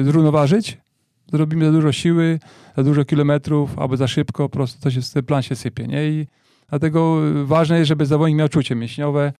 y, 0.00 0.04
zrównoważyć, 0.04 0.78
zrobimy 1.32 1.64
za 1.64 1.72
dużo 1.72 1.92
siły, 1.92 2.38
za 2.76 2.82
dużo 2.82 3.04
kilometrów, 3.04 3.78
albo 3.78 3.96
za 3.96 4.08
szybko, 4.08 4.48
po 4.48 4.52
prostu 4.52 4.82
to 4.82 4.90
się, 4.90 5.00
ten 5.14 5.22
plan 5.22 5.42
się 5.42 5.56
sypie, 5.56 5.86
nie? 5.86 6.08
I 6.08 6.26
dlatego 6.68 7.18
ważne 7.44 7.78
jest, 7.78 7.88
żeby 7.88 8.06
zawodnik 8.06 8.38
miał 8.38 8.48
czucie 8.48 8.74
mięśniowe. 8.74 9.32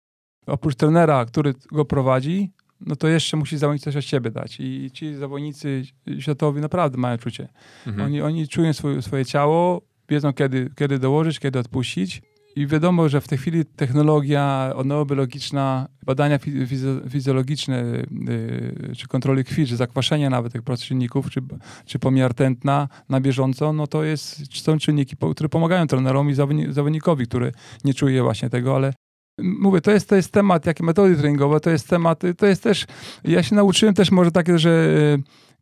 Oprócz 0.47 0.75
trenera, 0.75 1.25
który 1.25 1.55
go 1.73 1.85
prowadzi, 1.85 2.51
no 2.81 2.97
to 2.97 3.09
jeszcze 3.09 3.37
musi 3.37 3.59
zawodnik 3.59 3.83
coś 3.83 3.97
od 3.97 4.05
siebie 4.05 4.31
dać. 4.31 4.57
I 4.61 4.91
ci 4.93 5.15
zawodnicy 5.15 5.83
światowi 6.19 6.61
naprawdę 6.61 6.99
mają 6.99 7.19
czucie. 7.19 7.49
Mhm. 7.87 8.07
Oni, 8.07 8.23
oni 8.23 8.49
czują 8.49 8.73
swoje, 8.73 9.03
swoje 9.03 9.25
ciało, 9.25 9.83
wiedzą 10.09 10.33
kiedy, 10.33 10.71
kiedy 10.77 10.99
dołożyć, 10.99 11.39
kiedy 11.39 11.59
odpuścić 11.59 12.23
i 12.57 12.67
wiadomo, 12.67 13.09
że 13.09 13.21
w 13.21 13.29
tej 13.29 13.39
chwili 13.39 13.65
technologia 13.65 14.73
oneobiologiczna, 14.77 15.89
badania 16.07 16.39
fizjologiczne, 17.09 17.85
yy, 18.11 18.97
czy 18.97 19.09
kontroli 19.09 19.45
krwi, 19.45 19.67
czy 19.67 19.77
zakwaszenia 19.77 20.31
nawet 20.31 20.53
tych 20.53 20.63
czynników, 20.79 21.31
czy, 21.31 21.41
czy 21.87 21.99
pomiar 21.99 22.35
tętna 22.35 22.89
na 23.09 23.21
bieżąco, 23.21 23.73
no 23.73 23.87
to 23.87 24.05
jest, 24.05 24.57
są 24.63 24.79
czynniki, 24.79 25.17
które 25.33 25.49
pomagają 25.49 25.87
trenerom 25.87 26.31
i 26.31 26.35
zawodnikowi, 26.69 27.27
który 27.27 27.53
nie 27.85 27.95
czuje 27.95 28.23
właśnie 28.23 28.51
tego, 28.51 28.77
ale 28.77 28.93
mówię, 29.39 29.81
to 29.81 29.91
jest, 29.91 30.09
to 30.09 30.17
jest 30.17 30.33
temat, 30.33 30.67
jakie 30.67 30.85
metody 30.85 31.17
treningowe, 31.17 31.61
to 31.61 31.71
jest 31.71 31.89
temat, 31.89 32.23
to 32.39 32.47
jest 32.47 32.63
też, 32.63 32.87
ja 33.25 33.43
się 33.43 33.55
nauczyłem 33.55 33.95
też 33.95 34.11
może 34.11 34.31
takie, 34.31 34.59
że 34.59 34.89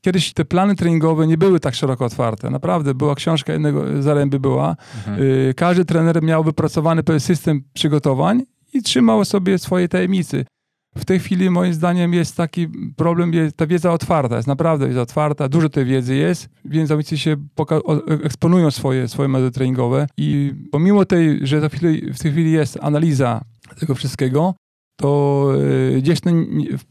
Kiedyś 0.00 0.32
te 0.32 0.44
plany 0.44 0.74
treningowe 0.74 1.26
nie 1.26 1.38
były 1.38 1.60
tak 1.60 1.74
szeroko 1.74 2.04
otwarte. 2.04 2.50
Naprawdę, 2.50 2.94
była 2.94 3.14
książka 3.14 3.52
jednego 3.52 4.02
Zaręby 4.02 4.40
była. 4.40 4.76
Mhm. 4.96 5.22
Y, 5.22 5.54
każdy 5.56 5.84
trener 5.84 6.22
miał 6.22 6.44
wypracowany 6.44 7.02
pewien 7.02 7.20
system 7.20 7.62
przygotowań 7.72 8.42
i 8.72 8.82
trzymał 8.82 9.24
sobie 9.24 9.58
swoje 9.58 9.88
tajemnicy. 9.88 10.44
W 10.96 11.04
tej 11.04 11.20
chwili 11.20 11.50
moim 11.50 11.74
zdaniem 11.74 12.14
jest 12.14 12.36
taki 12.36 12.68
problem, 12.96 13.34
jest 13.34 13.56
ta 13.56 13.66
wiedza 13.66 13.92
otwarta, 13.92 14.36
jest 14.36 14.48
naprawdę 14.48 14.88
wiedza 14.88 15.00
otwarta, 15.00 15.48
dużo 15.48 15.68
tej 15.68 15.84
wiedzy 15.84 16.14
jest, 16.14 16.48
więc 16.64 16.88
zawodnicy 16.88 17.18
się 17.18 17.36
eksponują 18.24 18.70
swoje, 18.70 19.08
swoje 19.08 19.28
metody 19.28 19.50
treningowe 19.50 20.06
i 20.16 20.54
pomimo 20.70 21.04
tej, 21.04 21.46
że 21.46 21.68
w 22.14 22.18
tej 22.18 22.32
chwili 22.32 22.52
jest 22.52 22.78
analiza 22.82 23.44
tego 23.80 23.94
wszystkiego, 23.94 24.54
to 25.00 25.50
e, 25.96 26.00
gdzieś, 26.00 26.20
ten, 26.20 26.46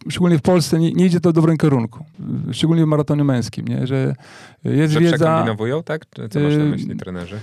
szczególnie 0.10 0.38
w 0.38 0.42
Polsce, 0.42 0.80
nie, 0.80 0.92
nie, 0.92 1.06
idzie 1.06 1.20
to 1.20 1.30
w 1.30 1.34
dobrym 1.34 1.58
kierunku. 1.58 2.06
Szczególnie 2.52 2.86
w 2.86 2.88
maratonie 2.88 3.24
męskim, 3.24 3.68
nie? 3.68 3.88
że 3.88 4.16
jest 4.64 4.94
że 4.94 5.00
wiedza... 5.00 5.16
przekombinowują, 5.16 5.84
tak? 5.84 6.06
Co 6.30 6.40
masz 6.40 6.58
na 6.58 6.64
myśli 6.64 6.98
trenerzy? 6.98 7.40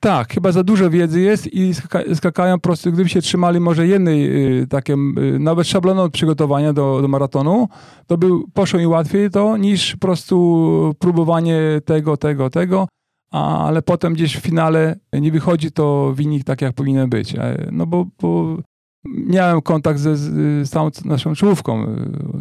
Tak, 0.00 0.32
chyba 0.32 0.52
za 0.52 0.64
dużo 0.64 0.90
wiedzy 0.90 1.20
jest 1.20 1.54
i 1.54 1.72
skakają 2.14 2.54
po 2.54 2.60
prostu, 2.60 2.92
gdyby 2.92 3.08
się 3.08 3.20
trzymali 3.20 3.60
może 3.60 3.86
jednej, 3.86 4.60
y, 4.62 4.66
takie, 4.66 4.94
y, 4.94 5.38
nawet 5.38 5.66
szablonu 5.66 6.10
przygotowania 6.10 6.72
do, 6.72 7.02
do 7.02 7.08
maratonu, 7.08 7.68
to 8.06 8.18
by 8.18 8.26
poszło 8.54 8.80
im 8.80 8.90
łatwiej 8.90 9.30
to, 9.30 9.56
niż 9.56 9.92
po 9.92 9.98
prostu 9.98 10.94
próbowanie 10.98 11.60
tego, 11.84 12.16
tego, 12.16 12.50
tego, 12.50 12.88
a, 13.32 13.66
ale 13.66 13.82
potem 13.82 14.14
gdzieś 14.14 14.36
w 14.36 14.40
finale 14.40 14.96
nie 15.12 15.32
wychodzi 15.32 15.72
to 15.72 16.12
wynik 16.14 16.44
tak, 16.44 16.62
jak 16.62 16.72
powinien 16.72 17.10
być. 17.10 17.34
E, 17.34 17.68
no 17.72 17.86
bo, 17.86 18.06
bo 18.20 18.56
miałem 19.04 19.62
kontakt 19.62 20.00
ze, 20.00 20.16
z 20.16 20.70
całą 20.70 20.90
naszą 21.04 21.34
czołówką. 21.34 21.86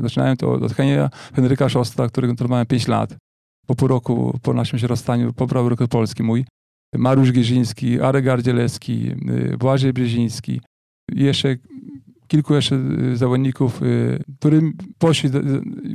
Zaczynałem 0.01 0.37
to 0.37 0.51
od 0.51 0.73
Henryka 1.35 1.69
Szosta, 1.69 2.07
którego 2.07 2.31
kontrolowałem 2.31 2.65
5 2.65 2.87
lat. 2.87 3.15
Po 3.67 3.75
pół 3.75 3.87
roku, 3.87 4.39
po 4.41 4.53
naszym 4.53 4.79
się 4.79 4.87
rozstaniu, 4.87 5.33
pobrał 5.33 5.69
rekord 5.69 5.91
polski 5.91 6.23
mój. 6.23 6.45
Mariusz 6.95 7.31
Gierzyński, 7.31 8.01
Arek 8.01 8.25
Gardzielewski, 8.25 9.11
Błażej 9.59 9.93
Brzeziński. 9.93 10.61
Jeszcze 11.11 11.55
kilku 12.27 12.55
jeszcze 12.55 12.79
zawodników, 13.13 13.81
y, 13.81 14.23
którym 14.39 14.73
poszli, 14.97 15.29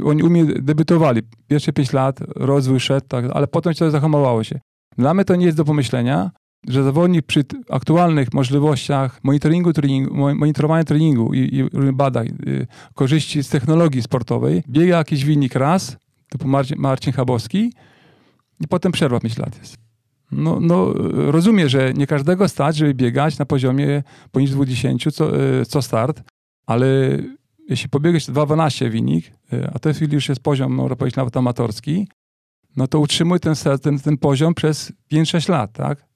oni 0.05 0.23
u 0.23 0.31
mnie 0.31 0.45
debiutowali. 0.45 1.23
Pierwsze 1.47 1.73
5 1.73 1.93
lat, 1.93 2.21
rozwój 2.37 2.81
szedł, 2.81 3.07
tak, 3.09 3.25
ale 3.33 3.47
potem 3.47 3.75
to 3.75 3.91
zahamowało 3.91 4.45
się. 4.45 4.61
Dla 4.99 5.15
mnie 5.15 5.25
to 5.25 5.37
nie 5.37 5.47
jest 5.47 5.57
do 5.57 5.65
pomyślenia, 5.65 6.31
że 6.69 6.85
zawodnik 6.85 7.27
przy 7.27 7.45
aktualnych 7.71 8.33
możliwościach 8.33 9.21
monitoringu, 9.25 9.73
treningu, 9.73 10.15
monitorowania 10.15 10.85
treningu 10.85 11.35
i, 11.35 11.39
i 11.39 11.93
badań, 11.93 12.29
y, 12.47 12.67
korzyści 12.95 13.43
z 13.43 13.49
technologii 13.49 14.03
sportowej, 14.03 14.63
biega 14.69 14.99
jakiś 14.99 15.25
wynik 15.25 15.55
raz, 15.55 15.97
typu 16.29 16.49
Marcin, 16.49 16.79
Marcin 16.79 17.13
Chabowski 17.13 17.73
i 18.61 18.69
potem 18.69 18.93
przerwa 18.93 19.21
5 19.21 19.39
lat 19.39 19.59
jest. 19.59 19.77
No, 20.33 20.61
no, 20.61 20.93
rozumiem, 21.31 21.69
że 21.69 21.95
nie 21.95 22.07
każdego 22.07 22.49
stać, 22.49 22.77
żeby 22.77 22.95
biegać 22.95 23.39
na 23.39 23.47
poziomie 23.47 24.03
poniżej 24.33 24.55
20 24.57 25.11
co, 25.13 25.41
y, 25.61 25.67
co 25.67 25.83
start, 25.83 26.23
ale 26.67 26.87
jeśli 27.69 27.89
pobiegać 27.89 28.27
2.12 28.27 28.91
wynik, 28.91 29.27
y, 29.53 29.71
a 29.75 29.93
w 29.93 29.97
chwili 29.97 30.15
już 30.15 30.29
jest 30.29 30.43
poziom, 30.43 30.73
można 30.73 30.97
powiedzieć, 30.97 31.17
nawet 31.17 31.37
amatorski, 31.37 32.09
no 32.77 32.87
to 32.87 33.01
utrzymuj 33.01 33.41
ten, 33.41 33.55
ten, 33.83 33.99
ten 33.99 34.19
poziom 34.19 34.55
przez 34.55 34.93
5-6 35.13 35.49
lat, 35.51 35.73
tak? 35.73 36.14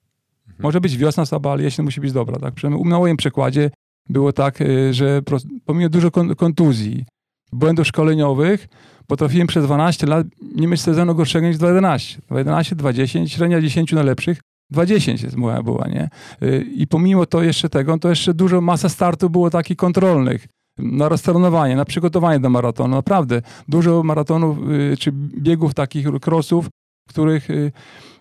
Mhm. 0.59 0.67
Może 0.67 0.81
być 0.81 0.97
wiosna 0.97 1.27
słaba, 1.27 1.53
ale 1.53 1.63
jesień 1.63 1.85
musi 1.85 2.01
być 2.01 2.13
dobra. 2.13 2.39
Tak? 2.39 2.55
Przy, 2.55 2.71
na 2.71 2.99
moim 2.99 3.17
przykładzie 3.17 3.71
było 4.09 4.33
tak, 4.33 4.61
y, 4.61 4.95
że 4.95 5.23
pomimo 5.65 5.89
dużo 5.89 6.11
kontuzji, 6.11 7.05
błędów 7.53 7.87
szkoleniowych, 7.87 8.69
potrafiłem 9.07 9.47
przez 9.47 9.65
12 9.65 10.07
lat 10.07 10.27
nie 10.55 10.69
mieć 10.69 10.81
sezonu 10.81 11.15
gorszego 11.15 11.49
niż 11.49 11.57
2.11. 11.57 12.19
2.11, 12.31 12.75
2.10, 12.75 13.27
średnia 13.29 13.61
10 13.61 13.93
najlepszych. 13.93 14.41
2.10 14.73 15.25
jest 15.25 15.37
moja 15.37 15.63
była, 15.63 15.89
nie? 15.89 16.09
Y, 16.43 16.67
I 16.75 16.87
pomimo 16.87 17.27
to 17.27 17.43
jeszcze 17.43 17.69
tego, 17.69 17.99
to 17.99 18.09
jeszcze 18.09 18.35
dużo 18.35 18.61
masa 18.61 18.89
startów 18.89 19.33
było 19.33 19.51
takich 19.51 19.77
kontrolnych 19.77 20.47
na 20.79 21.09
roztrenowanie, 21.09 21.77
na 21.77 21.85
przygotowanie 21.85 22.41
do 22.41 22.51
maratonu. 22.51 22.97
Naprawdę 22.97 23.43
dużo 23.69 24.03
maratonów 24.03 24.59
y, 24.71 24.97
czy 24.97 25.13
biegów 25.13 25.75
takich, 25.75 26.07
crossów, 26.21 26.69
których 27.09 27.49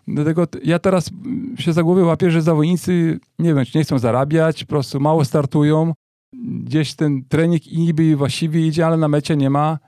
Dlatego 0.07 0.47
ja 0.63 0.79
teraz 0.79 1.09
się 1.59 1.73
za 1.73 1.83
głowę 1.83 2.03
łapię, 2.03 2.31
że 2.31 2.41
zawodnicy, 2.41 3.19
nie 3.39 3.53
wiem, 3.53 3.65
czy 3.65 3.77
nie 3.77 3.83
chcą 3.83 3.99
zarabiać, 3.99 4.63
po 4.63 4.69
prostu 4.69 4.99
mało 4.99 5.25
startują. 5.25 5.93
Gdzieś 6.63 6.95
ten 6.95 7.23
trening 7.25 7.65
niby 7.71 8.15
właściwie 8.15 8.67
idzie, 8.67 8.85
ale 8.85 8.97
na 8.97 9.07
mecie 9.07 9.37
nie 9.37 9.49
ma 9.49 9.79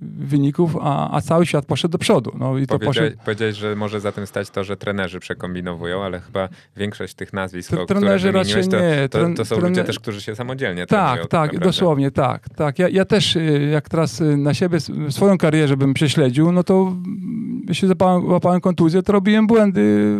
wyników, 0.00 0.76
a, 0.80 1.16
a 1.16 1.20
cały 1.20 1.46
świat 1.46 1.66
poszedł 1.66 1.92
do 1.92 1.98
przodu. 1.98 2.32
No, 2.38 2.58
i 2.58 2.66
to 2.66 2.78
poszedł... 2.78 3.16
Powiedziałeś, 3.24 3.56
że 3.56 3.76
może 3.76 4.00
za 4.00 4.12
tym 4.12 4.26
stać 4.26 4.50
to, 4.50 4.64
że 4.64 4.76
trenerzy 4.76 5.20
przekombinowują, 5.20 6.04
ale 6.04 6.20
chyba 6.20 6.48
większość 6.76 7.14
tych 7.14 7.32
nazwisk, 7.32 7.72
o 7.72 7.86
trenerzy 7.86 8.32
raczej 8.32 8.68
to, 8.68 8.80
nie. 8.80 9.08
To, 9.08 9.18
to, 9.36 9.44
są 9.44 9.54
trener... 9.54 9.70
ludzie 9.70 9.84
też, 9.84 9.98
którzy 9.98 10.20
się 10.20 10.34
samodzielnie 10.34 10.86
Tak, 10.86 11.20
tak, 11.20 11.28
tak 11.52 11.58
dosłownie, 11.58 12.10
tak. 12.10 12.48
tak. 12.48 12.78
Ja, 12.78 12.88
ja 12.88 13.04
też, 13.04 13.36
y, 13.36 13.68
jak 13.72 13.88
teraz 13.88 14.20
y, 14.20 14.36
na 14.36 14.54
siebie, 14.54 14.78
swoją 15.10 15.38
karierę 15.38 15.76
bym 15.76 15.94
prześledził, 15.94 16.52
no 16.52 16.64
to 16.64 16.92
jeśli 17.68 17.88
zapałem, 17.88 18.26
łapałem 18.26 18.60
kontuzję, 18.60 19.02
to 19.02 19.12
robiłem 19.12 19.46
błędy. 19.46 20.16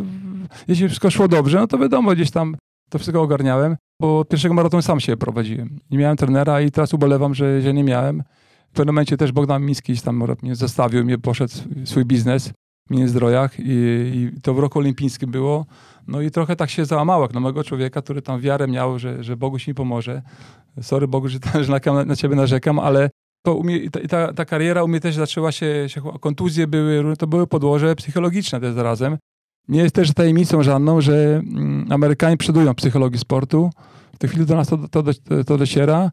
Jeśli 0.68 0.89
wszystko 0.89 1.11
szło 1.11 1.29
dobrze, 1.29 1.59
no 1.59 1.66
to 1.66 1.79
wiadomo, 1.79 2.12
gdzieś 2.12 2.31
tam 2.31 2.57
to 2.91 2.99
wszystko 2.99 3.22
ogarniałem, 3.22 3.76
bo 4.01 4.24
pierwszego 4.24 4.55
maratonu 4.55 4.83
sam 4.83 5.01
się 5.01 5.16
prowadziłem. 5.16 5.79
Nie 5.91 5.99
miałem 5.99 6.16
trenera 6.16 6.61
i 6.61 6.70
teraz 6.70 6.95
ubolewam, 6.95 7.35
że, 7.35 7.61
że 7.61 7.74
nie 7.74 7.85
miałem. 7.85 8.22
W 8.70 8.72
pewnym 8.72 8.94
momencie 8.94 9.16
też 9.16 9.32
Bogdan 9.32 9.64
Miński 9.64 10.00
tam 10.00 10.24
mnie 10.42 10.56
zostawił, 10.56 11.04
mnie 11.04 11.18
poszedł 11.18 11.52
swój 11.84 12.04
biznes 12.04 12.52
w 12.88 12.90
Międzyzdrojach 12.90 13.60
i, 13.60 13.72
i 14.14 14.40
to 14.42 14.54
w 14.54 14.58
roku 14.58 14.78
olimpijskim 14.78 15.30
było. 15.30 15.66
No 16.06 16.20
i 16.20 16.30
trochę 16.30 16.56
tak 16.56 16.70
się 16.70 16.84
załamało, 16.84 17.22
jak 17.22 17.34
na 17.34 17.40
mojego 17.40 17.64
człowieka, 17.64 18.02
który 18.02 18.22
tam 18.22 18.40
wiarę 18.40 18.68
miał, 18.68 18.98
że, 18.98 19.24
że 19.24 19.36
Boguś 19.36 19.68
mi 19.68 19.74
pomoże. 19.74 20.22
Sorry 20.82 21.08
Bogu, 21.08 21.28
że, 21.28 21.38
że 21.64 21.80
na, 21.86 22.04
na 22.04 22.16
ciebie 22.16 22.36
narzekam, 22.36 22.78
ale 22.78 23.10
to 23.42 23.54
umie, 23.54 23.90
ta, 23.90 24.00
ta, 24.08 24.32
ta, 24.32 24.44
kariera 24.44 24.84
u 24.84 24.88
mnie 24.88 25.00
też 25.00 25.14
zaczęła 25.14 25.52
się, 25.52 25.84
się, 25.86 26.00
kontuzje 26.20 26.66
były, 26.66 27.16
to 27.16 27.26
były 27.26 27.46
podłoże 27.46 27.96
psychologiczne 27.96 28.60
też 28.60 28.74
zarazem. 28.74 29.18
Nie 29.68 29.80
jest 29.80 29.94
też 29.94 30.14
tajemnicą 30.14 30.62
żadną, 30.62 31.00
że 31.00 31.36
mm, 31.36 31.86
Amerykanie 31.92 32.36
przodują 32.36 32.74
psychologii 32.74 33.18
sportu. 33.18 33.70
W 34.14 34.18
tej 34.18 34.30
chwili 34.30 34.46
do 34.46 34.56
nas 34.56 34.68
to, 34.68 34.88
to, 34.88 35.02
to 35.46 35.58
dociera. 35.58 36.10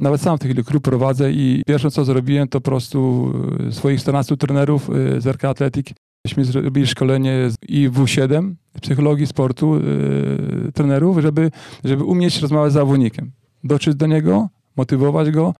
Nawet 0.00 0.20
sam 0.20 0.36
w 0.36 0.40
tej 0.40 0.50
chwili 0.50 0.64
klub 0.64 0.84
prowadzę 0.84 1.32
i 1.32 1.62
pierwsze 1.66 1.90
co 1.90 2.04
zrobiłem 2.04 2.48
to 2.48 2.60
po 2.60 2.70
prostu 2.70 3.32
e, 3.68 3.72
swoich 3.72 4.00
14 4.00 4.36
trenerów 4.36 4.90
e, 4.90 5.20
z 5.20 5.26
RK 5.26 5.44
Athletic 5.44 5.86
Myśmy 6.26 6.44
zrobili 6.44 6.86
szkolenie 6.86 7.48
i 7.68 7.90
W7 7.90 8.54
psychologii 8.80 9.26
sportu 9.26 9.74
yy, 9.74 10.72
trenerów, 10.72 11.18
żeby, 11.18 11.50
żeby 11.84 12.04
umieć 12.04 12.40
rozmawiać 12.40 12.70
z 12.70 12.74
zawodnikiem. 12.74 13.32
Dotrzeć 13.64 13.94
do 13.94 14.06
niego, 14.06 14.48
motywować 14.76 15.30
go, 15.30 15.54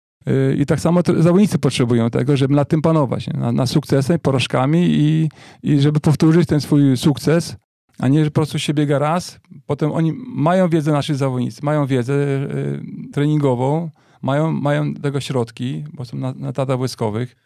i 0.59 0.66
tak 0.66 0.80
samo 0.80 1.01
zawodnicy 1.18 1.59
potrzebują 1.59 2.11
tego, 2.11 2.37
żeby 2.37 2.55
nad 2.55 2.68
tym 2.68 2.82
panować, 2.82 3.26
na, 3.26 3.53
na 3.53 3.66
sukcesem, 3.66 4.18
porażkami 4.18 4.87
i, 4.89 5.28
i 5.62 5.80
żeby 5.80 6.01
powtórzyć 6.01 6.49
ten 6.49 6.61
swój 6.61 6.97
sukces, 6.97 7.57
a 7.99 8.09
nie, 8.09 8.24
że 8.24 8.30
po 8.30 8.34
prostu 8.34 8.59
się 8.59 8.74
biega 8.74 8.99
raz. 8.99 9.41
Potem 9.66 9.93
oni 9.93 10.12
mają 10.26 10.68
wiedzę, 10.68 10.93
nasi 10.93 11.14
zawodnicy, 11.14 11.61
mają 11.62 11.87
wiedzę 11.87 12.14
y, 12.14 12.82
treningową, 13.12 13.91
mają, 14.27 14.53
mają 14.53 14.95
tego 14.95 15.20
środki, 15.20 15.85
bo 15.93 16.05
są 16.05 16.16
na, 16.16 16.33
na 16.33 16.53
tatach 16.53 16.79
wojskowych. 16.79 17.37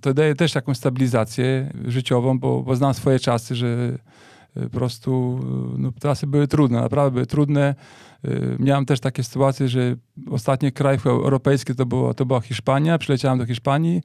To 0.00 0.14
daje 0.14 0.34
też 0.34 0.54
jakąś 0.54 0.76
stabilizację 0.76 1.72
życiową, 1.84 2.38
bo, 2.38 2.62
bo 2.62 2.76
znam 2.76 2.94
swoje 2.94 3.18
czasy, 3.18 3.54
że 3.54 3.98
y, 4.56 4.60
po 4.60 4.70
prostu 4.70 5.40
no, 5.78 5.92
trasy 6.00 6.26
były 6.26 6.48
trudne, 6.48 6.80
naprawdę 6.80 7.10
były 7.10 7.26
trudne. 7.26 7.74
Y, 8.24 8.56
miałem 8.58 8.86
też 8.86 9.00
takie 9.00 9.22
sytuacje, 9.22 9.68
że 9.68 9.96
ostatni 10.30 10.72
kraj 10.72 10.98
europejski 11.04 11.74
to, 11.74 11.86
było, 11.86 12.14
to 12.14 12.26
była 12.26 12.40
Hiszpania. 12.40 12.98
Przyleciałem 12.98 13.38
do 13.38 13.46
Hiszpanii, 13.46 14.00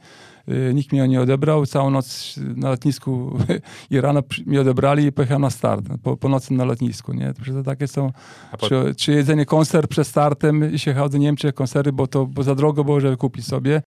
y, 0.50 0.72
nikt 0.74 0.92
mnie 0.92 1.08
nie 1.08 1.22
odebrał. 1.22 1.66
Całą 1.66 1.90
noc 1.90 2.36
na 2.56 2.70
lotnisku 2.70 3.40
i 3.92 4.02
rano 4.02 4.24
mnie 4.46 4.62
odebrali 4.62 5.06
i 5.06 5.12
pojechałem 5.12 5.42
na 5.42 5.50
start. 5.50 5.86
Po, 6.04 6.18
po 6.18 6.30
nocy 6.30 6.54
na 6.54 6.66
lotnisku. 6.66 7.14
Nie? 7.14 7.34
To 7.34 7.64
takie 7.64 7.88
są. 7.88 8.12
Po... 8.60 8.70
Czy, 8.70 8.96
czy, 8.98 9.12
jedzenie 9.12 9.46
konser 9.46 9.88
przed 9.88 10.08
startem 10.08 10.74
i 10.74 10.80
się 10.80 10.92
jechał 10.92 11.10
do 11.10 11.18
Niemczech 11.18 11.54
konsery, 11.54 11.94
bo 11.94 12.08
to 12.08 12.26
bo 12.26 12.44
za 12.44 12.56
drogo 12.56 12.84
było, 12.84 13.00
żeby 13.00 13.18
kupić 13.18 13.46
sobie. 13.46 13.82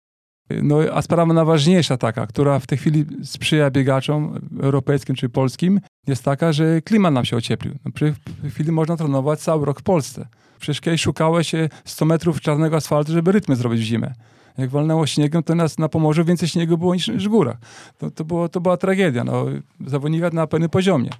No, 0.63 0.79
a 0.93 1.03
sprawa 1.03 1.35
najważniejsza 1.35 1.97
taka, 1.97 2.27
która 2.27 2.59
w 2.59 2.67
tej 2.67 2.79
chwili 2.79 3.05
sprzyja 3.25 3.71
biegaczom 3.71 4.49
europejskim 4.61 5.17
czy 5.17 5.29
polskim, 5.29 5.81
jest 6.07 6.25
taka, 6.25 6.53
że 6.53 6.83
klimat 6.83 7.15
nam 7.15 7.25
się 7.25 7.37
ocieplił. 7.37 7.75
No, 7.85 7.91
w 7.91 8.41
tej 8.41 8.51
chwili 8.51 8.73
można 8.73 8.97
trenować 8.97 9.41
cały 9.41 9.67
rok 9.67 9.81
w 9.81 9.83
Polsce. 9.83 10.29
Przecież 10.61 10.81
kiedyś 10.81 11.07
się 11.43 11.69
100 11.85 12.05
metrów 12.05 12.41
czarnego 12.41 12.77
asfaltu, 12.77 13.13
żeby 13.13 13.33
rytmy 13.33 13.57
zrobić 13.57 13.81
w 13.81 13.85
zimę. 13.85 14.15
Jak 14.59 14.71
walnęło 14.71 15.07
śniegiem, 15.07 15.43
to 15.43 15.55
nas 15.55 15.79
na 15.79 15.89
Pomorzu 15.89 16.25
więcej 16.25 16.49
śniegu 16.49 16.79
było 16.79 16.95
niż, 16.95 17.09
niż 17.09 17.29
w 17.29 17.31
górach. 17.31 17.57
To, 17.99 18.11
to, 18.11 18.25
było, 18.25 18.49
to 18.49 18.61
była 18.61 18.77
tragedia. 18.77 19.25
No, 19.25 19.47
zawodnika 19.87 20.31
na 20.31 20.47
pewnym 20.47 20.71
poziomie 20.71 21.11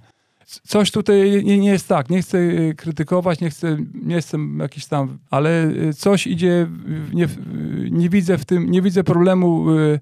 coś 0.49 0.91
tutaj 0.91 1.45
nie, 1.45 1.59
nie, 1.59 1.71
jest 1.71 1.89
tak. 1.89 2.11
Nie 2.11 2.23
chcę 2.23 2.39
y, 2.39 2.75
krytykować, 2.77 3.41
nie 3.41 3.51
chcę, 3.51 3.77
nie 3.95 4.15
jestem 4.15 4.59
jakiś 4.59 4.87
tam, 4.87 5.19
ale 5.31 5.67
y, 5.67 5.95
coś 5.95 6.27
idzie, 6.27 6.67
nie, 7.13 7.29
nie 7.91 8.09
widzę 8.09 8.39
w 8.39 8.45
tym, 8.45 8.71
nie 8.71 8.83
widzę 8.83 9.05
problemu 9.05 9.71
y, 9.79 10.01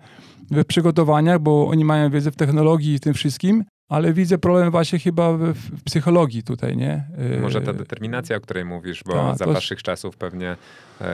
w 0.51 0.65
przygotowaniach, 0.65 1.41
bo 1.41 1.69
oni 1.69 1.85
mają 1.85 2.11
wiedzę 2.11 2.31
w 2.31 2.37
technologii 2.37 2.95
i 2.95 3.01
tym 3.01 3.15
wszystkim, 3.15 3.65
ale 3.89 4.13
widzę 4.13 4.39
problem 4.39 4.71
właśnie 4.71 4.99
chyba 4.99 5.33
w, 5.33 5.55
psychologii 5.85 6.43
tutaj, 6.43 6.77
nie? 6.77 7.05
Może 7.43 7.61
ta 7.61 7.73
determinacja, 7.73 8.37
o 8.37 8.41
której 8.41 8.65
mówisz, 8.65 9.03
bo 9.07 9.13
Ta, 9.13 9.35
za 9.35 9.45
to... 9.45 9.53
waszych 9.53 9.83
czasów 9.83 10.17
pewnie 10.17 10.57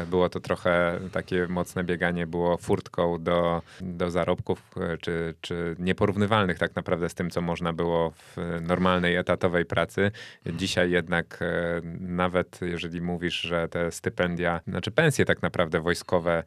było 0.07 0.29
to 0.29 0.41
trochę 0.41 1.01
takie 1.13 1.47
mocne 1.49 1.85
bieganie, 1.85 2.27
było 2.27 2.57
furtką 2.57 3.23
do, 3.23 3.63
do 3.81 4.11
zarobków, 4.11 4.63
e, 4.77 4.99
czy, 4.99 5.35
czy 5.41 5.77
nieporównywalnych 5.79 6.59
tak 6.59 6.77
naprawdę 6.77 7.09
z 7.09 7.15
tym, 7.15 7.31
co 7.31 7.41
można 7.41 7.73
było 7.73 8.11
w 8.11 8.37
normalnej, 8.61 9.17
etatowej 9.17 9.65
pracy. 9.65 10.11
Dzisiaj 10.47 10.91
jednak 10.91 11.39
e, 11.43 11.81
nawet 12.01 12.61
jeżeli 12.63 13.01
mówisz, 13.01 13.41
że 13.41 13.69
te 13.69 13.93
stypendia, 13.93 14.61
znaczy 14.69 14.91
pensje 14.91 15.25
tak 15.25 15.43
naprawdę 15.43 15.81
wojskowe 15.81 16.43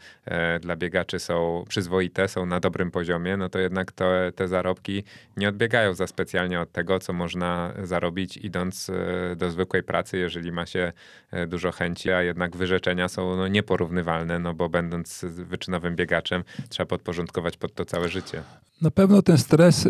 dla 0.62 0.76
biegaczy 0.76 1.20
są 1.20 1.66
przyzwoite, 1.70 2.28
są 2.28 2.46
na 2.46 2.60
dobrym 2.60 2.92
poziomie, 2.92 3.38
no 3.38 3.50
to 3.50 3.60
jednak 3.60 3.92
te, 3.92 4.32
te 4.36 4.48
zarobki 4.48 5.04
nie 5.38 5.50
odbiegają 5.50 5.94
za 5.94 6.08
specjalnie 6.08 6.62
od 6.62 6.72
tego, 6.72 7.00
co 7.00 7.14
można 7.14 7.74
zarobić 7.84 8.38
idąc 8.38 8.92
do 9.36 9.52
zwykłej 9.52 9.84
pracy, 9.84 10.18
jeżeli 10.18 10.52
ma 10.52 10.66
się 10.66 10.94
dużo 11.48 11.72
chęci, 11.72 12.12
a 12.12 12.22
jednak 12.22 12.56
wyrzeczenia 12.56 13.08
są 13.08 13.25
no, 13.38 13.48
nieporównywalne, 13.48 14.40
no 14.40 14.54
bo 14.54 14.70
będąc 14.70 15.26
wyczynowym 15.30 15.96
biegaczem, 15.96 16.44
trzeba 16.70 16.88
podporządkować 16.88 17.58
pod 17.58 17.74
to 17.74 17.86
całe 17.86 18.10
życie. 18.10 18.42
Na 18.82 18.92
pewno 18.92 19.22
ten 19.22 19.38
stres, 19.38 19.90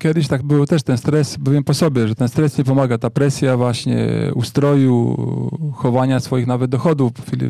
kiedyś 0.00 0.28
tak 0.28 0.42
było 0.42 0.66
też 0.66 0.82
ten 0.82 0.98
stres, 0.98 1.36
byłem 1.36 1.64
po 1.64 1.74
sobie, 1.74 2.08
że 2.08 2.14
ten 2.14 2.28
stres 2.28 2.58
nie 2.58 2.64
pomaga, 2.64 2.98
ta 2.98 3.10
presja 3.10 3.56
właśnie 3.56 4.06
ustroju, 4.34 5.16
chowania 5.74 6.20
swoich 6.20 6.46
nawet 6.46 6.70
dochodów, 6.70 7.12
w 7.12 7.26
chwili, 7.26 7.46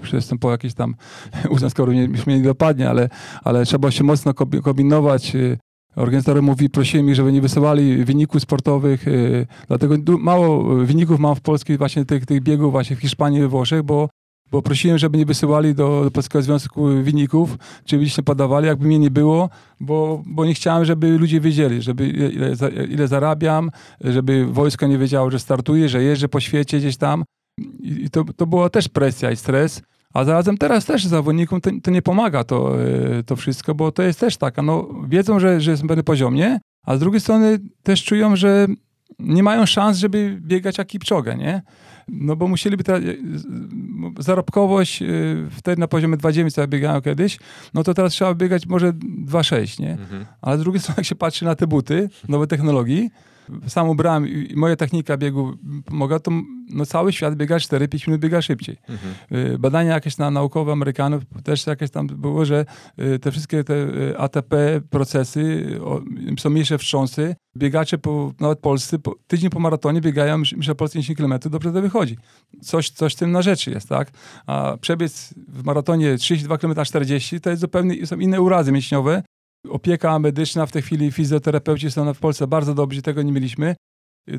już 0.00 0.12
jestem 0.12 0.38
po 0.38 0.50
jakiejś 0.50 0.74
tam 0.74 0.94
uznaniu, 1.50 1.92
już 1.92 2.26
mnie 2.26 2.38
nie 2.38 2.44
dopadnie, 2.44 2.90
ale, 2.90 3.08
ale 3.44 3.64
trzeba 3.64 3.90
się 3.90 4.04
mocno 4.04 4.34
kombinować, 4.34 5.34
y, 5.34 5.58
Organizator 5.96 6.42
mówi, 6.42 6.70
prosiłem 6.70 7.08
ich, 7.08 7.14
żeby 7.14 7.32
nie 7.32 7.40
wysyłali 7.40 8.04
wyników 8.04 8.42
sportowych, 8.42 9.08
y, 9.08 9.46
dlatego 9.68 10.18
mało 10.18 10.74
wyników 10.74 11.20
mam 11.20 11.34
w 11.34 11.40
Polsce 11.40 11.76
właśnie 11.76 12.04
tych, 12.04 12.26
tych 12.26 12.40
biegów 12.42 12.72
właśnie 12.72 12.96
w 12.96 13.00
Hiszpanii 13.00 13.40
we 13.40 13.48
Włoszech, 13.48 13.82
bo 13.82 14.08
bo 14.50 14.62
prosiłem, 14.62 14.98
żeby 14.98 15.18
nie 15.18 15.26
wysyłali 15.26 15.74
do, 15.74 16.04
do 16.04 16.10
Polskiego 16.10 16.42
Związku 16.42 16.84
Wyników, 17.02 17.56
czy 17.84 18.22
podawali, 18.24 18.66
jakby 18.66 18.86
mnie 18.86 18.98
nie 18.98 19.10
było, 19.10 19.50
bo, 19.80 20.22
bo 20.26 20.44
nie 20.44 20.54
chciałem, 20.54 20.84
żeby 20.84 21.18
ludzie 21.18 21.40
wiedzieli, 21.40 21.82
żeby 21.82 22.08
ile, 22.08 22.54
ile 22.88 23.08
zarabiam, 23.08 23.70
żeby 24.00 24.46
wojsko 24.46 24.86
nie 24.86 24.98
wiedziało, 24.98 25.30
że 25.30 25.38
startuję, 25.38 25.88
że 25.88 26.02
jeżdżę 26.02 26.28
po 26.28 26.40
świecie 26.40 26.78
gdzieś 26.78 26.96
tam. 26.96 27.24
I 27.80 28.10
to, 28.10 28.24
to 28.36 28.46
była 28.46 28.70
też 28.70 28.88
presja 28.88 29.30
i 29.30 29.36
stres. 29.36 29.82
A 30.14 30.24
zarazem 30.24 30.58
teraz 30.58 30.84
też 30.84 31.04
zawodnikom 31.04 31.60
to, 31.60 31.70
to 31.82 31.90
nie 31.90 32.02
pomaga 32.02 32.44
to, 32.44 32.82
e, 32.84 33.22
to 33.22 33.36
wszystko, 33.36 33.74
bo 33.74 33.92
to 33.92 34.02
jest 34.02 34.20
też 34.20 34.36
taka, 34.36 34.62
no 34.62 34.88
wiedzą, 35.08 35.40
że, 35.40 35.60
że 35.60 35.70
jest 35.70 35.82
na 35.82 35.88
pewnym 35.88 36.04
poziomie, 36.04 36.58
a 36.86 36.96
z 36.96 37.00
drugiej 37.00 37.20
strony 37.20 37.58
też 37.82 38.04
czują, 38.04 38.36
że 38.36 38.66
nie 39.18 39.42
mają 39.42 39.66
szans, 39.66 39.98
żeby 39.98 40.38
biegać 40.40 40.78
jak 40.78 40.86
Kipczogę, 40.86 41.36
nie? 41.36 41.62
No 42.08 42.36
bo 42.36 42.48
musieliby 42.48 42.84
teraz, 42.84 43.02
zarobkowość 44.18 45.02
wtedy 45.50 45.80
na 45.80 45.88
poziomie 45.88 46.16
2,9 46.16 46.50
co 46.50 46.60
ja 46.60 46.66
biegałem 46.66 47.02
kiedyś, 47.02 47.38
no 47.74 47.84
to 47.84 47.94
teraz 47.94 48.12
trzeba 48.12 48.34
biegać 48.34 48.66
może 48.66 48.92
2,6, 48.92 49.80
nie? 49.80 49.90
Mhm. 49.90 50.26
Ale 50.42 50.58
z 50.58 50.60
drugiej 50.60 50.80
strony 50.80 50.94
jak 50.98 51.06
się 51.06 51.14
patrzy 51.14 51.44
na 51.44 51.54
te 51.54 51.66
buty, 51.66 52.10
nowe 52.28 52.46
technologii, 52.46 53.10
sam 53.66 53.88
ubrałem 53.88 54.28
i 54.28 54.56
moja 54.56 54.76
technika 54.76 55.16
biegu 55.16 55.52
pomaga, 55.84 56.18
to 56.18 56.30
no, 56.70 56.86
cały 56.86 57.12
świat 57.12 57.34
biega 57.34 57.56
4-5 57.56 58.08
minut, 58.08 58.20
biega 58.20 58.42
szybciej. 58.42 58.76
Mhm. 58.88 59.14
Y, 59.52 59.58
badania 59.58 59.94
jakieś 59.94 60.18
na 60.18 60.30
naukowe 60.30 60.72
Amerykanów 60.72 61.22
też 61.44 61.66
jakieś 61.66 61.90
tam 61.90 62.06
było, 62.06 62.44
że 62.44 62.64
y, 62.98 63.18
te 63.18 63.30
wszystkie 63.30 63.64
te 63.64 63.74
y, 63.74 64.18
ATP 64.18 64.80
procesy 64.90 65.66
są 66.38 66.50
mniejsze 66.50 66.78
wstrząsy. 66.78 67.36
Biegacze, 67.56 67.98
po, 67.98 68.32
nawet 68.40 68.58
polscy, 68.58 68.98
po, 68.98 69.14
tydzień 69.26 69.50
po 69.50 69.60
maratonie 69.60 70.00
biegają 70.00 70.38
myślę, 70.38 70.74
polscy 70.74 70.98
10 70.98 71.18
km, 71.18 71.34
dobrze 71.50 71.72
to 71.72 71.82
wychodzi. 71.82 72.16
Coś, 72.62 72.90
coś 72.90 73.14
tym 73.14 73.32
na 73.32 73.42
rzeczy 73.42 73.70
jest, 73.70 73.88
tak? 73.88 74.10
A 74.46 74.76
przebiec 74.80 75.34
w 75.48 75.64
maratonie 75.64 76.18
32 76.18 76.58
km 76.58 76.74
40 76.84 77.40
to 77.40 77.50
jest 77.50 77.60
zupełnie, 77.60 78.06
są 78.06 78.18
inne 78.18 78.40
urazy 78.40 78.72
mięśniowe, 78.72 79.22
Opieka 79.68 80.18
medyczna, 80.18 80.66
w 80.66 80.72
tej 80.72 80.82
chwili 80.82 81.12
fizjoterapeuci 81.12 81.90
są 81.90 82.14
w 82.14 82.18
Polsce 82.18 82.46
bardzo 82.46 82.74
dobrzy, 82.74 83.02
tego 83.02 83.22
nie 83.22 83.32
mieliśmy. 83.32 83.76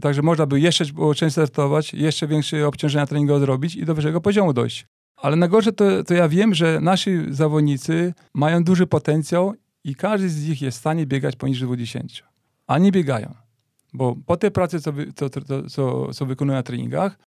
Także 0.01 0.22
można 0.22 0.45
by 0.45 0.59
jeszcze 0.59 0.86
często 1.15 1.30
startować, 1.30 1.93
jeszcze 1.93 2.28
większe 2.28 2.67
obciążenia 2.67 3.05
treningowe 3.05 3.39
zrobić 3.39 3.76
i 3.76 3.86
do 3.86 3.95
wyższego 3.95 4.22
poziomu 4.22 4.53
dojść. 4.53 4.86
Ale 5.15 5.36
najgorsze 5.36 5.72
to, 5.72 6.03
to 6.03 6.13
ja 6.13 6.30
wiem, 6.30 6.53
że 6.53 6.80
nasi 6.82 7.11
zawodnicy 7.30 8.13
mają 8.34 8.63
duży 8.63 8.88
potencjał 8.88 9.53
i 9.84 9.95
każdy 9.95 10.30
z 10.30 10.49
nich 10.49 10.61
jest 10.61 10.78
w 10.78 10.80
stanie 10.80 11.05
biegać 11.05 11.36
poniżej 11.36 11.67
20. 11.67 11.99
A 12.67 12.78
nie 12.78 12.91
biegają. 12.91 13.36
Bo 13.93 14.15
po 14.26 14.38
tej 14.38 14.51
pracy, 14.51 14.82
co, 14.82 14.93
co, 15.15 15.30
co, 15.70 16.13
co 16.13 16.26
wykonują 16.26 16.57
na 16.57 16.63
treningach 16.63 17.20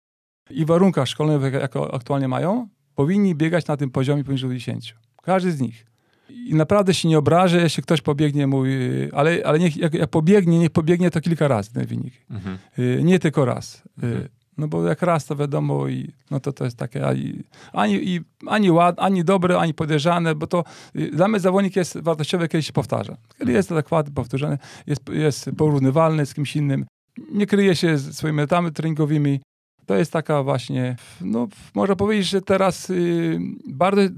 i 0.50 0.66
warunkach 0.66 1.08
szkolnych, 1.08 1.54
jakie 1.54 1.80
aktualnie 1.80 2.28
mają, 2.28 2.68
powinni 2.96 3.36
biegać 3.36 3.68
na 3.68 3.78
tym 3.78 3.90
poziomie 3.90 4.24
poniżej 4.24 4.50
20. 4.50 4.96
Każdy 5.24 5.52
z 5.52 5.62
nich. 5.62 5.91
I 6.32 6.56
naprawdę 6.56 6.94
się 6.94 7.08
nie 7.08 7.18
obrażę, 7.18 7.62
jeśli 7.62 7.84
ktoś 7.84 8.02
pobiegnie 8.02 8.48
mój, 8.48 8.70
ale, 9.14 9.42
ale 9.46 9.60
niech, 9.60 9.78
jak, 9.78 9.94
jak 9.94 10.10
pobiegnie, 10.10 10.60
niech 10.60 10.70
pobiegnie 10.70 11.12
to 11.12 11.22
kilka 11.22 11.48
razy 11.48 11.74
ten 11.74 11.86
wynik. 11.86 12.14
Mhm. 12.30 12.58
Y, 12.80 13.02
nie 13.04 13.20
tylko 13.20 13.46
raz. 13.46 13.76
Y, 13.76 14.06
mhm. 14.06 14.28
No 14.58 14.68
bo 14.68 14.88
jak 14.88 15.02
raz 15.02 15.26
to 15.26 15.36
wiadomo 15.36 15.88
i 15.88 16.12
no 16.32 16.40
to 16.40 16.54
to 16.54 16.64
jest 16.66 16.78
takie 16.78 17.08
ani, 17.08 17.44
ani, 17.74 18.10
i, 18.10 18.22
ani, 18.48 18.72
ład, 18.72 18.96
ani 19.00 19.24
dobre, 19.24 19.60
ani 19.60 19.74
podejrzane, 19.74 20.36
bo 20.36 20.48
to 20.48 20.64
y, 20.96 21.12
dla 21.12 21.28
mnie 21.28 21.40
zawodnik 21.40 21.76
jest 21.76 21.98
wartościowy, 21.98 22.48
kiedy 22.48 22.64
się 22.64 22.74
powtarza. 22.74 23.14
Kiedy 23.14 23.42
mhm. 23.42 23.56
jest 23.56 23.72
adekwatny, 23.72 24.14
powtórzony, 24.14 24.58
jest, 24.88 25.10
jest 25.10 25.50
porównywalny 25.58 26.26
z 26.26 26.34
kimś 26.34 26.56
innym, 26.56 26.86
nie 27.32 27.46
kryje 27.46 27.76
się 27.76 27.98
swoimi 27.98 28.36
metami 28.36 28.72
treningowymi, 28.72 29.42
to 29.92 29.98
jest 29.98 30.12
taka 30.12 30.44
właśnie, 30.44 30.96
no 31.22 31.48
można 31.76 31.96
powiedzieć, 31.96 32.28
że 32.28 32.42
teraz 32.42 32.90
y, 32.90 33.40
bardzo 33.68 34.02
y, 34.02 34.10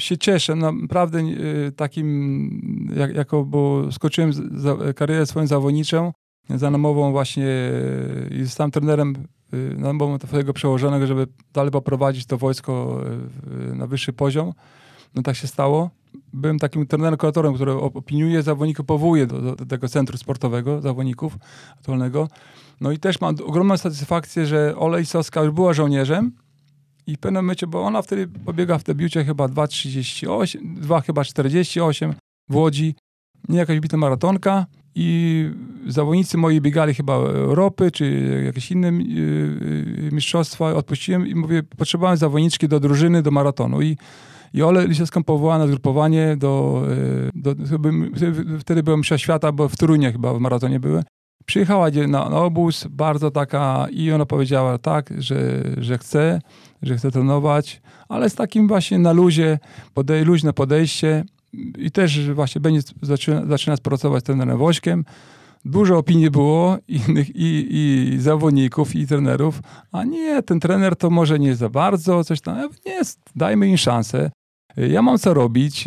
się 0.00 0.18
cieszę, 0.18 0.54
naprawdę 0.56 1.18
y, 1.18 1.72
takim, 1.76 2.90
jak, 2.96 3.14
jako, 3.14 3.44
bo 3.44 3.92
skoczyłem 3.92 4.32
za, 4.32 4.76
karierę 4.96 5.26
swoją 5.26 5.46
zawodniczą, 5.46 6.12
za 6.50 6.70
namową 6.70 7.12
właśnie 7.12 7.46
i 8.30 8.44
zostałem 8.44 8.70
trenerem 8.70 9.14
y, 9.54 9.74
na 9.78 9.86
namową 9.86 10.18
twojego 10.18 10.52
przełożonego, 10.52 11.06
żeby 11.06 11.26
dalej 11.52 11.70
poprowadzić 11.70 12.26
to 12.26 12.38
wojsko 12.38 13.00
y, 13.70 13.74
na 13.74 13.86
wyższy 13.86 14.12
poziom. 14.12 14.52
No 15.14 15.22
tak 15.22 15.36
się 15.36 15.46
stało. 15.46 15.90
Byłem 16.32 16.58
takim 16.58 16.86
trenerem, 16.86 17.18
kuratorem, 17.18 17.54
który 17.54 17.72
opiniuje 17.72 18.42
zawodników, 18.42 18.86
powołuje 18.86 19.26
do, 19.26 19.56
do 19.56 19.66
tego 19.66 19.88
centrum 19.88 20.18
sportowego 20.18 20.80
zawodników 20.80 21.36
aktualnego. 21.78 22.28
No 22.80 22.92
i 22.92 22.98
też 22.98 23.20
mam 23.20 23.34
ogromną 23.46 23.76
satysfakcję, 23.76 24.46
że 24.46 24.76
Ola 24.76 25.00
Isowska 25.00 25.42
już 25.42 25.52
była 25.52 25.72
żołnierzem 25.72 26.32
i 27.06 27.16
w 27.16 27.18
pewnym 27.18 27.44
momencie, 27.44 27.66
bo 27.66 27.82
ona 27.82 28.02
wtedy 28.02 28.28
pobiega 28.44 28.78
w 28.78 28.84
debiucie 28.84 29.24
chyba 29.24 29.46
2,38, 29.46 30.74
2 30.80 31.00
chyba 31.00 31.24
48 31.24 32.14
w 32.48 32.56
Łodzi, 32.56 32.94
nie 33.48 33.58
jakaś 33.58 33.80
bita 33.80 33.96
maratonka 33.96 34.66
i 34.94 35.50
zawodnicy 35.86 36.38
moi 36.38 36.60
biegali 36.60 36.94
chyba 36.94 37.14
Europy, 37.14 37.90
czy 37.90 38.42
jakieś 38.46 38.70
inne 38.70 38.88
yy, 38.88 40.10
mistrzostwa, 40.12 40.74
odpuściłem 40.74 41.26
i 41.26 41.34
mówię, 41.34 41.62
potrzebowałem 41.62 42.16
zawodniczki 42.16 42.68
do 42.68 42.80
drużyny, 42.80 43.22
do 43.22 43.30
maratonu 43.30 43.82
i 43.82 43.96
i 44.54 44.62
Ole 44.62 44.86
Lisowską 44.86 45.24
powołała 45.24 45.58
na 45.58 45.66
zgrupowanie 45.66 46.36
do, 46.36 46.82
do, 47.34 47.54
do 47.54 47.64
wtedy 48.60 48.82
byłem 48.82 49.00
msza 49.00 49.18
świata, 49.18 49.52
bo 49.52 49.68
w 49.68 49.76
Torunie 49.76 50.12
chyba 50.12 50.34
w 50.34 50.38
maratonie 50.38 50.80
były. 50.80 51.02
Przyjechała 51.46 51.90
na, 52.08 52.26
obóz, 52.26 52.86
bardzo 52.90 53.30
taka, 53.30 53.86
i 53.90 54.12
ona 54.12 54.26
powiedziała 54.26 54.78
tak, 54.78 55.10
że, 55.18 55.62
że 55.78 55.98
chce, 55.98 56.40
że 56.82 56.96
chce 56.96 57.10
trenować, 57.10 57.82
ale 58.08 58.30
z 58.30 58.34
takim 58.34 58.68
właśnie 58.68 58.98
na 58.98 59.12
luzie, 59.12 59.58
podej, 59.94 60.24
luźne 60.24 60.52
podejście 60.52 61.24
i 61.78 61.90
też 61.90 62.30
właśnie 62.30 62.60
będzie 62.60 62.80
zaczyna, 63.02 63.46
zaczyna 63.46 63.76
pracować 63.76 64.22
z 64.22 64.26
trenerem 64.26 64.58
Wośkiem. 64.58 65.04
Dużo 65.64 65.98
opinii 65.98 66.30
było 66.30 66.78
innych 66.88 67.36
i, 67.36 67.66
i 67.70 68.16
zawodników, 68.20 68.96
i 68.96 69.06
trenerów, 69.06 69.60
a 69.92 70.04
nie, 70.04 70.42
ten 70.42 70.60
trener 70.60 70.96
to 70.96 71.10
może 71.10 71.38
nie 71.38 71.56
za 71.56 71.68
bardzo, 71.68 72.24
coś 72.24 72.40
tam, 72.40 72.68
nie, 72.86 73.00
dajmy 73.36 73.68
im 73.68 73.76
szansę. 73.76 74.30
Ja 74.76 75.02
mam 75.02 75.18
co 75.18 75.34
robić. 75.34 75.84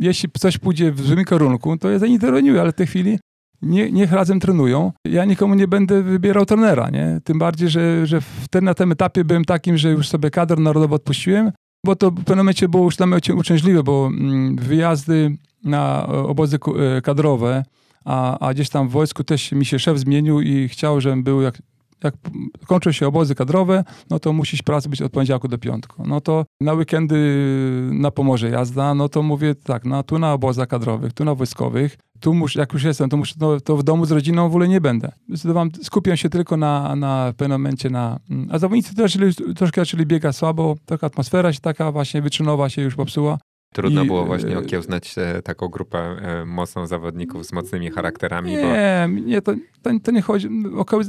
Jeśli 0.00 0.30
coś 0.38 0.58
pójdzie 0.58 0.92
w 0.92 1.00
złym 1.00 1.24
kierunku, 1.24 1.76
to 1.76 1.90
ja 1.90 1.98
zainterweniuję, 1.98 2.60
ale 2.60 2.72
w 2.72 2.74
tej 2.74 2.86
chwili 2.86 3.18
nie, 3.64 3.92
niech 3.92 4.12
razem 4.12 4.40
trenują. 4.40 4.92
Ja 5.04 5.24
nikomu 5.24 5.54
nie 5.54 5.68
będę 5.68 6.02
wybierał 6.02 6.46
trenera, 6.46 6.90
nie? 6.90 7.20
Tym 7.24 7.38
bardziej, 7.38 7.68
że, 7.68 8.06
że 8.06 8.20
wtedy 8.20 8.64
na 8.64 8.74
tym 8.74 8.92
etapie 8.92 9.24
byłem 9.24 9.44
takim, 9.44 9.78
że 9.78 9.90
już 9.90 10.08
sobie 10.08 10.30
kadr 10.30 10.58
narodowy 10.58 10.94
odpuściłem, 10.94 11.52
bo 11.86 11.96
to 11.96 12.10
w 12.10 12.14
pewnym 12.14 12.38
momencie 12.38 12.68
było 12.68 12.84
już 12.84 12.96
dla 12.96 13.06
mnie 13.06 13.18
uciążliwe, 13.36 13.82
bo 13.82 14.06
mm, 14.06 14.56
wyjazdy 14.56 15.36
na 15.64 16.06
obozy 16.06 16.58
e, 16.96 17.02
kadrowe, 17.02 17.64
a, 18.04 18.38
a 18.48 18.54
gdzieś 18.54 18.68
tam 18.68 18.88
w 18.88 18.92
wojsku 18.92 19.24
też 19.24 19.52
mi 19.52 19.64
się 19.64 19.78
szef 19.78 19.98
zmienił 19.98 20.40
i 20.40 20.68
chciał, 20.68 21.00
żebym 21.00 21.22
był 21.22 21.42
jak 21.42 21.62
jak 22.04 22.14
kończą 22.66 22.92
się 22.92 23.06
obozy 23.06 23.34
kadrowe, 23.34 23.84
no 24.10 24.18
to 24.18 24.32
musisz 24.32 24.62
pracy 24.62 24.88
być 24.88 25.02
od 25.02 25.12
poniedziałku 25.12 25.48
do 25.48 25.58
piątku. 25.58 26.02
No 26.06 26.20
to 26.20 26.44
na 26.60 26.72
weekendy 26.72 27.16
na 27.92 28.10
Pomorze 28.10 28.50
jazda, 28.50 28.94
no 28.94 29.08
to 29.08 29.22
mówię 29.22 29.54
tak, 29.54 29.84
no 29.84 30.02
tu 30.02 30.18
na 30.18 30.32
obozach 30.32 30.68
kadrowych, 30.68 31.12
tu 31.12 31.24
na 31.24 31.34
wojskowych, 31.34 31.96
tu 32.20 32.34
muszę, 32.34 32.60
jak 32.60 32.72
już 32.72 32.82
jestem, 32.82 33.10
to, 33.10 33.16
muszę, 33.16 33.34
no, 33.40 33.60
to 33.60 33.76
w 33.76 33.82
domu 33.82 34.06
z 34.06 34.10
rodziną 34.10 34.42
w 34.42 34.46
ogóle 34.46 34.68
nie 34.68 34.80
będę. 34.80 35.12
Zdecydowałem, 35.28 35.70
skupiam 35.82 36.16
się 36.16 36.30
tylko 36.30 36.56
na, 36.56 36.96
na 36.96 37.32
pewnym 37.36 37.60
momencie 37.60 37.90
na... 37.90 38.18
A 38.50 38.58
zawodnicy 38.58 38.94
też 38.94 39.18
troszkę 39.56 39.80
zaczęli 39.80 40.06
biegać 40.06 40.36
słabo, 40.36 40.74
taka 40.86 41.06
atmosfera 41.06 41.52
się 41.52 41.60
taka 41.60 41.92
właśnie 41.92 42.22
wyczynowa 42.22 42.68
się 42.68 42.82
już 42.82 42.94
popsuła. 42.94 43.38
Trudno 43.74 44.04
I, 44.04 44.06
było 44.06 44.24
właśnie 44.24 44.58
okiełznać 44.58 45.14
e, 45.18 45.42
taką 45.42 45.68
grupę 45.68 45.98
e, 45.98 46.44
mocną 46.44 46.86
zawodników 46.86 47.46
z 47.46 47.52
mocnymi 47.52 47.90
charakterami. 47.90 48.50
Nie, 48.50 49.08
bo... 49.08 49.20
nie 49.20 49.42
to, 49.42 49.52
to, 49.82 49.90
to, 50.02 50.10
nie, 50.10 50.22
chodzi, 50.22 50.48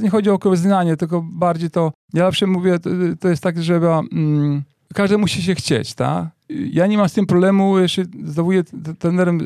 nie 0.02 0.10
chodzi 0.10 0.30
o 0.30 0.34
okiełznanie, 0.34 0.98
tylko 0.98 1.26
bardziej 1.32 1.70
to, 1.70 1.92
ja 2.14 2.26
zawsze 2.26 2.48
mówię, 2.48 2.80
to, 2.80 2.90
to 3.20 3.30
jest 3.30 3.44
tak, 3.44 3.64
że 3.64 3.76
mm, 3.76 4.64
każdy 4.94 5.18
musi 5.18 5.42
się 5.42 5.56
chcieć, 5.56 5.94
tak? 5.94 6.26
Ja 6.50 6.88
nie 6.88 6.98
mam 6.98 7.10
z 7.10 7.14
tym 7.14 7.26
problemu, 7.26 7.80
jeśli 7.80 8.04
zdawuję 8.24 8.64
trenerem, 9.00 9.42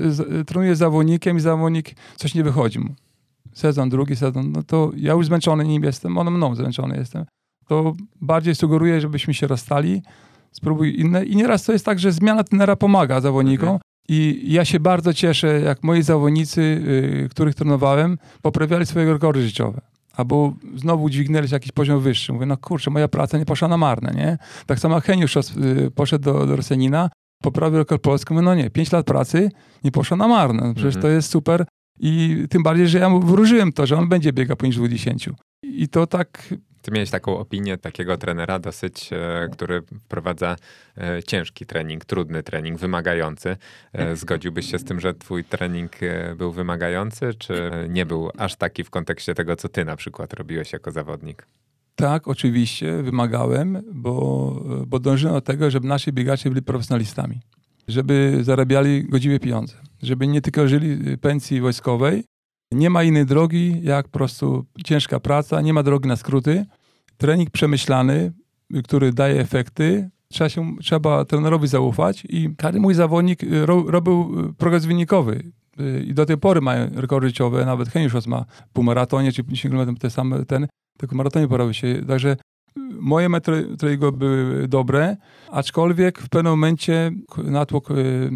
trenuję 0.48 0.76
zawodnikiem 0.76 1.38
i 1.38 1.40
zawodnik 1.40 1.96
coś 2.16 2.36
nie 2.36 2.44
wychodzi 2.44 2.80
mu. 2.80 2.90
Sezon, 3.54 3.90
drugi 3.90 4.16
sezon, 4.16 4.52
no 4.52 4.64
to 4.64 4.92
ja 4.96 5.14
już 5.14 5.26
zmęczony 5.26 5.66
nim 5.66 5.84
jestem, 5.84 6.18
on 6.18 6.32
mną 6.32 6.56
zmęczony 6.56 6.98
jestem. 6.98 7.26
To 7.68 7.94
bardziej 8.22 8.56
sugeruję, 8.56 9.02
żebyśmy 9.02 9.34
się 9.34 9.48
rozstali, 9.48 10.02
spróbuj 10.52 11.00
inne. 11.00 11.26
I 11.26 11.36
nieraz 11.36 11.64
to 11.64 11.72
jest 11.72 11.86
tak, 11.86 12.00
że 12.00 12.12
zmiana 12.12 12.43
trenera 12.43 12.76
pomaga 12.76 13.22
zawodnikom. 13.22 13.80
I 14.10 14.41
ja 14.47 14.66
się 14.66 14.80
bardzo 14.80 15.14
cieszę, 15.14 15.62
jak 15.62 15.84
moi 15.84 16.04
zawodnicy, 16.04 16.62
y, 16.62 17.30
których 17.32 17.56
trenowałem, 17.56 18.18
poprawiali 18.41 18.86
swoje 18.86 19.14
rekordy 19.14 19.41
życiowe. 19.41 19.82
Albo 20.14 20.54
znowu 20.76 21.10
dźwignęli 21.10 21.47
jakiś 21.52 21.72
poziom 21.72 22.00
wyższy. 22.00 22.34
Mówię, 22.34 22.45
no 22.45 22.58
kurczę, 22.58 22.91
moja 22.91 23.08
praca 23.08 23.38
nie 23.38 23.45
poszła 23.45 23.68
na 23.68 23.78
marne, 23.78 24.12
nie? 24.16 24.38
Tak 24.66 24.80
samo 24.80 25.02
Heniusz 25.02 25.36
y, 25.36 25.91
poszedł 25.95 26.26
do, 26.26 26.45
do 26.45 26.56
Rosenina, 26.56 27.10
poprawił 27.43 27.80
rekord 27.80 28.02
polski. 28.02 28.34
Mówię, 28.34 28.45
no 28.45 28.56
nie, 28.56 28.70
pięć 28.70 28.91
lat 28.91 29.06
pracy 29.06 29.52
nie 29.84 29.91
poszło 29.91 30.18
na 30.18 30.28
marne. 30.28 30.68
No 30.68 30.74
przecież 30.74 30.95
mhm. 30.95 31.02
to 31.02 31.08
jest 31.08 31.30
super. 31.30 31.66
I 32.00 32.43
tym 32.50 32.64
bardziej, 32.64 32.88
że 32.88 33.00
ja 33.00 33.10
mu 33.10 33.20
wróżyłem 33.20 33.72
to, 33.72 33.86
że 33.86 33.97
on 33.97 34.10
będzie 34.10 34.34
biegał 34.34 34.58
poniżej 34.58 34.80
20. 34.80 35.32
I 35.64 35.88
to 35.88 36.08
tak 36.08 36.54
ty 36.82 36.92
miałeś 36.92 37.10
taką 37.10 37.38
opinię 37.38 37.78
takiego 37.78 38.18
trenera 38.18 38.60
dosyć, 38.60 39.10
e, 39.14 39.50
który 39.52 39.82
wprowadza 39.82 40.56
e, 40.98 41.24
ciężki 41.24 41.66
trening, 41.66 42.06
trudny 42.06 42.44
trening, 42.44 42.80
wymagający. 42.80 43.58
E, 43.94 44.16
zgodziłbyś 44.16 44.72
się 44.72 44.80
z 44.80 44.84
tym, 44.84 45.00
że 45.00 45.14
twój 45.14 45.44
trening 45.44 45.92
był 46.36 46.52
wymagający, 46.52 47.34
czy 47.34 47.72
nie 47.90 48.06
był 48.06 48.30
aż 48.38 48.56
taki 48.56 48.84
w 48.84 48.90
kontekście 48.90 49.36
tego, 49.36 49.56
co 49.56 49.70
ty 49.70 49.86
na 49.86 49.96
przykład 49.96 50.34
robiłeś 50.34 50.74
jako 50.74 50.92
zawodnik? 50.92 51.48
Tak, 51.96 52.28
oczywiście, 52.28 53.04
wymagałem, 53.04 53.84
bo, 53.94 54.56
bo 54.88 55.00
dążyłem 55.00 55.36
do 55.36 55.42
tego, 55.42 55.72
żeby 55.72 55.88
nasi 55.88 56.14
biegacze 56.14 56.50
byli 56.50 56.62
profesjonalistami. 56.62 57.40
Żeby 57.88 58.38
zarabiali 58.42 59.04
godziwe 59.04 59.40
pieniądze. 59.40 59.76
Żeby 60.04 60.28
nie 60.28 60.42
tylko 60.42 60.68
żyli 60.68 61.18
pensji 61.18 61.62
wojskowej, 61.62 62.24
nie 62.72 62.90
ma 62.90 63.04
innej 63.04 63.26
drogi, 63.26 63.80
jak 63.84 64.08
po 64.08 64.18
prostu 64.18 64.66
ciężka 64.86 65.20
praca, 65.20 65.62
nie 65.62 65.74
ma 65.74 65.84
drogi 65.84 66.08
na 66.08 66.16
skróty. 66.16 66.66
Trening 67.18 67.50
przemyślany, 67.50 68.34
który 68.84 69.14
daje 69.14 69.42
efekty, 69.42 70.10
trzeba, 70.28 70.50
się, 70.50 70.76
trzeba 70.82 71.26
trenerowi 71.26 71.68
zaufać 71.68 72.24
i 72.30 72.56
każdy 72.58 72.80
mój 72.80 72.94
zawodnik 72.94 73.40
ro, 73.66 73.84
robił 73.88 74.54
progres 74.58 74.86
wynikowy. 74.86 75.44
I 76.08 76.14
do 76.14 76.26
tej 76.26 76.38
pory 76.38 76.62
mają 76.62 76.90
rekordy 76.96 77.28
życiowe, 77.28 77.66
nawet 77.66 77.90
Heniusz 77.90 78.28
ma 78.28 78.46
półmaratonie 78.74 79.32
czy 79.32 79.44
50 79.44 79.76
km 79.76 79.98
te 79.98 80.10
same 80.10 80.46
ten, 80.46 80.68
tylko 80.98 81.16
maratonie 81.16 81.48
porobił 81.48 81.74
się. 81.74 82.02
Także 82.08 82.38
moje 83.00 83.30
metry 83.30 83.78
treningu 83.78 84.12
były 84.12 84.68
dobre, 84.68 85.18
aczkolwiek 85.52 86.20
w 86.20 86.30
pewnym 86.30 86.52
momencie 86.54 87.12
natłok 87.44 87.92
y, 87.92 88.30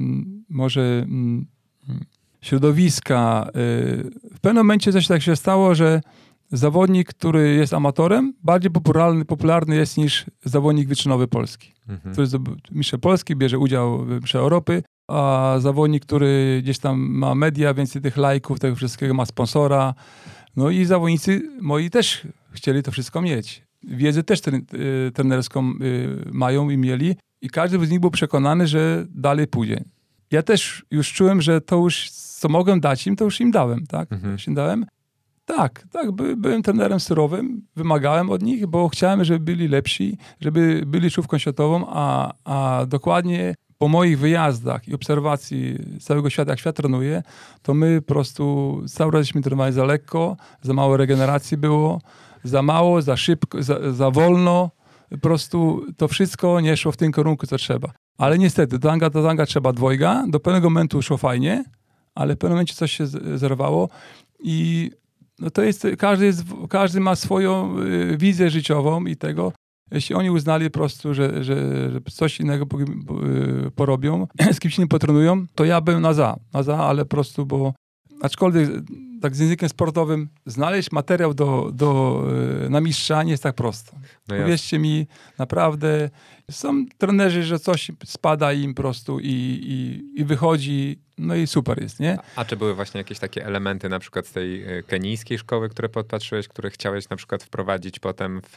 może 0.49 0.81
mm, 0.81 1.45
środowiska, 2.43 3.47
y, 3.47 3.51
w 4.35 4.39
pewnym 4.41 4.65
momencie 4.65 4.91
coś 4.91 5.07
tak 5.07 5.21
się 5.21 5.35
stało, 5.35 5.75
że 5.75 6.01
zawodnik, 6.51 7.09
który 7.09 7.55
jest 7.55 7.73
amatorem, 7.73 8.33
bardziej 8.43 8.71
popularny, 8.71 9.25
popularny 9.25 9.75
jest 9.75 9.97
niż 9.97 10.25
zawodnik 10.45 10.87
wyczynowy 10.87 11.27
Polski. 11.27 11.73
Mhm. 11.87 12.13
Który 12.13 12.25
jest 12.25 12.35
mistrzem 12.71 12.99
Polski, 12.99 13.35
bierze 13.35 13.59
udział 13.59 14.05
w 14.05 14.09
Mistrzostwach 14.09 14.41
Europy, 14.41 14.83
a 15.07 15.55
zawodnik, 15.59 16.05
który 16.05 16.59
gdzieś 16.63 16.79
tam 16.79 16.99
ma 16.99 17.35
media, 17.35 17.73
więcej 17.73 18.01
tych 18.01 18.17
lajków, 18.17 18.59
tego 18.59 18.75
wszystkiego, 18.75 19.13
ma 19.13 19.25
sponsora. 19.25 19.93
No 20.55 20.69
i 20.69 20.85
zawodnicy 20.85 21.49
moi 21.61 21.89
też 21.89 22.27
chcieli 22.51 22.83
to 22.83 22.91
wszystko 22.91 23.21
mieć. 23.21 23.63
Wiedzę 23.83 24.23
też 24.23 24.41
ten, 24.41 24.55
y, 24.55 25.11
trenerską 25.11 25.73
y, 25.81 26.29
mają 26.31 26.69
i 26.69 26.77
mieli 26.77 27.15
i 27.41 27.49
każdy 27.49 27.85
z 27.85 27.91
nich 27.91 27.99
był 27.99 28.11
przekonany, 28.11 28.67
że 28.67 29.05
dalej 29.09 29.47
pójdzie. 29.47 29.83
Ja 30.31 30.43
też 30.43 30.85
już 30.91 31.13
czułem, 31.13 31.41
że 31.41 31.61
to 31.61 31.75
już, 31.75 32.09
co 32.43 32.49
mogłem 32.49 32.79
dać 32.79 33.07
im, 33.07 33.15
to 33.15 33.25
już 33.25 33.41
im 33.41 33.51
dałem, 33.51 33.87
tak? 33.87 34.11
Mhm. 34.11 34.31
Już 34.31 34.47
im 34.47 34.53
dałem. 34.53 34.85
Tak, 35.45 35.83
tak, 35.91 36.11
by, 36.11 36.37
byłem 36.37 36.63
trenerem 36.63 36.99
surowym, 36.99 37.61
wymagałem 37.75 38.29
od 38.29 38.41
nich, 38.41 38.67
bo 38.67 38.89
chciałem, 38.89 39.23
żeby 39.23 39.39
byli 39.39 39.67
lepsi, 39.67 40.17
żeby 40.39 40.83
byli 40.87 41.11
czołówką 41.11 41.37
światową, 41.37 41.85
a, 41.89 42.33
a 42.43 42.85
dokładnie 42.85 43.55
po 43.77 43.87
moich 43.87 44.19
wyjazdach 44.19 44.87
i 44.87 44.95
obserwacji 44.95 45.77
całego 46.01 46.29
świata, 46.29 46.51
jak 46.51 46.59
świat 46.59 46.75
trenuje, 46.75 47.23
to 47.61 47.73
my 47.73 48.01
po 48.01 48.13
prostu 48.13 48.81
cały 48.87 49.11
czas 49.11 49.27
trenowali 49.43 49.73
za 49.73 49.85
lekko, 49.85 50.37
za 50.61 50.73
mało 50.73 50.97
regeneracji 50.97 51.57
było, 51.57 52.01
za 52.43 52.61
mało, 52.61 53.01
za 53.01 53.17
szybko, 53.17 53.63
za, 53.63 53.91
za 53.91 54.11
wolno. 54.11 54.71
Po 55.09 55.17
prostu 55.17 55.85
to 55.97 56.07
wszystko 56.07 56.59
nie 56.59 56.77
szło 56.77 56.91
w 56.91 56.97
tym 56.97 57.11
kierunku, 57.11 57.47
co 57.47 57.57
trzeba. 57.57 57.89
Ale 58.17 58.37
niestety, 58.37 58.79
do 58.79 58.89
tanga, 58.89 59.09
do 59.09 59.23
tanga 59.23 59.45
trzeba 59.45 59.73
dwojga. 59.73 60.23
Do 60.27 60.39
pewnego 60.39 60.69
momentu 60.69 61.01
szło 61.01 61.17
fajnie, 61.17 61.63
ale 62.15 62.35
w 62.35 62.37
pewnym 62.37 62.55
momencie 62.55 62.73
coś 62.73 62.91
się 62.91 63.07
zerwało 63.35 63.89
i 64.39 64.91
no 65.39 65.49
to 65.49 65.63
jest, 65.63 65.87
każdy, 65.97 66.25
jest, 66.25 66.43
każdy 66.69 66.99
ma 66.99 67.15
swoją 67.15 67.79
y, 67.79 68.17
wizję 68.17 68.49
życiową 68.49 69.05
i 69.05 69.15
tego. 69.15 69.53
Jeśli 69.91 70.15
oni 70.15 70.31
uznali 70.31 70.65
po 70.65 70.79
prostu, 70.79 71.13
że, 71.13 71.43
że, 71.43 71.55
coś 72.11 72.39
innego 72.39 72.65
y, 72.65 73.71
porobią, 73.71 74.27
z 74.53 74.59
kimś 74.59 74.77
innym 74.77 74.87
potrenują, 74.87 75.45
to 75.55 75.65
ja 75.65 75.81
bym 75.81 76.01
na 76.01 76.13
za, 76.13 76.37
na 76.53 76.63
za, 76.63 76.77
ale 76.77 77.05
po 77.05 77.09
prostu, 77.09 77.45
bo 77.45 77.73
aczkolwiek 78.23 78.69
tak 79.21 79.35
z 79.35 79.39
językiem 79.39 79.69
sportowym 79.69 80.29
znaleźć 80.45 80.91
materiał 80.91 81.33
do, 81.33 81.71
do, 81.73 82.23
y, 82.65 82.69
na 82.69 82.81
mistrza 82.81 83.23
nie 83.23 83.31
jest 83.31 83.43
tak 83.43 83.55
prosto. 83.55 83.91
No 84.27 84.35
Powiedzcie 84.37 84.79
mi, 84.79 85.07
naprawdę 85.37 86.09
są 86.51 86.85
trenerzy, 86.97 87.43
że 87.43 87.59
coś 87.59 87.91
spada 88.05 88.53
im 88.53 88.73
po 88.73 88.81
prostu 88.81 89.19
i, 89.19 89.27
i, 89.63 90.21
i 90.21 90.25
wychodzi, 90.25 90.99
no 91.17 91.35
i 91.35 91.47
super 91.47 91.81
jest, 91.81 91.99
nie? 91.99 92.17
A 92.35 92.45
czy 92.45 92.57
były 92.57 92.75
właśnie 92.75 92.97
jakieś 92.97 93.19
takie 93.19 93.45
elementy 93.45 93.89
na 93.89 93.99
przykład 93.99 94.27
z 94.27 94.31
tej 94.31 94.77
y, 94.77 94.83
kenijskiej 94.83 95.37
szkoły, 95.37 95.69
które 95.69 95.89
podpatrzyłeś, 95.89 96.47
które 96.47 96.69
chciałeś 96.69 97.09
na 97.09 97.15
przykład 97.15 97.43
wprowadzić 97.43 97.99
potem 97.99 98.41
w, 98.41 98.55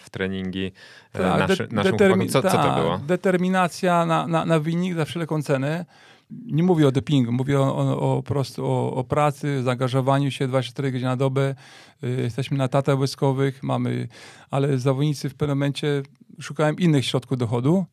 w 0.00 0.10
treningi 0.10 0.72
tak, 1.12 1.48
naszy, 1.48 1.66
de, 1.66 1.74
naszym 1.74 2.28
co, 2.28 2.42
co 2.42 2.50
to 2.50 2.56
tak, 2.56 2.82
było? 2.82 2.98
Determinacja 2.98 4.06
na, 4.06 4.26
na, 4.26 4.44
na 4.44 4.60
wynik 4.60 4.94
za 4.94 5.04
wszelką 5.04 5.42
cenę 5.42 5.84
nie 6.46 6.62
mówię 6.62 6.88
o 6.88 6.92
dopingu, 6.92 7.32
mówię 7.32 7.60
o, 7.60 7.76
o, 7.76 8.16
o 8.18 8.22
prostu 8.22 8.66
o, 8.66 8.94
o, 8.94 9.04
pracy, 9.04 9.62
zaangażowaniu 9.62 10.30
się 10.30 10.48
24 10.48 10.92
godziny 10.92 11.10
na 11.10 11.16
dobę. 11.16 11.54
Y, 12.04 12.08
jesteśmy 12.08 12.58
na 12.58 12.68
tatach 12.68 12.98
wojskowych, 12.98 13.62
mamy, 13.62 14.08
ale 14.50 14.78
zawodnicy 14.78 15.28
w 15.28 15.34
pewnym 15.34 15.58
momencie 15.58 16.02
szukają 16.40 16.74
innych 16.74 17.06
środków 17.06 17.38
dochodu, 17.38 17.84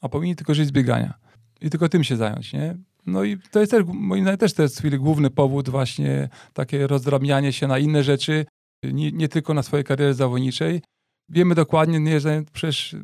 a 0.00 0.08
powinni 0.08 0.36
tylko 0.36 0.54
żyć 0.54 0.68
z 0.68 0.72
biegania. 0.72 1.14
I 1.60 1.70
tylko 1.70 1.88
tym 1.88 2.04
się 2.04 2.16
zająć, 2.16 2.52
nie? 2.52 2.76
No 3.06 3.24
i 3.24 3.38
to 3.50 3.60
jest 3.60 3.72
też, 3.72 3.84
moim 3.86 4.24
zdaniem 4.24 4.38
też 4.38 4.52
to 4.52 4.62
jest 4.62 4.96
główny 4.96 5.30
powód 5.30 5.68
właśnie 5.68 6.28
takie 6.52 6.86
rozdrabnianie 6.86 7.52
się 7.52 7.66
na 7.66 7.78
inne 7.78 8.02
rzeczy, 8.02 8.46
nie, 8.84 9.12
nie 9.12 9.28
tylko 9.28 9.54
na 9.54 9.62
swojej 9.62 9.84
karierze 9.84 10.14
zawodniczej, 10.14 10.82
Wiemy 11.28 11.54
dokładnie, 11.54 12.00
nie, 12.00 12.20
że 12.20 12.42
przecież 12.52 12.94
e, 12.94 12.98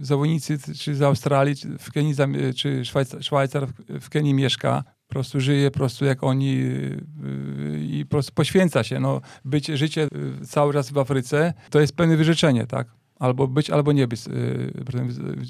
zawodnicy 0.00 0.58
czy 0.78 0.94
z 0.94 1.02
Australii, 1.02 1.56
czy 1.56 1.78
w 1.78 1.92
Kenii, 1.92 2.14
czy 2.56 2.84
Szwajcar, 2.84 3.24
Szwajcar 3.24 3.66
w 4.00 4.08
Kenii 4.08 4.34
mieszka, 4.34 4.84
po 5.06 5.12
prostu 5.12 5.40
żyje 5.40 5.70
po 5.70 5.78
prostu 5.78 6.04
jak 6.04 6.24
oni 6.24 6.58
e, 6.58 7.78
i 7.78 8.04
po 8.04 8.10
prostu 8.10 8.32
poświęca 8.32 8.84
się. 8.84 9.00
No, 9.00 9.20
być, 9.44 9.66
życie 9.66 10.02
e, 10.02 10.46
cały 10.46 10.72
czas 10.72 10.90
w 10.90 10.98
Afryce 10.98 11.54
to 11.70 11.80
jest 11.80 11.96
pewne 11.96 12.16
wyrzeczenie, 12.16 12.66
tak? 12.66 12.88
Albo 13.18 13.48
być, 13.48 13.70
albo 13.70 13.92
nie 13.92 14.08
być 14.08 14.20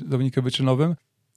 zawodnikiem 0.08 0.44
wyczynowym 0.44 0.94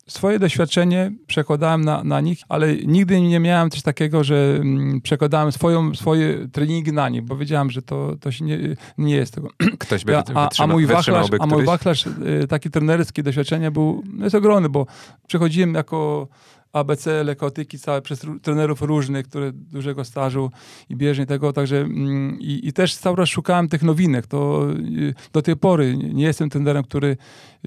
swoje 0.10 0.40
doświadczenie 0.40 1.12
przekładałem 1.28 1.86
na, 1.86 2.04
na 2.04 2.22
nich, 2.22 2.40
ale 2.50 2.76
nigdy 2.76 3.22
nie 3.22 3.40
miałem 3.40 3.70
coś 3.70 3.82
takiego, 3.82 4.24
że 4.24 4.58
mm, 4.62 5.02
przekładałem 5.02 5.52
swoją, 5.52 5.96
swoje 5.96 6.48
treningi 6.48 6.94
na 6.94 7.10
nich, 7.10 7.22
bo 7.22 7.38
wiedziałem, 7.38 7.72
że 7.72 7.82
to, 7.82 8.16
to 8.20 8.32
się 8.32 8.46
nie, 8.46 8.58
nie 8.98 9.16
jest 9.16 9.36
tego. 9.36 9.50
Ktoś 9.80 10.06
by 10.06 10.18
a, 10.18 10.50
a, 10.60 10.68
mój 10.68 10.86
wachlarz, 10.86 11.28
a 11.40 11.46
mój 11.46 11.66
wachlarz, 11.66 12.08
y, 12.08 12.48
taki 12.48 12.70
trenerskie 12.70 13.24
doświadczenie 13.24 13.72
był, 13.72 14.04
jest 14.20 14.36
ogromny, 14.36 14.70
bo 14.70 14.86
przechodziłem 15.28 15.74
jako 15.74 16.28
ABC, 16.74 17.24
lekotyki 17.24 17.80
całe 17.80 18.02
przez 18.02 18.26
trenerów 18.42 18.82
różnych, 18.82 19.28
które 19.28 19.52
dużego 19.54 20.04
stażu 20.06 20.52
i 20.90 20.96
bieżnie 20.96 21.26
tego, 21.26 21.54
także 21.54 21.78
mm, 21.78 22.40
i, 22.40 22.68
i, 22.68 22.74
też 22.74 22.96
cały 22.96 23.18
czas 23.18 23.30
szukałem 23.30 23.68
tych 23.68 23.84
nowinek. 23.84 24.28
To 24.28 24.68
y, 24.72 25.14
do 25.34 25.42
tej 25.42 25.56
pory 25.56 25.98
nie 25.98 26.24
jestem 26.24 26.50
trenerem, 26.50 26.84
który 26.84 27.18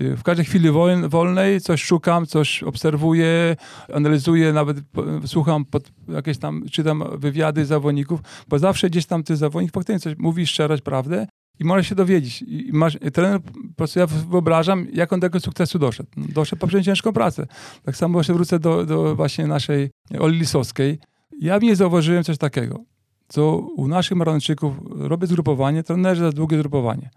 y, 0.03 0.17
w 0.17 0.23
każdej 0.23 0.45
chwili 0.45 0.69
wolnej 1.09 1.61
coś 1.61 1.83
szukam, 1.83 2.27
coś 2.27 2.63
obserwuję, 2.63 3.57
analizuję, 3.95 4.53
nawet 4.53 4.77
słucham 5.27 5.65
jakieś 6.09 6.39
tam, 6.39 6.65
czytam 6.71 7.05
wywiady 7.17 7.65
zawodników, 7.65 8.21
bo 8.49 8.59
zawsze 8.59 8.91
gdzieś 8.91 9.07
tam 9.07 9.23
ty 9.23 9.37
zawodnik 9.37 9.73
faktycznie 9.73 10.01
coś 10.01 10.19
mówi 10.19 10.47
szczerość, 10.47 10.83
prawdę 10.83 11.27
i 11.61 11.65
możesz 11.65 11.89
się 11.89 11.95
dowiedzieć. 11.95 12.43
I 12.43 12.71
masz, 12.73 12.99
trener, 13.13 13.41
po 13.43 13.77
prostu 13.77 13.99
ja 13.99 14.07
wyobrażam, 14.07 14.87
jak 14.93 15.13
on 15.13 15.21
do 15.21 15.27
tego 15.27 15.41
sukcesu 15.41 15.79
doszedł. 15.79 16.11
Doszedł 16.17 16.61
poprzez 16.61 16.85
ciężką 16.85 17.13
pracę. 17.13 17.47
Tak 17.83 17.97
samo 17.97 18.13
właśnie 18.13 18.35
wrócę 18.35 18.59
do, 18.59 18.87
do 18.87 19.17
właśnie 19.17 19.47
naszej 19.47 19.91
Oli 20.19 20.39
Lisowskiej. 20.39 20.99
Ja 21.41 21.59
w 21.59 21.63
niej 21.63 21.77
zauważyłem 21.77 22.25
coś 22.25 22.39
takiego, 22.39 22.85
co 23.29 23.57
u 23.57 23.89
naszych 23.89 24.17
maratończyków 24.17 24.75
robię 24.91 25.27
zgrupowanie, 25.27 25.83
trenerzy 25.83 26.23
za 26.23 26.33
długie 26.33 26.59
zgrupowanie. 26.59 27.11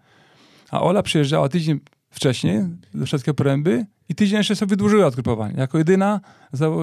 A 0.71 0.81
Ola 0.81 1.03
przyjeżdżała 1.03 1.49
tydzień 1.49 1.79
wcześniej 2.09 2.61
do 2.93 3.05
wszystkie 3.05 3.33
poręby 3.33 3.86
i 4.09 4.15
tydzień 4.15 4.38
jeszcze 4.38 4.55
sobie 4.55 4.69
wydłużyła 4.69 5.09
zgrupowanie. 5.09 5.53
Jako 5.57 5.77
jedyna 5.77 6.21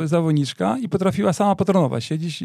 zawodniczka 0.05 0.79
i 0.79 0.89
potrafiła 0.89 1.33
sama 1.33 1.57
potrenować, 1.57 2.05
siedzieć 2.05 2.45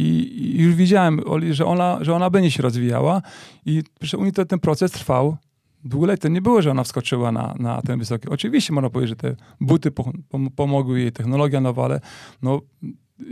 i, 0.00 0.62
już 0.62 0.74
widziałem, 0.74 1.20
że 1.50 1.66
ona, 1.66 1.98
że 2.00 2.14
ona 2.14 2.30
będzie 2.30 2.50
się 2.50 2.62
rozwijała 2.62 3.22
i 3.66 3.82
u 4.18 4.22
niej 4.22 4.32
to, 4.32 4.44
ten 4.44 4.58
proces 4.58 4.92
trwał 4.92 5.36
długoletnie. 5.84 6.22
To 6.22 6.28
nie 6.28 6.42
było, 6.42 6.62
że 6.62 6.70
ona 6.70 6.84
wskoczyła 6.84 7.32
na, 7.32 7.54
na 7.58 7.82
ten 7.82 7.98
wysoki. 7.98 8.28
Oczywiście 8.28 8.72
można 8.72 8.90
powiedzieć, 8.90 9.08
że 9.08 9.16
te 9.16 9.36
buty 9.60 9.90
po, 9.90 10.12
pomogły 10.56 11.00
jej, 11.00 11.12
technologia 11.12 11.60
nowa, 11.60 11.84
ale 11.84 12.00
no, 12.42 12.60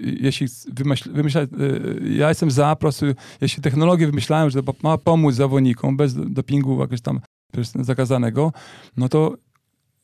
jeśli 0.02 0.46
wymyśl, 0.72 1.12
wymyślać, 1.12 1.50
y, 1.60 2.14
ja 2.14 2.28
jestem 2.28 2.50
za, 2.50 2.76
po 2.76 2.80
prostu, 2.80 3.06
jeśli 3.40 3.62
technologię 3.62 4.06
wymyślałem, 4.06 4.50
że 4.50 4.60
ma 4.82 4.98
pomóc 4.98 5.34
zawodnikom 5.34 5.96
bez 5.96 6.14
dopingu 6.14 6.80
jakiegoś 6.80 7.00
tam 7.00 7.20
zakazanego, 7.80 8.52
no 8.96 9.08
to 9.08 9.34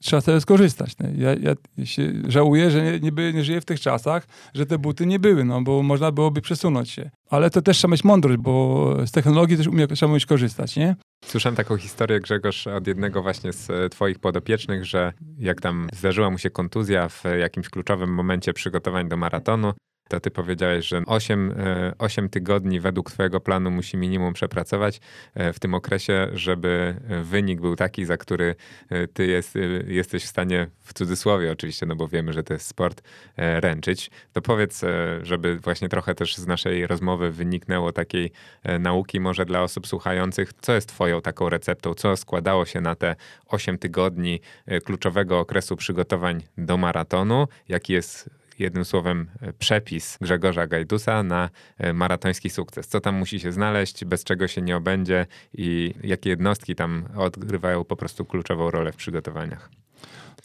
trzeba 0.05 0.20
sobie 0.20 0.40
skorzystać. 0.40 0.92
Ja, 1.16 1.34
ja 1.34 1.86
się 1.86 2.12
żałuję, 2.28 2.70
że 2.70 2.82
nie, 2.82 3.11
nie, 3.11 3.32
nie 3.32 3.44
żyję 3.44 3.61
w 3.61 3.64
tych 3.64 3.80
czasach, 3.80 4.26
że 4.55 4.66
te 4.66 4.78
buty 4.78 5.07
nie 5.07 5.18
były, 5.18 5.44
no 5.44 5.62
bo 5.62 5.82
można 5.82 6.12
byłoby 6.12 6.40
przesunąć 6.40 6.90
się. 6.90 7.11
Ale 7.30 7.50
to 7.50 7.62
też 7.62 7.78
trzeba 7.78 7.92
mieć 7.92 8.05
mądrość, 8.05 8.38
bo 8.38 8.96
z 9.07 9.11
technologii 9.11 9.57
też 9.57 9.66
umie, 9.66 9.88
trzeba 9.88 10.12
umieć 10.12 10.26
korzystać, 10.26 10.76
nie? 10.76 10.96
Słyszałem 11.24 11.57
taką 11.57 11.76
historię, 11.76 12.20
Grzegorz, 12.20 12.66
od 12.66 12.86
jednego 12.86 13.22
właśnie 13.22 13.52
z 13.52 13.70
e, 13.70 13.88
twoich 13.88 14.18
podopiecznych, 14.18 14.84
że 14.84 15.12
jak 15.38 15.61
tam 15.61 15.88
zdarzyła 15.92 16.30
mu 16.30 16.38
się 16.38 16.50
kontuzja 16.50 17.09
w 17.09 17.22
jakimś 17.38 17.68
kluczowym 17.68 18.14
momencie 18.14 18.52
przygotowań 18.52 19.09
do 19.09 19.16
maratonu, 19.16 19.72
to 20.09 20.20
ty 20.20 20.30
powiedziałeś, 20.30 20.86
że 20.86 21.02
8, 21.07 21.55
8 21.98 22.24
e, 22.24 22.28
tygodni 22.28 22.80
według 22.80 23.11
twojego 23.11 23.40
planu 23.40 23.70
musi 23.70 23.96
minimum 23.96 24.32
przepracować 24.32 25.00
e, 25.34 25.52
w 25.52 25.59
tym 25.59 25.74
okresie, 25.74 26.28
żeby 26.32 26.96
wynik 27.22 27.61
był 27.61 27.76
taki, 27.76 28.05
za 28.05 28.16
który 28.16 28.55
e, 28.90 29.07
ty 29.09 29.26
jest, 29.26 29.55
jesteś 29.86 30.24
w 30.24 30.26
stanie, 30.26 30.66
w 30.80 30.94
cudzysłowie 30.94 31.52
oczywiście, 31.52 31.86
no 31.86 31.96
bo 31.96 32.09
wiemy, 32.09 32.32
że 32.32 32.42
to 32.42 32.52
jest 32.52 32.66
sport, 32.66 33.02
ręczyć. 33.36 34.11
To 34.32 34.42
powiedz, 34.42 34.82
żeby 35.22 35.59
właśnie 35.59 35.88
trochę 35.88 36.14
też 36.14 36.36
z 36.36 36.46
naszej 36.46 36.86
rozmowy 36.86 37.30
wyniknęło 37.30 37.92
takiej 37.92 38.32
nauki 38.80 39.20
może 39.20 39.44
dla 39.44 39.62
osób 39.62 39.86
słuchających, 39.86 40.52
co 40.61 40.72
jest 40.74 40.88
twoją 40.88 41.22
taką 41.22 41.48
receptą, 41.48 41.94
co 41.94 42.16
składało 42.16 42.64
się 42.66 42.80
na 42.80 42.94
te 42.94 43.16
8 43.46 43.78
tygodni 43.78 44.40
kluczowego 44.84 45.38
okresu 45.38 45.76
przygotowań 45.76 46.42
do 46.59 46.76
maratonu, 46.76 47.48
jaki 47.68 47.92
jest 47.92 48.30
jednym 48.59 48.84
słowem 48.84 49.30
e, 49.40 49.52
przepis 49.52 50.18
Grzegorza 50.20 50.66
Gajdusa 50.66 51.22
na 51.22 51.50
e, 51.78 51.92
maratoński 51.92 52.50
sukces. 52.50 52.88
Co 52.88 53.00
tam 53.00 53.14
musi 53.14 53.40
się 53.40 53.52
znaleźć, 53.52 54.05
bez 54.05 54.24
czego 54.24 54.48
się 54.48 54.62
nie 54.62 54.76
obędzie 54.76 55.26
i 55.52 55.94
jakie 56.05 56.30
jednostki 56.30 56.74
tam 56.74 57.05
odgrywają 57.16 57.84
po 57.84 57.96
prostu 57.96 58.24
kluczową 58.24 58.70
rolę 58.70 58.92
w 58.92 58.96
przygotowaniach? 58.96 59.70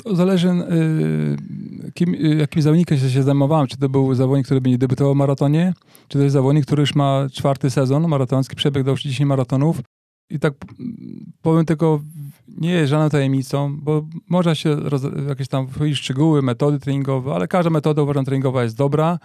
To 0.03 0.15
zależy, 0.15 0.49
y, 0.49 1.91
kim, 1.93 2.15
jakim 2.39 2.61
zawodnikiem 2.61 2.97
się 2.97 3.23
zajmowałem. 3.23 3.67
Czy 3.67 3.77
to 3.77 3.89
był 3.89 4.15
zawodnik, 4.15 4.45
który 4.45 4.61
będzie 4.61 4.77
debiutował 4.77 5.13
w 5.13 5.17
maratonie, 5.17 5.73
czy 6.07 6.17
to 6.17 6.23
jest 6.23 6.33
zawodnik, 6.33 6.65
który 6.65 6.81
już 6.81 6.95
ma 6.95 7.27
czwarty 7.33 7.69
sezon 7.69 8.07
maratoński, 8.07 8.55
przebieg 8.55 8.83
do 8.83 8.95
10 8.95 9.19
maratonów. 9.19 9.81
I 10.29 10.39
tak 10.39 10.53
powiem 11.41 11.65
tylko 11.65 12.01
nie 12.57 12.71
jest 12.71 12.89
żadną 12.89 13.09
tajemnicą, 13.09 13.77
bo 13.81 14.05
można 14.29 14.55
się 14.55 14.75
roz, 14.75 15.01
jakieś 15.27 15.47
tam 15.47 15.67
szczegóły, 15.93 16.41
metody 16.41 16.79
treningowe, 16.79 17.33
ale 17.33 17.47
każda 17.47 17.69
metoda 17.69 18.01
uważam 18.01 18.25
treningowa 18.25 18.63
jest 18.63 18.77
dobra 18.77 19.19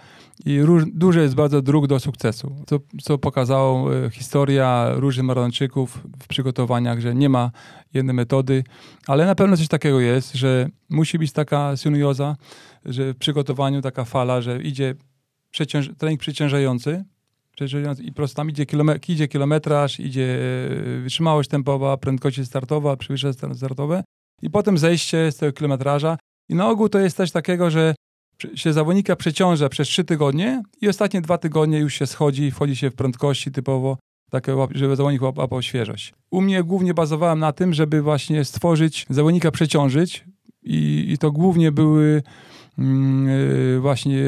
i 0.45 0.61
róż, 0.61 0.83
dużo 0.93 1.19
jest 1.19 1.35
bardzo 1.35 1.61
dróg 1.61 1.87
do 1.87 1.99
sukcesu. 1.99 2.55
Co, 2.67 2.79
co 3.01 3.17
pokazało 3.17 3.95
e, 3.95 4.09
historia 4.09 4.89
różnych 4.95 5.25
maratończyków 5.25 5.99
w 6.19 6.27
przygotowaniach, 6.27 6.99
że 6.99 7.15
nie 7.15 7.29
ma 7.29 7.51
jednej 7.93 8.15
metody, 8.15 8.63
ale 9.07 9.25
na 9.25 9.35
pewno 9.35 9.57
coś 9.57 9.67
takiego 9.67 9.99
jest, 9.99 10.33
że 10.33 10.69
musi 10.89 11.19
być 11.19 11.31
taka 11.31 11.77
sinioza, 11.77 12.35
że 12.85 13.13
w 13.13 13.17
przygotowaniu 13.17 13.81
taka 13.81 14.05
fala, 14.05 14.41
że 14.41 14.61
idzie 14.61 14.95
trening 15.97 16.19
przeciążający, 16.19 17.05
i 18.01 18.13
prosto 18.13 18.35
tam 18.35 18.49
idzie, 18.49 18.65
kilometr, 18.65 19.09
idzie 19.09 19.27
kilometraż, 19.27 19.99
idzie 19.99 20.39
e, 20.97 21.01
wytrzymałość 21.01 21.49
tempowa, 21.49 21.97
prędkości 21.97 22.45
startowa, 22.45 22.97
przewyższenie 22.97 23.55
startowe 23.55 24.03
i 24.41 24.49
potem 24.49 24.77
zejście 24.77 25.31
z 25.31 25.37
tego 25.37 25.53
kilometraża. 25.53 26.17
I 26.49 26.55
na 26.55 26.69
ogół 26.69 26.89
to 26.89 26.99
jest 26.99 27.17
też 27.17 27.31
takiego, 27.31 27.71
że 27.71 27.95
się 28.55 28.73
zawodnika 28.73 29.15
przeciąża 29.15 29.69
przez 29.69 29.87
trzy 29.87 30.03
tygodnie 30.03 30.63
i 30.81 30.87
ostatnie 30.87 31.21
dwa 31.21 31.37
tygodnie 31.37 31.79
już 31.79 31.93
się 31.93 32.07
schodzi, 32.07 32.51
wchodzi 32.51 32.75
się 32.75 32.89
w 32.89 32.95
prędkości 32.95 33.51
typowo, 33.51 33.97
takie, 34.31 34.55
żeby 34.71 34.95
zawodnik 34.95 35.21
łapał 35.21 35.61
świeżość. 35.61 36.13
U 36.31 36.41
mnie 36.41 36.63
głównie 36.63 36.93
bazowałem 36.93 37.39
na 37.39 37.51
tym, 37.51 37.73
żeby 37.73 38.01
właśnie 38.01 38.45
stworzyć, 38.45 39.05
zawodnika 39.09 39.51
przeciążyć 39.51 40.25
i, 40.63 41.05
i 41.09 41.17
to 41.17 41.31
głównie 41.31 41.71
były 41.71 42.23
mm, 42.79 43.27
e, 43.75 43.79
właśnie 43.79 44.23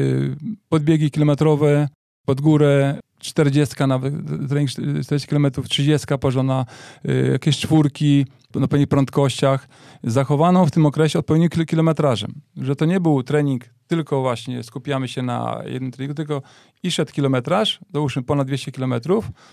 podbiegi 0.68 1.10
kilometrowe 1.10 1.88
pod 2.26 2.40
górę, 2.40 3.00
40 3.18 3.86
nawet, 3.86 4.14
trening 4.48 4.70
40 4.70 5.28
km, 5.28 5.46
30 5.68 6.06
pożona, 6.20 6.66
y, 7.08 7.28
jakieś 7.32 7.58
czwórki 7.58 8.26
na 8.54 8.68
pewnych 8.68 8.88
prędkościach, 8.88 9.68
zachowano 10.04 10.66
w 10.66 10.70
tym 10.70 10.86
okresie 10.86 11.18
odpowiednim 11.18 11.66
kilometrażem. 11.66 12.34
Że 12.56 12.76
to 12.76 12.84
nie 12.84 13.00
był 13.00 13.22
trening 13.22 13.64
tylko 13.88 14.20
właśnie 14.20 14.62
skupiamy 14.62 15.08
się 15.08 15.22
na 15.22 15.62
jednym 15.66 15.90
treningu, 15.90 16.14
tylko 16.14 16.42
i 16.82 16.90
szedł 16.90 17.12
kilometraż, 17.12 17.80
załóżmy 17.92 18.22
ponad 18.22 18.46
200 18.46 18.72
km, 18.72 18.94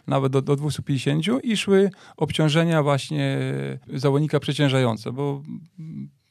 nawet 0.07 0.31
do, 0.31 0.41
do 0.41 0.55
250 0.55 1.25
i 1.43 1.57
szły 1.57 1.89
obciążenia 2.17 2.83
właśnie 2.83 3.39
zawodnika 3.93 4.39
przeciężające, 4.39 5.11
bo 5.11 5.43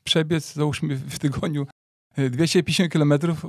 przebiec 0.04 0.52
załóżmy 0.52 0.96
w 0.96 1.18
tygodniu 1.18 1.66
250 2.30 2.92
kilometrów, 2.92 3.46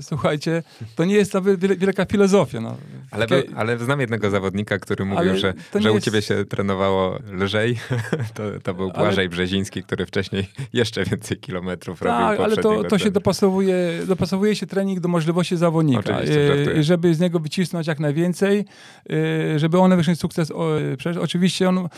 słuchajcie, 0.00 0.62
to 0.96 1.04
nie 1.04 1.14
jest 1.14 1.32
ta 1.32 1.40
wielka 1.78 2.04
filozofia. 2.04 2.60
No. 2.60 2.76
Ale, 3.10 3.26
ale 3.56 3.78
znam 3.78 4.00
jednego 4.00 4.30
zawodnika, 4.30 4.78
który 4.78 5.04
mówił, 5.04 5.36
że, 5.36 5.54
że 5.74 5.92
u 5.92 5.94
jest... 5.94 6.04
ciebie 6.04 6.22
się 6.22 6.44
trenowało 6.44 7.18
lżej. 7.32 7.78
to, 8.34 8.42
to 8.62 8.74
był 8.74 8.92
Błażej 8.92 9.24
ale... 9.24 9.28
Brzeziński, 9.28 9.82
który 9.82 10.06
wcześniej 10.06 10.48
jeszcze 10.72 11.04
więcej 11.04 11.36
kilometrów 11.38 12.00
tak, 12.00 12.38
robił. 12.38 12.44
Ale 12.44 12.56
to, 12.56 12.84
to 12.84 12.98
się 12.98 13.10
dopasowuje, 13.10 14.02
dopasowuje 14.06 14.56
się 14.56 14.66
trening 14.66 15.00
do 15.00 15.08
możliwości 15.08 15.56
zawodnika. 15.56 16.20
E, 16.20 16.82
żeby 16.82 17.14
z 17.14 17.20
niego 17.20 17.40
wycisnąć 17.40 17.86
jak 17.86 18.00
najwięcej, 18.00 18.64
e, 19.54 19.58
żeby 19.58 19.78
on 19.78 19.92
osiągnął 19.92 20.16
sukces. 20.16 20.52
Przecież 20.98 21.16
oczywiście 21.16 21.68
on, 21.68 21.78
e, 21.78 21.88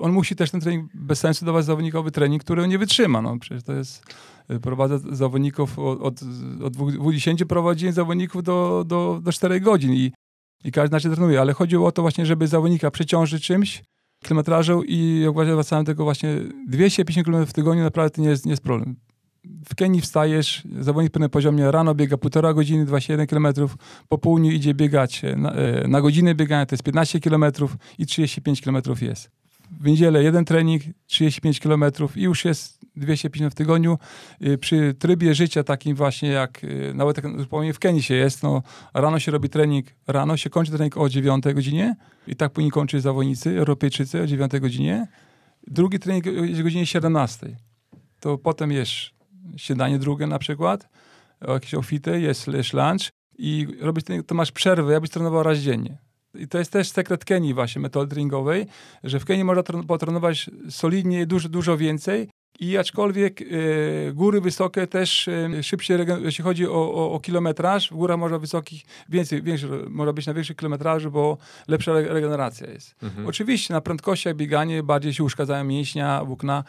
on 0.00 0.12
musi 0.12 0.36
też 0.36 0.50
ten 0.50 0.60
trening 0.60 0.90
bez 0.94 1.20
sensu 1.20 1.44
dawać 1.44 1.64
zawodnikowy 1.64 2.10
trening, 2.10 2.44
który 2.44 2.62
on 2.62 2.68
nie 2.68 2.78
wytrzyma. 2.78 3.22
No, 3.22 3.38
przecież 3.38 3.62
to 3.62 3.72
jest 3.72 4.02
prowadzę 4.62 4.98
zawodników 4.98 5.78
od, 5.78 6.00
od, 6.00 6.20
od 6.64 6.72
20 6.72 7.46
prowadzi 7.46 7.92
zawodników 7.92 8.42
do, 8.42 8.84
do, 8.86 9.20
do 9.22 9.32
4 9.32 9.60
godzin 9.60 9.92
i, 9.94 10.12
i 10.64 10.72
każdy 10.72 10.94
inaczej 10.94 11.10
trenuje, 11.10 11.40
ale 11.40 11.52
chodziło 11.52 11.86
o 11.86 11.92
to 11.92 12.02
właśnie, 12.02 12.26
żeby 12.26 12.46
zawodnika 12.46 12.90
przeciążyć 12.90 13.44
czymś, 13.44 13.82
kilometrażą 14.24 14.82
i 14.82 15.26
właśnie 15.32 15.54
wracałem 15.54 15.84
tego 15.84 16.04
właśnie 16.04 16.36
250 16.68 17.26
km 17.26 17.46
w 17.46 17.52
tygodniu 17.52 17.82
naprawdę 17.82 18.10
to 18.10 18.22
nie 18.22 18.28
jest, 18.28 18.46
nie 18.46 18.52
jest 18.52 18.62
problem. 18.62 18.96
W 19.68 19.74
Kenii 19.74 20.00
wstajesz, 20.00 20.62
zawodnik 20.80 21.16
na 21.16 21.28
poziomie 21.28 21.70
rano 21.70 21.94
biega 21.94 22.16
półtora 22.16 22.54
godziny, 22.54 22.84
21 22.84 23.26
km, 23.26 23.68
po 24.08 24.18
południu 24.18 24.50
idzie 24.50 24.74
biegać 24.74 25.22
na, 25.36 25.52
e, 25.52 25.88
na 25.88 26.00
godzinę 26.00 26.34
biegania, 26.34 26.66
to 26.66 26.74
jest 26.74 26.82
15 26.82 27.20
km 27.20 27.44
i 27.98 28.06
35 28.06 28.62
km 28.62 28.82
jest 29.00 29.30
w 29.80 29.86
niedzielę 29.86 30.22
jeden 30.22 30.44
trening, 30.44 30.82
35 31.06 31.60
km 31.60 31.84
i 32.16 32.22
już 32.22 32.44
jest 32.44 32.80
250 32.96 33.52
w 33.52 33.56
tygodniu. 33.56 33.98
Y, 34.42 34.58
przy 34.58 34.94
trybie 34.98 35.34
życia 35.34 35.64
takim 35.64 35.96
właśnie 35.96 36.28
jak 36.28 36.64
y, 36.64 36.92
nawet 36.94 37.16
jak 37.16 37.40
zupełnie 37.40 37.72
w 37.72 37.78
Kenii 37.78 38.02
się 38.02 38.14
jest, 38.14 38.42
no 38.42 38.62
rano 38.94 39.18
się 39.18 39.32
robi 39.32 39.48
trening, 39.48 39.86
rano 40.06 40.36
się 40.36 40.50
kończy 40.50 40.72
trening 40.72 40.96
o 40.96 41.08
9 41.08 41.44
godzinie 41.54 41.96
i 42.26 42.36
tak 42.36 42.52
powinni 42.52 42.70
kończyć 42.70 43.02
zawodnicy, 43.02 43.58
Europejczycy 43.58 44.22
o 44.22 44.26
9 44.26 44.52
godzinie. 44.60 45.06
Drugi 45.66 45.98
trening 45.98 46.26
jest 46.26 46.60
o 46.60 46.64
godzinie 46.64 46.86
17. 46.86 47.56
To 48.20 48.38
potem 48.38 48.72
jest 48.72 48.92
śniadanie 49.56 49.98
drugie 49.98 50.26
na 50.26 50.38
przykład, 50.38 50.88
jakieś 51.48 51.74
ofity, 51.74 52.20
jest, 52.20 52.48
jest 52.48 52.72
lunch 52.72 53.10
i 53.38 53.66
robisz 53.80 54.04
trening, 54.04 54.26
to 54.26 54.34
masz 54.34 54.52
przerwę, 54.52 54.92
ja 54.92 55.00
byś 55.00 55.10
trenował 55.10 55.42
raz 55.42 55.58
dziennie 55.58 56.07
i 56.38 56.48
to 56.48 56.58
jest 56.58 56.72
też 56.72 56.90
sekret 56.90 57.24
Kenii 57.24 57.54
właśnie, 57.54 57.82
metody 57.82 58.10
treningowej, 58.10 58.66
że 59.04 59.20
w 59.20 59.24
Kenii 59.24 59.44
można 59.44 59.62
potrenować 59.62 60.50
solidnie 60.70 61.26
dużo, 61.26 61.48
dużo 61.48 61.76
więcej 61.76 62.28
i 62.60 62.76
aczkolwiek 62.76 63.42
e, 63.42 63.44
góry 64.12 64.40
wysokie 64.40 64.86
też 64.86 65.28
e, 65.28 65.62
szybciej, 65.62 65.98
jeśli 66.22 66.44
chodzi 66.44 66.66
o, 66.66 66.94
o, 66.94 67.12
o, 67.12 67.20
kilometraż, 67.20 67.90
w 67.90 67.94
górach 67.94 68.18
można 68.18 68.38
wysokich, 68.38 68.82
więcej, 69.08 69.42
więcej, 69.42 69.70
można 69.88 70.12
być 70.12 70.26
na 70.26 70.34
większych 70.34 70.56
kilometrażu, 70.56 71.10
bo 71.10 71.38
lepsza 71.68 71.92
regeneracja 71.92 72.70
jest. 72.70 72.94
Mhm. 73.02 73.26
Oczywiście 73.26 73.74
na 73.74 73.80
prędkościach 73.80 74.36
bieganie 74.36 74.82
bardziej 74.82 75.14
się 75.14 75.24
uszkadzają 75.24 75.64
mięśnia, 75.64 76.24
włókna, 76.24 76.64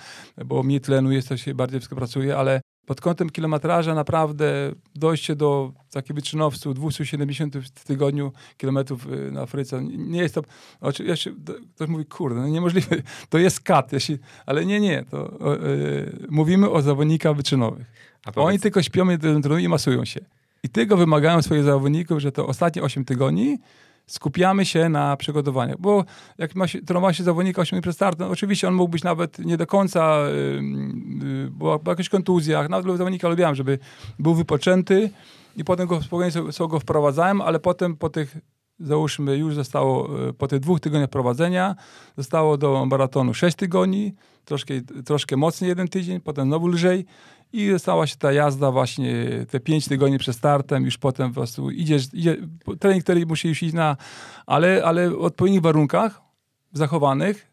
bo 0.46 0.64
mniej 0.64 0.82
tlenu 0.82 1.12
jest, 1.12 1.30
to 1.30 1.38
się 1.38 1.56
bardziej 1.56 1.80
wszystko 1.80 1.96
pracuje, 1.96 2.38
ale 2.38 2.62
pod 2.90 3.02
kątem 3.02 3.30
kilometraża 3.30 3.96
naprawdę 3.96 4.72
dojście 4.96 5.36
do 5.36 5.72
takiej 5.92 6.14
wyczynowców 6.16 6.76
270 6.76 7.58
w 7.58 7.84
tygodniu 7.84 8.32
kilometrów 8.58 9.08
y, 9.08 9.32
na 9.32 9.42
Afryce, 9.42 9.84
nie 9.84 10.22
jest 10.22 10.36
to, 10.36 10.42
oczywiście 10.82 11.32
ktoś 11.76 11.90
mówi, 11.90 12.06
kurde, 12.06 12.40
no 12.40 12.48
niemożliwe, 12.48 12.96
to 13.30 13.38
jest 13.38 13.60
kat, 13.60 13.94
jeśli, 13.94 14.18
ale 14.46 14.66
nie, 14.66 14.80
nie, 14.80 15.06
to 15.12 15.38
yy, 15.68 16.28
mówimy 16.30 16.70
o 16.70 16.82
zawodnikach 16.82 17.36
wyczynowych. 17.36 17.88
A 18.26 18.32
powiedz... 18.32 18.50
Oni 18.50 18.60
tylko 18.60 18.84
śpią, 18.84 19.18
trenują 19.18 19.58
i 19.58 19.68
masują 19.68 20.06
się. 20.06 20.20
I 20.64 20.70
tego 20.70 20.98
wymagają 20.98 21.42
swoich 21.42 21.64
zawodników, 21.64 22.20
że 22.20 22.32
to 22.32 22.48
ostatnie 22.48 22.82
8 22.82 23.06
tygodni 23.06 23.58
skupiamy 24.10 24.66
się 24.66 24.90
na 24.90 25.18
przygotowaniach. 25.18 25.78
Bo 25.80 26.06
jak 26.38 26.56
ma 26.56 26.68
się, 26.68 26.82
trenował 26.82 27.14
się 27.14 27.24
zawodnika 27.24 27.62
8 27.62 27.82
przed 27.82 27.96
startem, 27.96 28.32
oczywiście 28.32 28.68
on 28.68 28.74
mógł 28.74 28.92
być 28.92 29.04
nawet 29.04 29.40
nie 29.40 29.58
do 29.58 29.68
końca, 29.68 30.20
yy, 31.22 31.50
bo 31.52 31.80
po 31.80 31.92
jakichś 31.92 32.10
kontuzjach, 32.10 32.70
nawet 32.70 32.98
zawodnika 32.98 33.30
lubiłem, 33.30 33.56
żeby 33.56 33.80
był 34.20 34.34
wypoczęty 34.34 35.10
i 35.56 35.64
potem 35.64 35.88
go 35.88 36.02
spokojnie 36.02 36.32
sobie 36.52 36.70
go 36.70 36.80
wprowadzałem, 36.80 37.42
ale 37.42 37.60
potem 37.60 37.96
po 37.96 38.10
tych 38.10 38.38
załóżmy 38.80 39.38
już 39.38 39.56
zostało 39.56 40.28
y, 40.30 40.34
po 40.34 40.48
tych 40.48 40.60
dwóch 40.60 40.80
tygodniach 40.80 41.10
prowadzenia, 41.10 41.76
zostało 42.18 42.58
do 42.58 42.86
maratonu 42.86 43.34
6 43.34 43.58
tygodni, 43.58 44.14
troszkę, 44.46 44.74
troszkę 45.06 45.38
mocniej 45.38 45.70
jeden 45.70 45.88
tydzień, 45.88 46.20
potem 46.20 46.48
znowu 46.48 46.68
lżej 46.68 47.06
i 47.54 47.72
stała 47.78 48.08
się 48.08 48.16
ta 48.16 48.32
jazda 48.32 48.72
właśnie 48.72 49.16
te 49.50 49.60
pięć 49.60 49.88
tygodni 49.88 50.18
przed 50.18 50.36
startem, 50.36 50.86
już 50.86 50.98
potem 50.98 51.30
po 51.30 51.34
prostu 51.34 51.72
idziesz, 51.72 52.14
idzie, 52.14 52.38
trening, 52.80 53.04
który 53.04 53.26
musi 53.26 53.48
już 53.48 53.64
iść 53.64 53.74
na, 53.74 53.98
ale, 54.46 54.84
ale 54.86 55.10
w 55.10 55.22
odpowiednich 55.22 55.62
warunkach 55.62 56.22
zachowanych, 56.74 57.49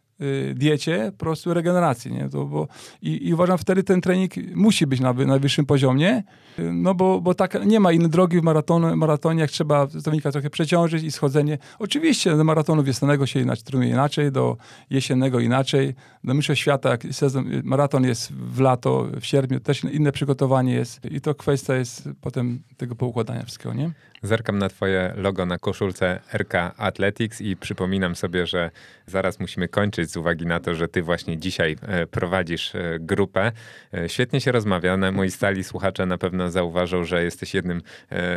diecie, 0.54 1.12
po 1.18 1.24
prostu 1.24 1.54
regeneracji. 1.54 2.12
Nie? 2.12 2.28
To, 2.28 2.44
bo, 2.44 2.68
i, 3.02 3.28
I 3.28 3.34
uważam, 3.34 3.58
wtedy 3.58 3.82
ten 3.82 4.00
trening 4.00 4.32
musi 4.54 4.86
być 4.86 5.00
na 5.00 5.12
najwyższym 5.12 5.66
poziomie, 5.66 6.22
y, 6.58 6.72
no 6.72 6.94
bo, 6.94 7.20
bo 7.20 7.34
tak 7.34 7.66
nie 7.66 7.80
ma 7.80 7.92
innej 7.92 8.10
drogi 8.10 8.40
w 8.40 8.42
maratonu, 8.42 8.96
maratonie, 8.96 9.40
jak 9.40 9.50
trzeba 9.50 9.86
zawodnika 9.86 10.32
trochę 10.32 10.50
przeciążyć 10.50 11.04
i 11.04 11.10
schodzenie. 11.10 11.58
Oczywiście 11.78 12.36
do 12.36 12.44
maratonu 12.44 12.82
wiosennego 12.82 13.26
się 13.26 13.40
inaczej, 13.40 13.64
trenuje 13.64 13.90
inaczej, 13.90 14.32
do 14.32 14.56
jesiennego 14.90 15.40
inaczej, 15.40 15.94
do 16.24 16.34
Mistrzostw 16.34 16.62
Świata, 16.62 16.90
jak 16.90 17.02
sezon, 17.10 17.44
maraton 17.64 18.04
jest 18.04 18.32
w 18.32 18.60
lato, 18.60 19.06
w 19.20 19.26
sierpniu, 19.26 19.60
też 19.60 19.84
inne 19.84 20.12
przygotowanie 20.12 20.74
jest 20.74 21.04
i 21.04 21.20
to 21.20 21.34
kwestia 21.34 21.74
jest 21.74 22.08
potem 22.20 22.62
tego 22.76 22.94
poukładania 22.94 23.42
wszystkiego, 23.42 23.74
nie? 23.74 23.90
Zerkam 24.22 24.58
na 24.58 24.68
twoje 24.68 25.12
logo 25.16 25.46
na 25.46 25.58
koszulce 25.58 26.20
RK 26.32 26.74
Athletics 26.76 27.40
i 27.40 27.56
przypominam 27.56 28.16
sobie, 28.16 28.46
że 28.46 28.70
zaraz 29.06 29.40
musimy 29.40 29.68
kończyć 29.68 30.05
z 30.10 30.16
uwagi 30.16 30.46
na 30.46 30.60
to, 30.60 30.74
że 30.74 30.88
ty 30.88 31.02
właśnie 31.02 31.38
dzisiaj 31.38 31.76
e, 31.82 32.06
prowadzisz 32.06 32.74
e, 32.74 32.98
grupę. 33.00 33.52
E, 33.94 34.08
świetnie 34.08 34.40
się 34.40 34.52
rozmawia. 34.52 34.96
Moi 35.12 35.30
stali 35.30 35.64
słuchacze 35.64 36.06
na 36.06 36.18
pewno 36.18 36.50
zauważą, 36.50 37.04
że 37.04 37.24
jesteś 37.24 37.54
jednym 37.54 37.82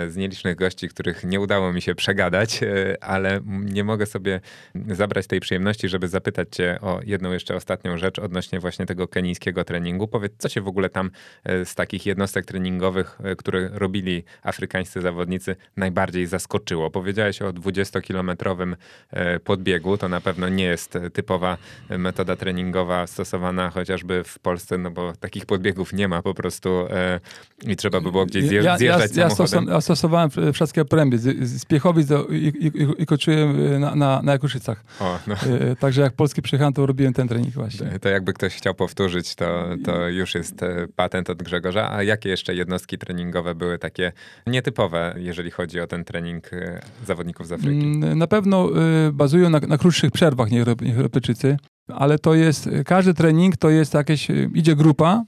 z 0.08 0.16
nielicznych 0.16 0.56
gości, 0.56 0.90
których 0.90 1.24
nie 1.24 1.40
udało 1.40 1.74
mi 1.74 1.82
się 1.82 1.96
przegadać, 1.96 2.60
ale 3.02 3.40
nie 3.48 3.84
mogę 3.84 4.06
sobie 4.06 4.42
zabrać 4.88 5.28
tej 5.28 5.40
przyjemności, 5.40 5.90
żeby 5.90 6.08
zapytać 6.08 6.48
cię 6.52 6.78
o 6.82 7.00
jedną 7.06 7.32
jeszcze 7.32 7.56
ostatnią 7.56 7.98
rzecz 7.98 8.20
odnośnie 8.20 8.60
właśnie 8.60 8.86
tego 8.86 9.08
kenijskiego 9.08 9.64
treningu. 9.64 10.08
Powiedz, 10.08 10.34
co 10.38 10.50
cię 10.50 10.62
w 10.62 10.68
ogóle 10.68 10.90
tam 10.90 11.12
z 11.46 11.76
takich 11.76 12.06
jednostek 12.06 12.46
treningowych, 12.46 13.20
które 13.38 13.70
robili 13.74 14.24
afrykańscy 14.44 15.02
zawodnicy, 15.02 15.56
najbardziej 15.78 16.26
zaskoczyło? 16.26 16.92
Powiedziałeś 16.92 17.42
o 17.42 17.54
20-kilometrowym 17.54 18.76
e, 19.12 19.40
podbiegu. 19.40 19.98
To 19.98 20.10
na 20.10 20.22
pewno 20.22 20.50
nie 20.50 20.64
jest 20.64 20.98
typowa 21.14 21.58
metoda 21.90 22.36
treningowa 22.36 23.08
stosowana 23.08 23.70
chociażby 23.70 24.24
w 24.24 24.40
Polsce, 24.40 24.78
no 24.78 24.92
bo 24.92 25.14
takich 25.20 25.46
podbiegów 25.46 25.94
nie 25.94 26.08
ma 26.08 26.22
po 26.22 26.34
prostu 26.34 26.70
e, 26.90 27.20
i 27.64 27.76
trzeba 27.76 28.02
by 28.02 28.12
było 28.12 28.26
gdzieś 28.26 28.46
zje, 28.46 28.62
ja, 28.62 28.78
zjeżdżać 28.78 29.16
ja, 29.16 29.24
ja 29.24 29.30
samochodem. 29.30 29.68
Ja 29.68 29.82
stosowałem 29.82 30.30
wszystkie 30.54 30.86
pręby 30.86 31.18
z, 31.18 31.50
z 31.50 31.66
Piechowic 31.66 32.08
do, 32.08 32.26
i, 32.26 32.36
i, 32.36 33.02
i 33.02 33.06
kończyłem 33.06 33.80
na, 33.80 33.96
na, 33.96 34.22
na 34.22 34.32
Jakuszycach. 34.32 34.84
O, 35.00 35.20
no. 35.28 35.36
E, 35.36 35.76
także 35.76 36.02
jak 36.02 36.14
polski 36.14 36.42
przyjechałem, 36.42 36.74
to 36.74 36.86
robiłem 36.86 37.14
ten 37.14 37.28
trening 37.28 37.54
właśnie. 37.54 38.00
To 38.02 38.10
jakby 38.10 38.34
ktoś 38.34 38.56
chciał 38.56 38.74
powtórzyć, 38.74 39.36
to, 39.36 39.70
to 39.86 40.08
już 40.08 40.36
jest 40.36 40.56
patent 40.96 41.30
od 41.30 41.44
Grzegorza. 41.44 41.92
A 41.92 42.04
jakie 42.04 42.30
jeszcze 42.30 42.56
jednostki 42.56 42.98
treningowe 42.98 43.56
były 43.56 43.78
takie 43.78 44.12
nietypowe, 44.48 45.16
jeżeli 45.18 45.52
chodzi 45.52 45.80
o 45.80 45.88
ten 45.88 46.04
trening 46.04 46.54
e, 46.54 46.82
zawodników 47.06 47.48
z 47.48 47.52
Afryki? 47.52 47.86
Mm, 47.86 48.18
na 48.18 48.28
pewno 48.28 48.70
e, 49.08 49.12
bazują 49.12 49.50
na, 49.50 49.60
na 49.60 49.78
krótszych 49.78 50.12
przerwach 50.12 50.52
niż 50.52 50.66
Europejczycy, 50.96 51.49
ale 51.96 52.20
to 52.20 52.34
jest, 52.34 52.70
każdy 52.86 53.14
trening 53.14 53.58
to 53.58 53.70
jest 53.70 53.94
jakieś, 53.94 54.32
e, 54.32 54.50
idzie 54.54 54.76
grupa 54.76 55.24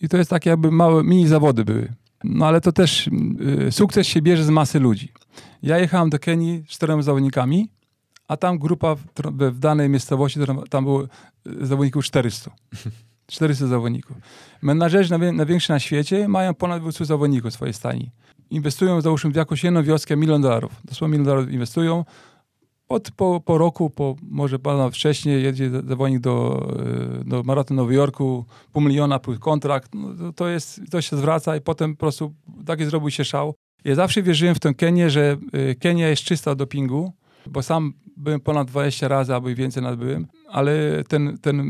i 0.00 0.08
to 0.08 0.16
jest 0.16 0.30
takie 0.30 0.50
jakby 0.50 0.70
małe 0.70 1.04
mini 1.04 1.28
zawody 1.28 1.64
były. 1.64 1.92
No 2.24 2.46
ale 2.46 2.60
to 2.60 2.72
też 2.72 3.10
sukces 3.70 4.06
się 4.06 4.22
bierze 4.22 4.44
z 4.44 4.50
masy 4.50 4.80
ludzi. 4.80 5.12
Ja 5.62 5.78
jechałem 5.78 6.10
do 6.10 6.18
Kenii 6.18 6.64
z 6.68 6.70
czterema 6.70 7.02
zawodnikami, 7.02 7.68
a 8.28 8.36
tam 8.36 8.58
grupa 8.58 8.94
w, 8.94 9.04
w 9.52 9.58
danej 9.58 9.88
miejscowości, 9.88 10.40
tam 10.70 10.84
było 10.84 11.04
zawodników 11.60 12.04
400. 12.04 12.50
400 13.26 13.66
zawodników. 13.76 14.16
Menadżerzy 14.62 15.18
najwięksi 15.18 15.72
na 15.72 15.78
świecie 15.78 16.28
mają 16.28 16.54
ponad 16.54 16.82
200 16.82 17.04
zawodników 17.04 17.50
w 17.50 17.54
swojej 17.54 17.74
stani 17.74 18.10
inwestują, 18.50 19.00
załóżmy, 19.00 19.30
w 19.30 19.36
jakąś 19.36 19.64
jedną 19.64 19.82
wioskę 19.82 20.16
milion 20.16 20.42
dolarów. 20.42 20.72
Dosłownie 20.84 21.12
milion 21.12 21.24
dolarów 21.24 21.52
inwestują. 21.52 22.04
Od, 22.88 23.10
po, 23.10 23.40
po 23.40 23.58
roku, 23.58 23.90
po, 23.90 24.16
może 24.22 24.58
pana 24.58 24.90
wcześniej, 24.90 25.42
jedzie 25.42 25.70
zawodnik 25.70 26.20
do, 26.20 26.66
e, 27.20 27.24
do 27.24 27.42
maratonu 27.42 27.82
Nowego 27.82 27.98
Jorku, 28.00 28.44
pół 28.72 28.82
miliona 28.82 29.18
plus 29.18 29.38
kontrakt. 29.38 29.94
No, 29.94 30.32
to, 30.32 30.48
jest, 30.48 30.80
to 30.90 31.00
się 31.00 31.16
zwraca 31.16 31.56
i 31.56 31.60
potem 31.60 31.96
po 31.96 32.00
prostu 32.00 32.34
taki 32.66 32.84
zrobił 32.84 33.10
się 33.10 33.24
szał. 33.24 33.54
Ja 33.84 33.94
zawsze 33.94 34.22
wierzyłem 34.22 34.54
w 34.54 34.60
tę 34.60 34.74
Kenię, 34.74 35.10
że 35.10 35.36
e, 35.52 35.74
Kenia 35.74 36.08
jest 36.08 36.22
czysta 36.22 36.54
dopingu, 36.54 37.12
bo 37.46 37.62
sam 37.62 37.92
byłem 38.16 38.40
ponad 38.40 38.68
20 38.68 39.08
razy, 39.08 39.34
albo 39.34 39.48
i 39.48 39.54
więcej 39.54 39.82
nadbyłem, 39.82 40.26
ale 40.48 41.04
ten, 41.08 41.38
ten 41.38 41.64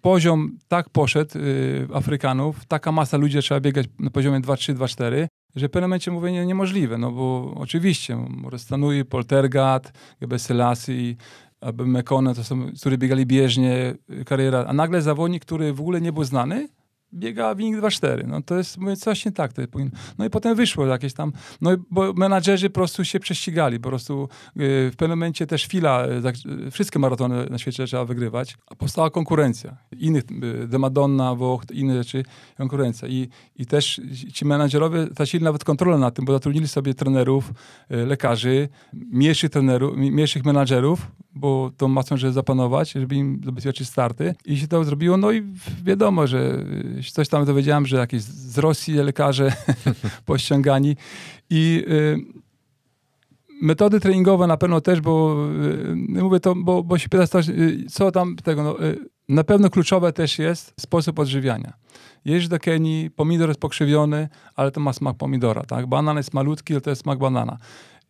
poziom 0.00 0.58
tak 0.68 0.90
poszedł 0.90 1.38
y, 1.38 1.88
Afrykanów, 1.94 2.66
taka 2.66 2.92
masa 2.92 3.16
ludzi 3.16 3.38
trzeba 3.38 3.60
biegać 3.60 3.86
na 3.98 4.10
poziomie 4.10 4.40
2-3, 4.40 4.74
2-4, 4.74 5.26
że 5.56 5.68
w 5.68 5.70
pewnym 5.70 5.90
momencie 5.90 6.10
mówię 6.10 6.32
nie, 6.32 6.46
niemożliwe, 6.46 6.98
no 6.98 7.12
bo 7.12 7.54
oczywiście 7.56 8.16
Morestanui, 8.16 9.04
Poltergat, 9.04 9.92
Gebe 10.20 10.38
Selassie, 10.38 11.16
Mekone, 11.78 12.34
to 12.34 12.44
są, 12.44 12.72
którzy 12.80 12.98
biegali 12.98 13.26
bieżnie, 13.26 13.94
kariera, 14.26 14.64
a 14.68 14.72
nagle 14.72 15.02
zawodnik, 15.02 15.44
który 15.44 15.72
w 15.72 15.80
ogóle 15.80 16.00
nie 16.00 16.12
był 16.12 16.24
znany, 16.24 16.68
biega 17.14 17.54
wynik 17.54 17.76
2-4. 17.76 18.26
No 18.26 18.42
to 18.42 18.56
jest, 18.56 18.78
mówię, 18.78 18.96
coś 18.96 19.24
nie 19.24 19.32
tak. 19.32 19.52
To 19.52 19.68
powinno. 19.68 19.90
No 20.18 20.24
i 20.24 20.30
potem 20.30 20.54
wyszło 20.56 20.86
jakieś 20.86 21.14
tam, 21.14 21.32
no 21.60 21.70
bo 21.90 22.12
menadżerzy 22.12 22.70
po 22.70 22.74
prostu 22.74 23.04
się 23.04 23.20
prześcigali, 23.20 23.80
po 23.80 23.88
prostu 23.88 24.28
yy, 24.56 24.90
w 24.90 24.96
pewnym 24.96 25.18
momencie 25.18 25.46
też 25.46 25.64
chwila, 25.64 26.06
yy, 26.06 26.70
wszystkie 26.70 26.98
maratony 26.98 27.46
na 27.50 27.58
świecie 27.58 27.86
trzeba 27.86 28.04
wygrywać, 28.04 28.56
a 28.66 28.74
powstała 28.74 29.10
konkurencja. 29.10 29.76
Innych, 29.98 30.24
yy, 30.30 30.68
De 30.68 30.78
Madonna, 30.78 31.34
Włoch, 31.34 31.62
inne 31.72 31.94
rzeczy, 31.94 32.24
konkurencja. 32.56 33.08
I, 33.08 33.28
i 33.56 33.66
też 33.66 34.00
ci 34.32 34.44
menadżerowie 34.44 35.06
tracili 35.06 35.44
nawet 35.44 35.64
kontrolę 35.64 35.98
nad 35.98 36.14
tym, 36.14 36.24
bo 36.24 36.32
zatrudnili 36.32 36.68
sobie 36.68 36.94
trenerów, 36.94 37.52
y, 37.90 38.06
lekarzy, 38.06 38.68
mniejszych 38.92 39.50
trenerów, 39.50 39.96
mniejszych 39.96 40.44
menadżerów, 40.44 41.10
bo 41.36 41.70
to 41.76 41.88
ma 41.88 42.02
że 42.14 42.32
zapanować, 42.32 42.92
żeby 42.92 43.14
im 43.14 43.40
zabezpieczyć 43.44 43.88
starty. 43.88 44.34
I 44.44 44.56
się 44.56 44.68
to 44.68 44.84
zrobiło, 44.84 45.16
no 45.16 45.32
i 45.32 45.42
wiadomo, 45.84 46.26
że 46.26 46.64
coś 47.12 47.28
tam 47.28 47.44
dowiedziałem, 47.44 47.86
że 47.86 47.96
jakieś 47.96 48.22
z 48.22 48.58
Rosji 48.58 48.94
lekarze 48.94 49.52
pościągani 50.26 50.96
i 51.50 51.84
y, 51.88 52.46
metody 53.62 54.00
treningowe 54.00 54.46
na 54.46 54.56
pewno 54.56 54.80
też, 54.80 55.00
bo 55.00 55.36
y, 55.84 55.96
mówię 56.22 56.40
to, 56.40 56.54
bo, 56.54 56.82
bo 56.82 56.98
się 56.98 57.08
pytasz, 57.08 57.48
y, 57.48 57.84
co 57.90 58.12
tam 58.12 58.36
tego, 58.36 58.62
no, 58.62 58.84
y, 58.84 58.98
na 59.28 59.44
pewno 59.44 59.70
kluczowe 59.70 60.12
też 60.12 60.38
jest 60.38 60.74
sposób 60.80 61.18
odżywiania. 61.18 61.72
Jeźdź 62.24 62.48
do 62.48 62.58
Kenii, 62.58 63.10
pomidor 63.10 63.48
jest 63.48 63.60
pokrzywiony, 63.60 64.28
ale 64.56 64.70
to 64.70 64.80
ma 64.80 64.92
smak 64.92 65.16
pomidora, 65.16 65.62
tak? 65.62 65.86
Banan 65.86 66.16
jest 66.16 66.34
malutki, 66.34 66.74
ale 66.74 66.80
to 66.80 66.90
jest 66.90 67.02
smak 67.02 67.18
banana. 67.18 67.58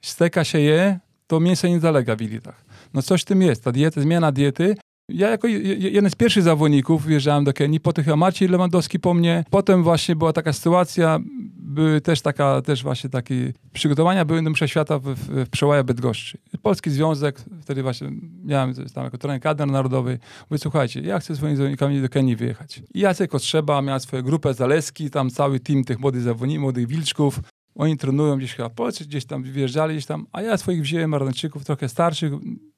Steka 0.03 0.45
się 0.45 0.59
je, 0.59 1.01
to 1.27 1.41
mięso 1.41 1.69
nie 1.69 1.81
zalega 1.81 2.17
w 2.17 2.21
jelitach. 2.21 2.65
No 2.95 3.03
coś 3.03 3.23
w 3.23 3.25
tym 3.25 3.43
jest. 3.43 3.65
Ta 3.65 3.73
dieta, 3.73 4.01
zmiana 4.01 4.33
diety 4.33 4.77
ja 5.09 5.31
jako 5.31 5.49
jeden 5.79 6.11
z 6.11 6.15
pierwszych 6.15 6.43
zawodników 6.43 7.07
wjeżdżałem 7.07 7.45
do 7.45 7.53
Kenii, 7.53 7.81
potem 7.81 8.05
chyba 8.05 8.17
Maciej 8.17 8.49
Lewandowski 8.49 9.01
po 9.01 9.15
mnie. 9.15 9.45
Potem 9.51 9.83
właśnie 9.83 10.17
była 10.17 10.33
taka 10.33 10.53
sytuacja, 10.53 11.19
były 11.57 12.01
też 12.01 12.21
taka, 12.21 12.63
też 12.63 12.83
właśnie 12.83 13.11
takie 13.11 13.53
przygotowania 13.73 14.25
były 14.25 14.43
do 14.43 14.51
Msze 14.51 14.69
Świata 14.69 14.99
w, 14.99 15.05
w, 15.05 15.49
Przełaja 15.51 15.85
Bydgoszczy. 15.85 16.39
Polski 16.63 16.91
Związek, 16.91 17.43
wtedy 17.63 17.83
właśnie 17.83 18.11
miałem 18.45 18.75
tam 18.95 19.05
jako 19.05 19.19
trener 19.19 19.41
kadr 19.41 19.67
narodowy. 19.67 20.19
Mówię, 20.51 20.59
słuchajcie, 20.59 21.01
ja 21.01 21.19
chcę 21.19 21.37
swoimi 21.37 21.57
zawodnikami 21.57 22.03
do 22.03 22.09
Kenii 22.09 22.37
wyjechać. 22.37 22.83
I 22.95 23.01
Jacek 23.01 23.35
Otrzeba 23.35 23.83
miał 23.83 24.01
swoją 24.01 24.23
grupę 24.23 24.55
Zaleski, 24.55 25.11
tam 25.11 25.31
cały 25.31 25.61
team 25.61 25.85
tych 25.85 26.01
młodych 26.01 26.23
zawodników, 26.23 26.63
młodych 26.63 26.87
wilczków. 26.87 27.41
Oni 27.75 27.97
trenują 27.97 28.37
gdzieś 28.37 28.55
chyba 28.55 28.69
w 28.69 28.75
Polsce, 28.75 29.05
gdzieś 29.05 29.25
tam 29.25 29.43
wyjeżdżali, 29.43 29.95
gdzieś 29.95 30.07
tam, 30.07 30.27
a 30.33 30.43
ja 30.43 30.57
swoich 30.57 30.83
wziąłem 30.83 31.11
Maratończyków, 31.11 31.65
trochę 31.65 31.89
starszych, 31.89 32.33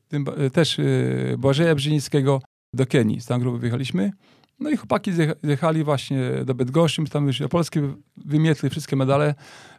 tym, 0.08 0.24
e, 0.36 0.50
też 0.50 0.78
y, 0.78 1.34
Błażeja 1.38 1.74
Brzezińskiego 1.74 2.42
do 2.74 2.86
Kenii. 2.86 3.20
Z 3.20 3.26
tam 3.26 3.40
grupy 3.40 3.58
wyjechaliśmy. 3.58 4.12
No 4.60 4.70
i 4.70 4.76
chłopaki 4.76 5.12
zjechali 5.42 5.84
właśnie 5.84 6.18
do 6.44 6.54
Bydgoszczy, 6.54 7.04
tam 7.04 7.26
już 7.26 7.42
Polski 7.50 7.80
wymietli 8.16 8.70
wszystkie 8.70 8.96
medale, 8.96 9.34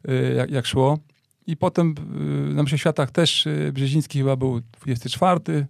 y, 0.09 0.34
jak, 0.38 0.51
jak 0.51 0.65
szło. 0.65 0.99
I 1.47 1.57
potem 1.57 1.95
na 2.55 2.63
Mszy 2.63 2.77
Światach 2.77 3.11
też 3.11 3.47
Brzeziński 3.73 4.19
chyba 4.19 4.36
był 4.36 4.61
24 4.82 5.67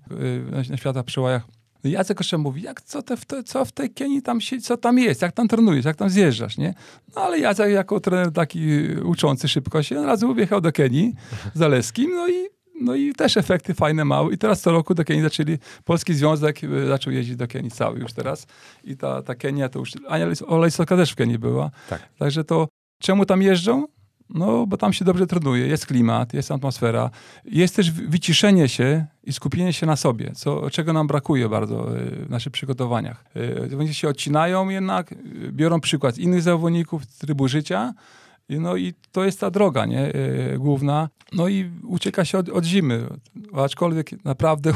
na, 0.69 0.77
Światach 0.77 1.05
Przełajach. 1.05 1.47
No 1.83 1.89
Jacek 1.89 2.19
jeszcze 2.19 2.37
mówi, 2.37 2.61
jak, 2.61 2.81
co, 2.81 3.01
te, 3.01 3.43
co 3.45 3.65
w 3.65 3.71
tej 3.71 3.89
Kenii 3.89 4.21
tam 4.21 4.41
się, 4.41 4.61
co 4.61 4.77
tam 4.77 4.97
jest, 4.97 5.21
jak 5.21 5.31
tam 5.31 5.47
trenujesz, 5.47 5.85
jak 5.85 5.95
tam 5.95 6.09
zjeżdżasz, 6.09 6.57
nie? 6.57 6.73
No 7.15 7.21
ale 7.21 7.39
Jacek 7.39 7.71
jako 7.71 7.99
trener 7.99 8.31
taki 8.31 8.59
uczący 9.05 9.47
szybko 9.47 9.83
się, 9.83 9.99
od 9.99 10.05
razu 10.05 10.35
wjechał 10.35 10.61
do 10.61 10.71
Kenii 10.71 11.13
z 11.53 11.59
Zaleskim, 11.59 12.11
no 12.11 12.27
i 12.27 12.58
no 12.81 12.95
i 12.95 13.13
też 13.13 13.37
efekty 13.37 13.73
fajne 13.73 14.05
małe. 14.05 14.33
I 14.33 14.37
teraz 14.37 14.61
co 14.61 14.71
roku 14.71 14.93
do 14.95 15.05
Kenii 15.05 15.23
zaczęli, 15.23 15.57
Polski 15.85 16.13
Związek 16.13 16.63
y, 16.63 16.87
zaczął 16.87 17.13
jeździć 17.13 17.35
do 17.35 17.47
Kenii 17.47 17.71
cały 17.71 17.99
już 17.99 18.13
teraz. 18.13 18.47
I 18.83 18.97
ta, 18.97 19.21
ta 19.21 19.35
Kenia 19.35 19.69
to 19.69 19.79
już, 19.79 19.91
Ania 20.07 20.27
Olejsoka 20.47 20.97
też 20.97 21.11
w 21.11 21.15
Kenii 21.15 21.39
była. 21.39 21.71
Tak. 21.89 22.09
Także 22.19 22.43
to, 22.43 22.67
czemu 23.01 23.25
tam 23.25 23.41
jeżdżą? 23.41 23.87
No, 24.29 24.67
bo 24.67 24.77
tam 24.77 24.93
się 24.93 25.05
dobrze 25.05 25.27
trenuje, 25.27 25.67
jest 25.67 25.85
klimat, 25.85 26.33
jest 26.33 26.51
atmosfera. 26.51 27.09
Jest 27.45 27.75
też 27.75 27.91
wyciszenie 27.91 28.69
się 28.69 29.05
i 29.23 29.33
skupienie 29.33 29.73
się 29.73 29.85
na 29.85 29.95
sobie, 29.95 30.31
co, 30.35 30.69
czego 30.69 30.93
nam 30.93 31.07
brakuje 31.07 31.49
bardzo 31.49 31.97
y, 31.97 32.25
w 32.25 32.29
naszych 32.29 32.53
przygotowaniach. 32.53 33.25
Y, 33.35 33.69
zawodnicy 33.69 33.93
się 33.93 34.07
odcinają 34.07 34.69
jednak, 34.69 35.15
biorą 35.51 35.81
przykład 35.81 36.15
z 36.15 36.17
innych 36.17 36.41
zawodników, 36.41 37.05
trybu 37.05 37.47
życia, 37.47 37.93
no 38.49 38.75
i 38.75 38.93
to 39.11 39.25
jest 39.25 39.39
ta 39.39 39.51
droga, 39.51 39.85
nie? 39.85 40.13
E, 40.13 40.57
główna. 40.57 41.09
No 41.33 41.47
i 41.47 41.71
ucieka 41.83 42.25
się 42.25 42.37
od, 42.37 42.49
od 42.49 42.65
zimy. 42.65 43.07
aczkolwiek 43.53 44.25
naprawdę 44.25 44.73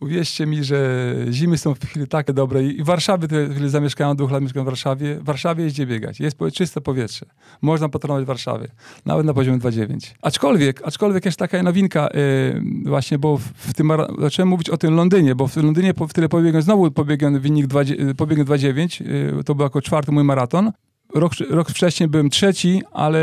uwierzcie 0.00 0.46
mi, 0.46 0.64
że 0.64 1.14
zimy 1.30 1.58
są 1.58 1.74
w 1.74 1.80
chwili 1.80 2.08
takie 2.08 2.32
dobre 2.32 2.62
i 2.64 2.82
w 2.82 2.86
Warszawie, 2.86 3.28
tyle 3.28 3.68
zamieszkałem, 3.68 4.16
dwóch 4.16 4.30
lat 4.30 4.42
mieszkam 4.42 4.62
w 4.62 4.66
Warszawie, 4.66 5.14
w 5.14 5.24
Warszawie 5.24 5.64
jest 5.64 5.76
gdzie 5.76 5.86
biegać, 5.86 6.20
jest 6.20 6.38
czyste 6.54 6.80
powietrze, 6.80 7.26
można 7.62 7.88
potrenować 7.88 8.24
w 8.24 8.26
Warszawie, 8.26 8.68
nawet 9.06 9.26
na 9.26 9.34
poziomie 9.34 9.58
2,9. 9.58 10.14
Aczkolwiek, 10.22 10.82
aczkolwiek 10.84 11.24
jest 11.24 11.38
taka 11.38 11.62
nowinka 11.62 12.08
yy, 12.14 12.62
właśnie, 12.90 13.18
bo 13.18 13.38
w, 13.38 13.42
w 13.42 13.74
tym, 13.74 13.92
zacząłem 14.18 14.48
mówić 14.48 14.70
o 14.70 14.76
tym 14.76 14.94
Londynie, 14.94 15.34
bo 15.34 15.48
w 15.48 15.56
Londynie 15.56 15.94
po, 15.94 16.08
w 16.08 16.12
tyle 16.12 16.28
pobiegłem, 16.28 16.62
znowu 16.62 16.90
pobiegłem 16.90 17.40
wynik 17.40 17.66
2,9, 17.66 19.06
yy, 19.06 19.44
to 19.44 19.54
był 19.54 19.64
jako 19.64 19.82
czwarty 19.82 20.12
mój 20.12 20.24
maraton, 20.24 20.72
Rok, 21.14 21.32
rok 21.50 21.70
wcześniej 21.70 22.08
byłem 22.08 22.30
trzeci, 22.30 22.82
ale 22.92 23.20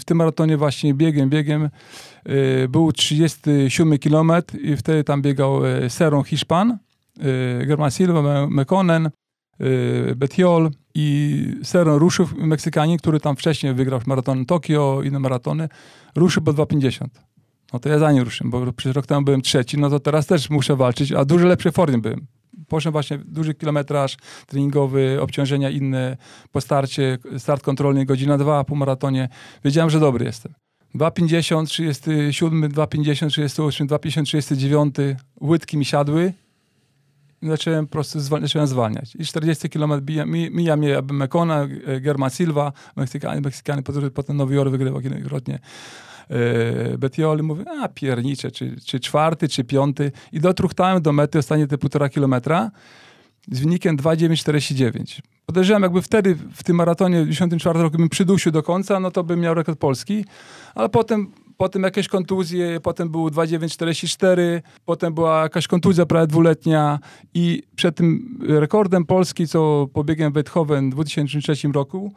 w 0.00 0.04
tym 0.04 0.16
maratonie 0.16 0.56
właśnie 0.56 0.94
biegiem, 0.94 1.30
biegiem 1.30 1.70
y, 2.28 2.68
był 2.68 2.92
37 2.92 3.98
km 3.98 4.32
i 4.60 4.76
wtedy 4.76 5.04
tam 5.04 5.22
biegał 5.22 5.66
y, 5.66 5.90
Seron 5.90 6.24
Hiszpan, 6.24 6.78
y, 7.18 7.66
German 7.66 7.90
Silva, 7.90 8.46
Mekonen, 8.46 9.10
Betiol 10.16 10.70
i 10.94 11.46
Seron 11.62 11.98
ruszył, 11.98 12.26
Meksykanin, 12.36 12.98
który 12.98 13.20
tam 13.20 13.36
wcześniej 13.36 13.74
wygrał 13.74 14.00
maraton 14.06 14.46
Tokio, 14.46 15.00
inne 15.04 15.18
maratony, 15.18 15.68
ruszył 16.16 16.42
po 16.42 16.52
2,50. 16.52 17.06
No 17.72 17.78
to 17.78 17.88
ja 17.88 17.98
za 17.98 18.12
nim 18.12 18.22
ruszyłem, 18.22 18.50
bo 18.50 18.72
przez 18.72 18.96
rok 18.96 19.06
temu 19.06 19.22
byłem 19.22 19.42
trzeci, 19.42 19.78
no 19.78 19.90
to 19.90 20.00
teraz 20.00 20.26
też 20.26 20.50
muszę 20.50 20.76
walczyć, 20.76 21.12
a 21.12 21.24
dużo 21.24 21.46
lepszej 21.46 21.72
formie 21.72 21.98
byłem 21.98 22.26
poszedłem 22.68 22.92
właśnie 22.92 23.18
duży 23.18 23.54
kilometraż 23.54 24.16
treningowy, 24.46 25.18
obciążenia 25.20 25.70
inne, 25.70 26.16
po 26.52 26.60
starcie, 26.60 27.18
start 27.38 27.62
kontrolny, 27.62 28.06
godzina 28.06 28.38
dwa 28.38 28.64
po 28.64 28.74
maratonie. 28.74 29.28
Wiedziałem, 29.64 29.90
że 29.90 30.00
dobry 30.00 30.24
jestem. 30.24 30.54
2,50, 30.94 31.66
37, 31.66 32.72
2,50, 32.72 33.28
38, 33.28 33.88
2,50, 33.88 34.22
39, 34.24 34.94
łydki 35.40 35.76
mi 35.76 35.84
siadły. 35.84 36.32
Zacząłem 37.42 37.86
po 37.86 37.92
prostu 37.92 38.20
zacząłem 38.20 38.68
zwalniać. 38.68 39.16
I 39.16 39.24
40 39.24 39.68
km 39.68 39.92
mija, 40.06 40.26
mija 40.50 40.76
mnie 40.76 41.02
Mekona, 41.12 41.68
German 42.00 42.30
Silva, 42.30 42.72
Meksykanie, 42.96 43.40
Meksykanie 43.40 43.82
potem 44.14 44.36
Nowy 44.36 44.54
Jork 44.54 44.70
wygrywał 44.70 45.00
kilkakrotnie. 45.00 45.58
E, 46.30 46.98
Betioli, 46.98 47.42
mówię, 47.42 47.64
a 47.82 47.88
piernicze, 47.88 48.50
czy, 48.50 48.76
czy 48.86 49.00
czwarty, 49.00 49.48
czy 49.48 49.64
piąty. 49.64 50.12
I 50.32 50.40
dotruchtałem 50.40 51.02
do 51.02 51.12
mety 51.12 51.38
ostatnie 51.38 51.66
te 51.66 51.78
półtora 51.78 52.08
kilometra 52.08 52.70
z 53.50 53.60
wynikiem 53.60 53.96
2,949. 53.96 55.22
Podejrzewam, 55.46 55.82
jakby 55.82 56.02
wtedy 56.02 56.36
w 56.54 56.62
tym 56.62 56.76
maratonie 56.76 57.24
w 57.24 57.28
94 57.28 57.82
roku 57.82 57.96
bym 57.96 58.08
przydusił 58.08 58.52
do 58.52 58.62
końca, 58.62 59.00
no 59.00 59.10
to 59.10 59.24
bym 59.24 59.40
miał 59.40 59.54
rekord 59.54 59.78
polski, 59.78 60.24
ale 60.74 60.88
potem 60.88 61.32
potem 61.56 61.82
jakieś 61.82 62.08
kontuzje, 62.08 62.80
potem 62.80 63.08
był 63.08 63.30
2,944, 63.30 64.62
potem 64.84 65.14
była 65.14 65.42
jakaś 65.42 65.66
kontuzja 65.66 66.06
prawie 66.06 66.26
dwuletnia 66.26 66.98
i 67.34 67.62
przed 67.76 67.96
tym 67.96 68.38
rekordem 68.48 69.04
Polski, 69.04 69.48
co 69.48 69.88
pobiegłem 69.92 70.30
w 70.30 70.34
Beethoven 70.34 70.90
w 70.90 70.92
2003 70.92 71.68
roku, 71.68 72.12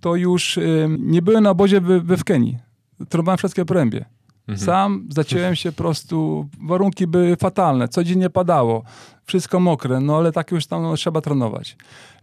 to 0.00 0.16
już 0.16 0.58
nie 0.98 1.22
byłem 1.22 1.44
na 1.44 1.50
obozie 1.50 1.80
we, 1.80 2.00
we 2.00 2.16
w 2.16 2.24
Kenii 2.24 2.69
trąbałem 3.08 3.38
wszystkie 3.38 3.64
porębie. 3.64 4.04
Mhm. 4.48 4.66
Sam 4.66 5.08
zaciąłem 5.10 5.56
się 5.56 5.72
po 5.72 5.78
prostu, 5.78 6.48
warunki 6.62 7.06
były 7.06 7.36
fatalne, 7.36 7.88
codziennie 7.88 8.30
padało, 8.30 8.82
wszystko 9.24 9.60
mokre, 9.60 10.00
no 10.00 10.16
ale 10.16 10.32
tak 10.32 10.50
już 10.50 10.66
tam 10.66 10.82
no, 10.82 10.96
trzeba 10.96 11.20
trenować. 11.20 11.76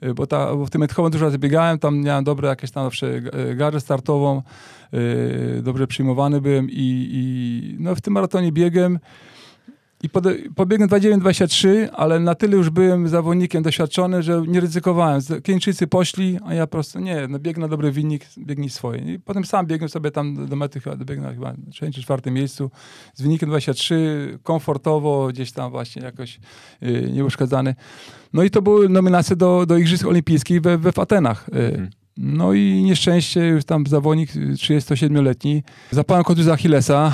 Y, 0.03 0.13
bo, 0.13 0.27
ta, 0.27 0.55
bo 0.55 0.65
w 0.65 0.69
tym 0.69 0.83
Etchowem 0.83 1.11
dużo 1.11 1.25
razy 1.25 1.39
biegałem, 1.39 1.79
tam 1.79 2.01
miałem 2.01 2.23
dobre 2.23 2.49
jakieś 2.49 2.71
tam 2.71 2.83
zawsze 2.83 3.21
garzę 3.55 3.79
startową, 3.79 4.41
yy, 4.91 5.61
dobrze 5.63 5.87
przyjmowany 5.87 6.41
byłem 6.41 6.69
i, 6.69 7.09
i 7.11 7.75
no, 7.79 7.95
w 7.95 8.01
tym 8.01 8.13
maratonie 8.13 8.51
biegiem 8.51 8.99
i 10.03 10.09
pobiegłem 10.55 10.89
29-23, 10.89 11.89
ale 11.93 12.19
na 12.19 12.35
tyle 12.35 12.57
już 12.57 12.69
byłem 12.69 13.07
zawodnikiem 13.07 13.63
doświadczony, 13.63 14.23
że 14.23 14.43
nie 14.47 14.59
ryzykowałem. 14.59 15.21
Keńczycy 15.43 15.87
poszli, 15.87 16.39
a 16.45 16.53
ja 16.53 16.67
po 16.67 16.71
prostu 16.71 16.99
nie, 16.99 17.27
no 17.27 17.39
biegnę 17.39 17.61
na 17.61 17.67
dobry 17.67 17.91
wynik, 17.91 18.25
biegnij 18.37 18.69
swoje. 18.69 19.13
I 19.13 19.19
potem 19.19 19.45
sam 19.45 19.67
biegłem 19.67 19.89
sobie 19.89 20.11
tam 20.11 20.47
do 20.47 20.55
mety, 20.55 20.79
chyba 20.79 20.95
dobiegnę 20.95 21.33
chyba 21.33 21.53
na 21.53 21.71
trzecim 21.71 21.93
czy 21.93 22.01
czwartym 22.01 22.33
miejscu 22.33 22.71
z 23.13 23.21
wynikiem 23.21 23.49
23, 23.49 24.39
komfortowo, 24.43 25.27
gdzieś 25.27 25.51
tam 25.51 25.71
właśnie 25.71 26.01
jakoś 26.01 26.39
yy, 26.81 27.11
nieuszkadzany. 27.11 27.75
No 28.33 28.43
i 28.43 28.49
to 28.49 28.61
były 28.61 28.89
nominacje 28.89 29.35
do, 29.35 29.65
do 29.65 29.77
Igrzysk 29.77 30.05
Olimpijskich 30.05 30.61
we, 30.61 30.77
we 30.77 30.91
w 30.91 30.99
Atenach. 30.99 31.49
Yy. 31.53 31.71
Hmm. 31.71 31.89
No 32.17 32.53
i 32.53 32.83
nieszczęście, 32.83 33.47
już 33.47 33.65
tam 33.65 33.87
zawodnik 33.87 34.31
37-letni, 34.31 35.63
zapałem 35.91 36.23
kontuzję 36.23 36.53
Achillesa, 36.53 37.13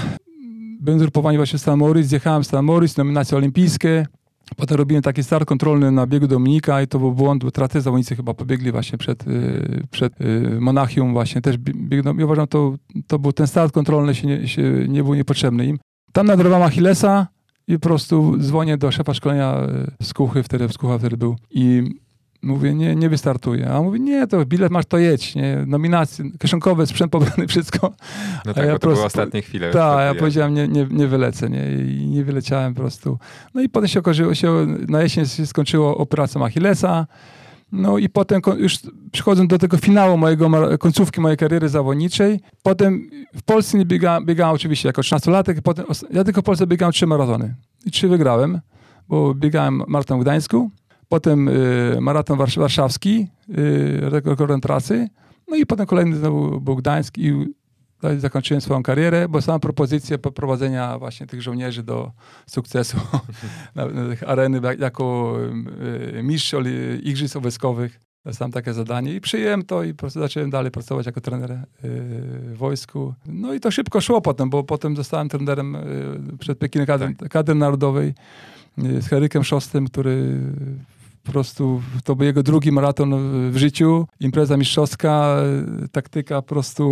byłem 0.84 1.00
zgrupowany 1.00 1.38
właśnie 1.38 1.60
w 1.60 1.62
Stan 1.62 1.80
Moritz, 1.80 2.08
zjechałem 2.08 2.44
w 2.44 2.48
Stan 2.48 2.66
Moritz, 2.66 2.98
nominacje 2.98 3.38
olimpijskie. 3.38 4.08
Potem 4.58 4.78
robiłem 4.78 5.04
taki 5.04 5.24
start 5.24 5.46
kontrolny 5.46 5.92
na 5.92 6.08
biegu 6.08 6.28
Dominika 6.28 6.82
i 6.82 6.88
to 6.88 7.00
był 7.00 7.12
błąd, 7.12 7.44
bo 7.44 7.52
traty 7.52 7.82
zawodnicy 7.82 8.16
chyba 8.16 8.34
pobiegli 8.34 8.72
właśnie 8.72 8.98
przed, 8.98 9.28
y, 9.28 9.88
przed 9.92 10.22
y, 10.22 10.58
Monachium 10.60 11.14
właśnie 11.14 11.42
też 11.42 11.58
biegną. 11.58 12.18
Ja 12.18 12.26
uważam, 12.26 12.48
to, 12.48 12.76
to 13.08 13.20
był 13.20 13.34
ten 13.34 13.48
start 13.48 13.74
kontrolny, 13.74 14.16
się 14.16 14.28
nie, 14.28 14.48
się 14.48 14.86
nie 14.88 15.04
był 15.04 15.14
niepotrzebny 15.14 15.66
im. 15.66 15.80
Tam 16.14 16.28
nadrywam 16.28 16.62
Achillesa 16.62 17.28
i 17.68 17.74
po 17.74 17.80
prostu 17.80 18.38
dzwonię 18.38 18.78
do 18.78 18.92
szefa 18.92 19.14
szkolenia 19.14 19.58
z 20.02 20.12
y, 20.12 20.14
Kuchy, 20.14 20.44
wtedy 20.44 20.68
w 20.68 20.74
Skucha 20.74 20.98
wtedy 20.98 21.18
był 21.18 21.36
i 21.52 21.84
Mówię, 22.44 22.74
nie, 22.74 22.96
nie 22.96 23.10
wystartuję. 23.10 23.70
A 23.70 23.78
on 23.78 23.86
mówi, 23.86 24.02
nie, 24.02 24.28
to 24.28 24.46
bilet 24.46 24.72
masz, 24.72 24.86
to 24.86 24.98
jedź, 24.98 25.36
nie, 25.36 25.64
nominacje, 25.68 26.26
kieszonkowe, 26.40 26.88
sprzęt 26.88 27.12
pobrany, 27.12 27.48
wszystko. 27.48 27.94
No 28.46 28.54
tak, 28.54 28.68
ja 28.68 28.80
to 28.80 28.88
były 28.88 29.06
ostatnie 29.06 29.42
chwile. 29.42 29.72
Tak, 29.72 30.16
ja 30.16 30.20
powiedziałem, 30.20 30.54
nie, 30.54 30.68
nie, 30.68 30.88
nie 30.92 31.08
wylecę, 31.08 31.50
nie, 31.50 31.72
i 31.72 32.08
nie 32.08 32.24
wyleciałem 32.24 32.74
po 32.74 32.82
prostu. 32.82 33.18
No 33.54 33.62
i 33.62 33.70
potem 33.70 33.88
się 33.88 34.00
okazało, 34.00 34.36
się, 34.36 34.68
na 34.88 35.02
jesień 35.02 35.26
się 35.26 35.46
skończyło 35.46 35.98
operacją 35.98 36.46
Achillesa, 36.46 37.08
no 37.72 37.98
i 37.98 38.10
potem 38.10 38.42
już 38.58 38.80
przychodząc 39.12 39.50
do 39.50 39.58
tego 39.58 39.78
finału 39.78 40.18
mojego, 40.18 40.78
końcówki 40.78 41.22
mojej 41.22 41.38
kariery 41.38 41.70
zawodniczej, 41.70 42.40
potem 42.64 43.10
w 43.36 43.44
Polsce 43.44 43.78
nie 43.78 43.86
biegałem, 43.86 44.26
biegałem 44.26 44.56
oczywiście 44.56 44.90
jako 44.90 45.02
13-latek, 45.02 45.62
potem, 45.64 45.86
ja 46.12 46.24
tylko 46.24 46.42
w 46.42 46.44
Polsce 46.44 46.68
biegałem 46.68 46.94
trzy 46.94 47.08
maratony 47.08 47.56
i 47.86 47.92
trzy 47.92 48.08
wygrałem, 48.08 48.60
bo 49.10 49.34
biegałem 49.34 49.84
maraton 49.88 50.20
w 50.20 50.22
Gdańsku, 50.22 50.72
potem 51.10 51.48
y, 51.48 51.98
maraton 52.02 52.38
warszawski, 52.38 53.28
y, 53.50 54.10
rekordem 54.10 54.62
trasy, 54.62 55.08
no 55.48 55.56
i 55.56 55.66
potem 55.66 55.86
kolejny 55.86 56.16
znowu 56.16 56.62
był 56.62 56.76
Gdańsk 56.76 57.18
i 57.18 57.34
zakończyłem 58.18 58.62
swoją 58.62 58.84
karierę, 58.84 59.30
bo 59.30 59.42
sam 59.42 59.60
propozycję 59.60 60.18
poprowadzenia 60.18 61.00
właśnie 61.00 61.28
tych 61.28 61.42
żołnierzy 61.42 61.84
do 61.84 62.12
sukcesu 62.48 62.98
na, 63.76 63.86
na 63.86 64.10
tych 64.10 64.30
areny 64.30 64.62
jako 64.80 65.36
y, 66.18 66.24
mistrz 66.24 66.56
igrzysk 67.04 67.38
wojskowych. 67.38 68.00
Dostałem 68.26 68.52
takie 68.52 68.74
zadanie 68.74 69.14
i 69.14 69.22
przyjąłem 69.22 69.64
to 69.64 69.84
i 69.84 69.94
po 69.94 70.00
prostu 70.00 70.20
zacząłem 70.20 70.50
dalej 70.50 70.72
pracować 70.72 71.06
jako 71.06 71.22
trener 71.22 71.66
w 71.84 72.54
wojsku. 72.58 73.14
No 73.26 73.54
i 73.54 73.60
to 73.60 73.72
szybko 73.72 74.02
szło 74.02 74.22
potem, 74.22 74.50
bo 74.50 74.64
potem 74.64 74.96
zostałem 74.96 75.30
trenerem 75.30 75.78
przed 76.40 76.58
Pekinem 76.58 76.88
kadry, 76.88 77.16
tak. 77.16 77.30
kadry 77.30 77.56
narodowej 77.56 78.14
z 78.78 79.08
Herykiem 79.08 79.44
Szostem, 79.44 79.88
który 79.88 80.40
po 81.24 81.32
prostu 81.32 81.82
to 82.04 82.16
był 82.16 82.26
jego 82.26 82.44
drugi 82.44 82.72
maraton 82.72 83.12
w 83.52 83.58
życiu, 83.58 84.08
impreza 84.20 84.58
mistrzowska, 84.58 85.38
taktyka 85.92 86.42
po 86.42 86.48
prostu, 86.48 86.84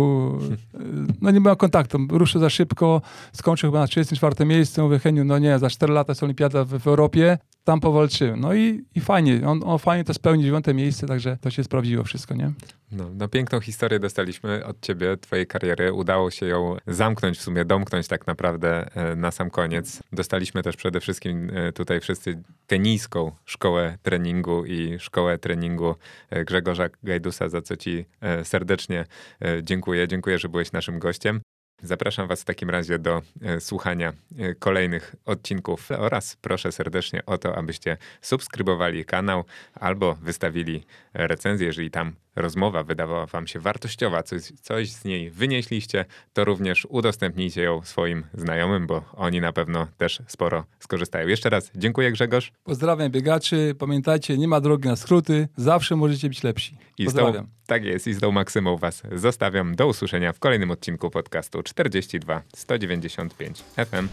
no 1.20 1.30
nie 1.30 1.40
miał 1.40 1.56
kontaktu, 1.56 1.98
ruszył 2.10 2.40
za 2.40 2.50
szybko, 2.50 3.02
skończył 3.32 3.70
chyba 3.70 3.80
na 3.80 3.86
34 3.86 4.46
miejscu, 4.46 4.82
mówię 4.82 4.98
Heniu, 4.98 5.24
no 5.24 5.38
nie, 5.38 5.58
za 5.58 5.70
4 5.70 5.92
lata 5.92 6.10
jest 6.10 6.22
olimpiada 6.22 6.64
w, 6.64 6.68
w 6.68 6.86
Europie, 6.86 7.38
tam 7.64 7.80
powalczyłem. 7.80 8.40
No 8.40 8.54
i, 8.54 8.84
i 8.94 9.00
fajnie, 9.00 9.48
on, 9.48 9.60
on 9.64 9.78
fajnie 9.78 10.04
to 10.04 10.14
spełnił, 10.14 10.44
dziewiąte 10.44 10.74
miejsce, 10.74 11.06
także 11.06 11.36
to 11.40 11.50
się 11.50 11.64
sprawdziło 11.64 12.04
wszystko, 12.04 12.34
nie? 12.34 12.52
No, 12.92 13.10
no, 13.14 13.28
piękną 13.28 13.60
historię 13.60 13.98
dostaliśmy 13.98 14.66
od 14.66 14.80
ciebie, 14.80 15.16
twojej 15.16 15.46
kariery. 15.46 15.92
Udało 15.92 16.30
się 16.30 16.46
ją 16.46 16.76
zamknąć, 16.86 17.38
w 17.38 17.42
sumie 17.42 17.64
domknąć 17.64 18.08
tak 18.08 18.26
naprawdę 18.26 18.96
e, 18.96 19.16
na 19.16 19.30
sam 19.30 19.50
koniec. 19.50 20.02
Dostaliśmy 20.12 20.62
też 20.62 20.76
przede 20.76 21.00
wszystkim 21.00 21.50
e, 21.54 21.72
tutaj 21.72 22.00
wszyscy 22.00 22.42
kenijską 22.66 23.32
szkołę 23.44 23.98
treningu 24.02 24.64
i 24.64 24.98
szkołę 24.98 25.38
treningu 25.38 25.94
e, 26.30 26.44
Grzegorza 26.44 26.88
Gajdusa, 27.02 27.48
za 27.48 27.62
co 27.62 27.76
ci 27.76 28.04
serdecznie 28.42 29.04
dziękuję. 29.62 30.08
Dziękuję, 30.08 30.38
że 30.38 30.48
byłeś 30.48 30.72
naszym 30.72 30.98
gościem. 30.98 31.40
Zapraszam 31.82 32.28
Was 32.28 32.42
w 32.42 32.44
takim 32.44 32.70
razie 32.70 32.98
do 32.98 33.22
e, 33.42 33.60
słuchania 33.60 34.12
e, 34.38 34.54
kolejnych 34.54 35.14
odcinków. 35.24 35.90
Oraz 35.90 36.36
proszę 36.36 36.72
serdecznie 36.72 37.26
o 37.26 37.38
to, 37.38 37.56
abyście 37.56 37.96
subskrybowali 38.20 39.04
kanał 39.04 39.44
albo 39.74 40.14
wystawili 40.14 40.84
recenzję, 41.14 41.66
jeżeli 41.66 41.90
tam 41.90 42.12
rozmowa 42.36 42.82
wydawała 42.82 43.26
Wam 43.26 43.46
się 43.46 43.60
wartościowa, 43.60 44.22
coś, 44.22 44.42
coś 44.42 44.90
z 44.90 45.04
niej 45.04 45.30
wynieśliście, 45.30 46.04
to 46.32 46.44
również 46.44 46.86
udostępnijcie 46.90 47.62
ją 47.62 47.82
swoim 47.82 48.24
znajomym, 48.34 48.86
bo 48.86 49.04
oni 49.12 49.40
na 49.40 49.52
pewno 49.52 49.86
też 49.98 50.22
sporo 50.26 50.64
skorzystają. 50.78 51.28
Jeszcze 51.28 51.50
raz 51.50 51.70
dziękuję 51.74 52.12
Grzegorz. 52.12 52.52
Pozdrawiam 52.64 53.10
biegaczy. 53.10 53.74
Pamiętajcie, 53.78 54.38
nie 54.38 54.48
ma 54.48 54.60
drogi 54.60 54.88
na 54.88 54.96
skróty. 54.96 55.48
Zawsze 55.56 55.96
możecie 55.96 56.28
być 56.28 56.42
lepsi. 56.42 56.76
Pozdrawiam. 57.04 57.44
I 57.44 57.48
tą, 57.48 57.52
tak 57.66 57.84
jest 57.84 58.06
i 58.06 58.14
z 58.14 58.20
tą 58.20 58.32
maksymą 58.32 58.76
Was 58.76 59.02
zostawiam. 59.12 59.74
Do 59.74 59.86
usłyszenia 59.86 60.32
w 60.32 60.38
kolejnym 60.38 60.70
odcinku 60.70 61.10
podcastu 61.10 61.62
42 61.62 62.42
195 62.54 63.64
FM. 63.76 64.08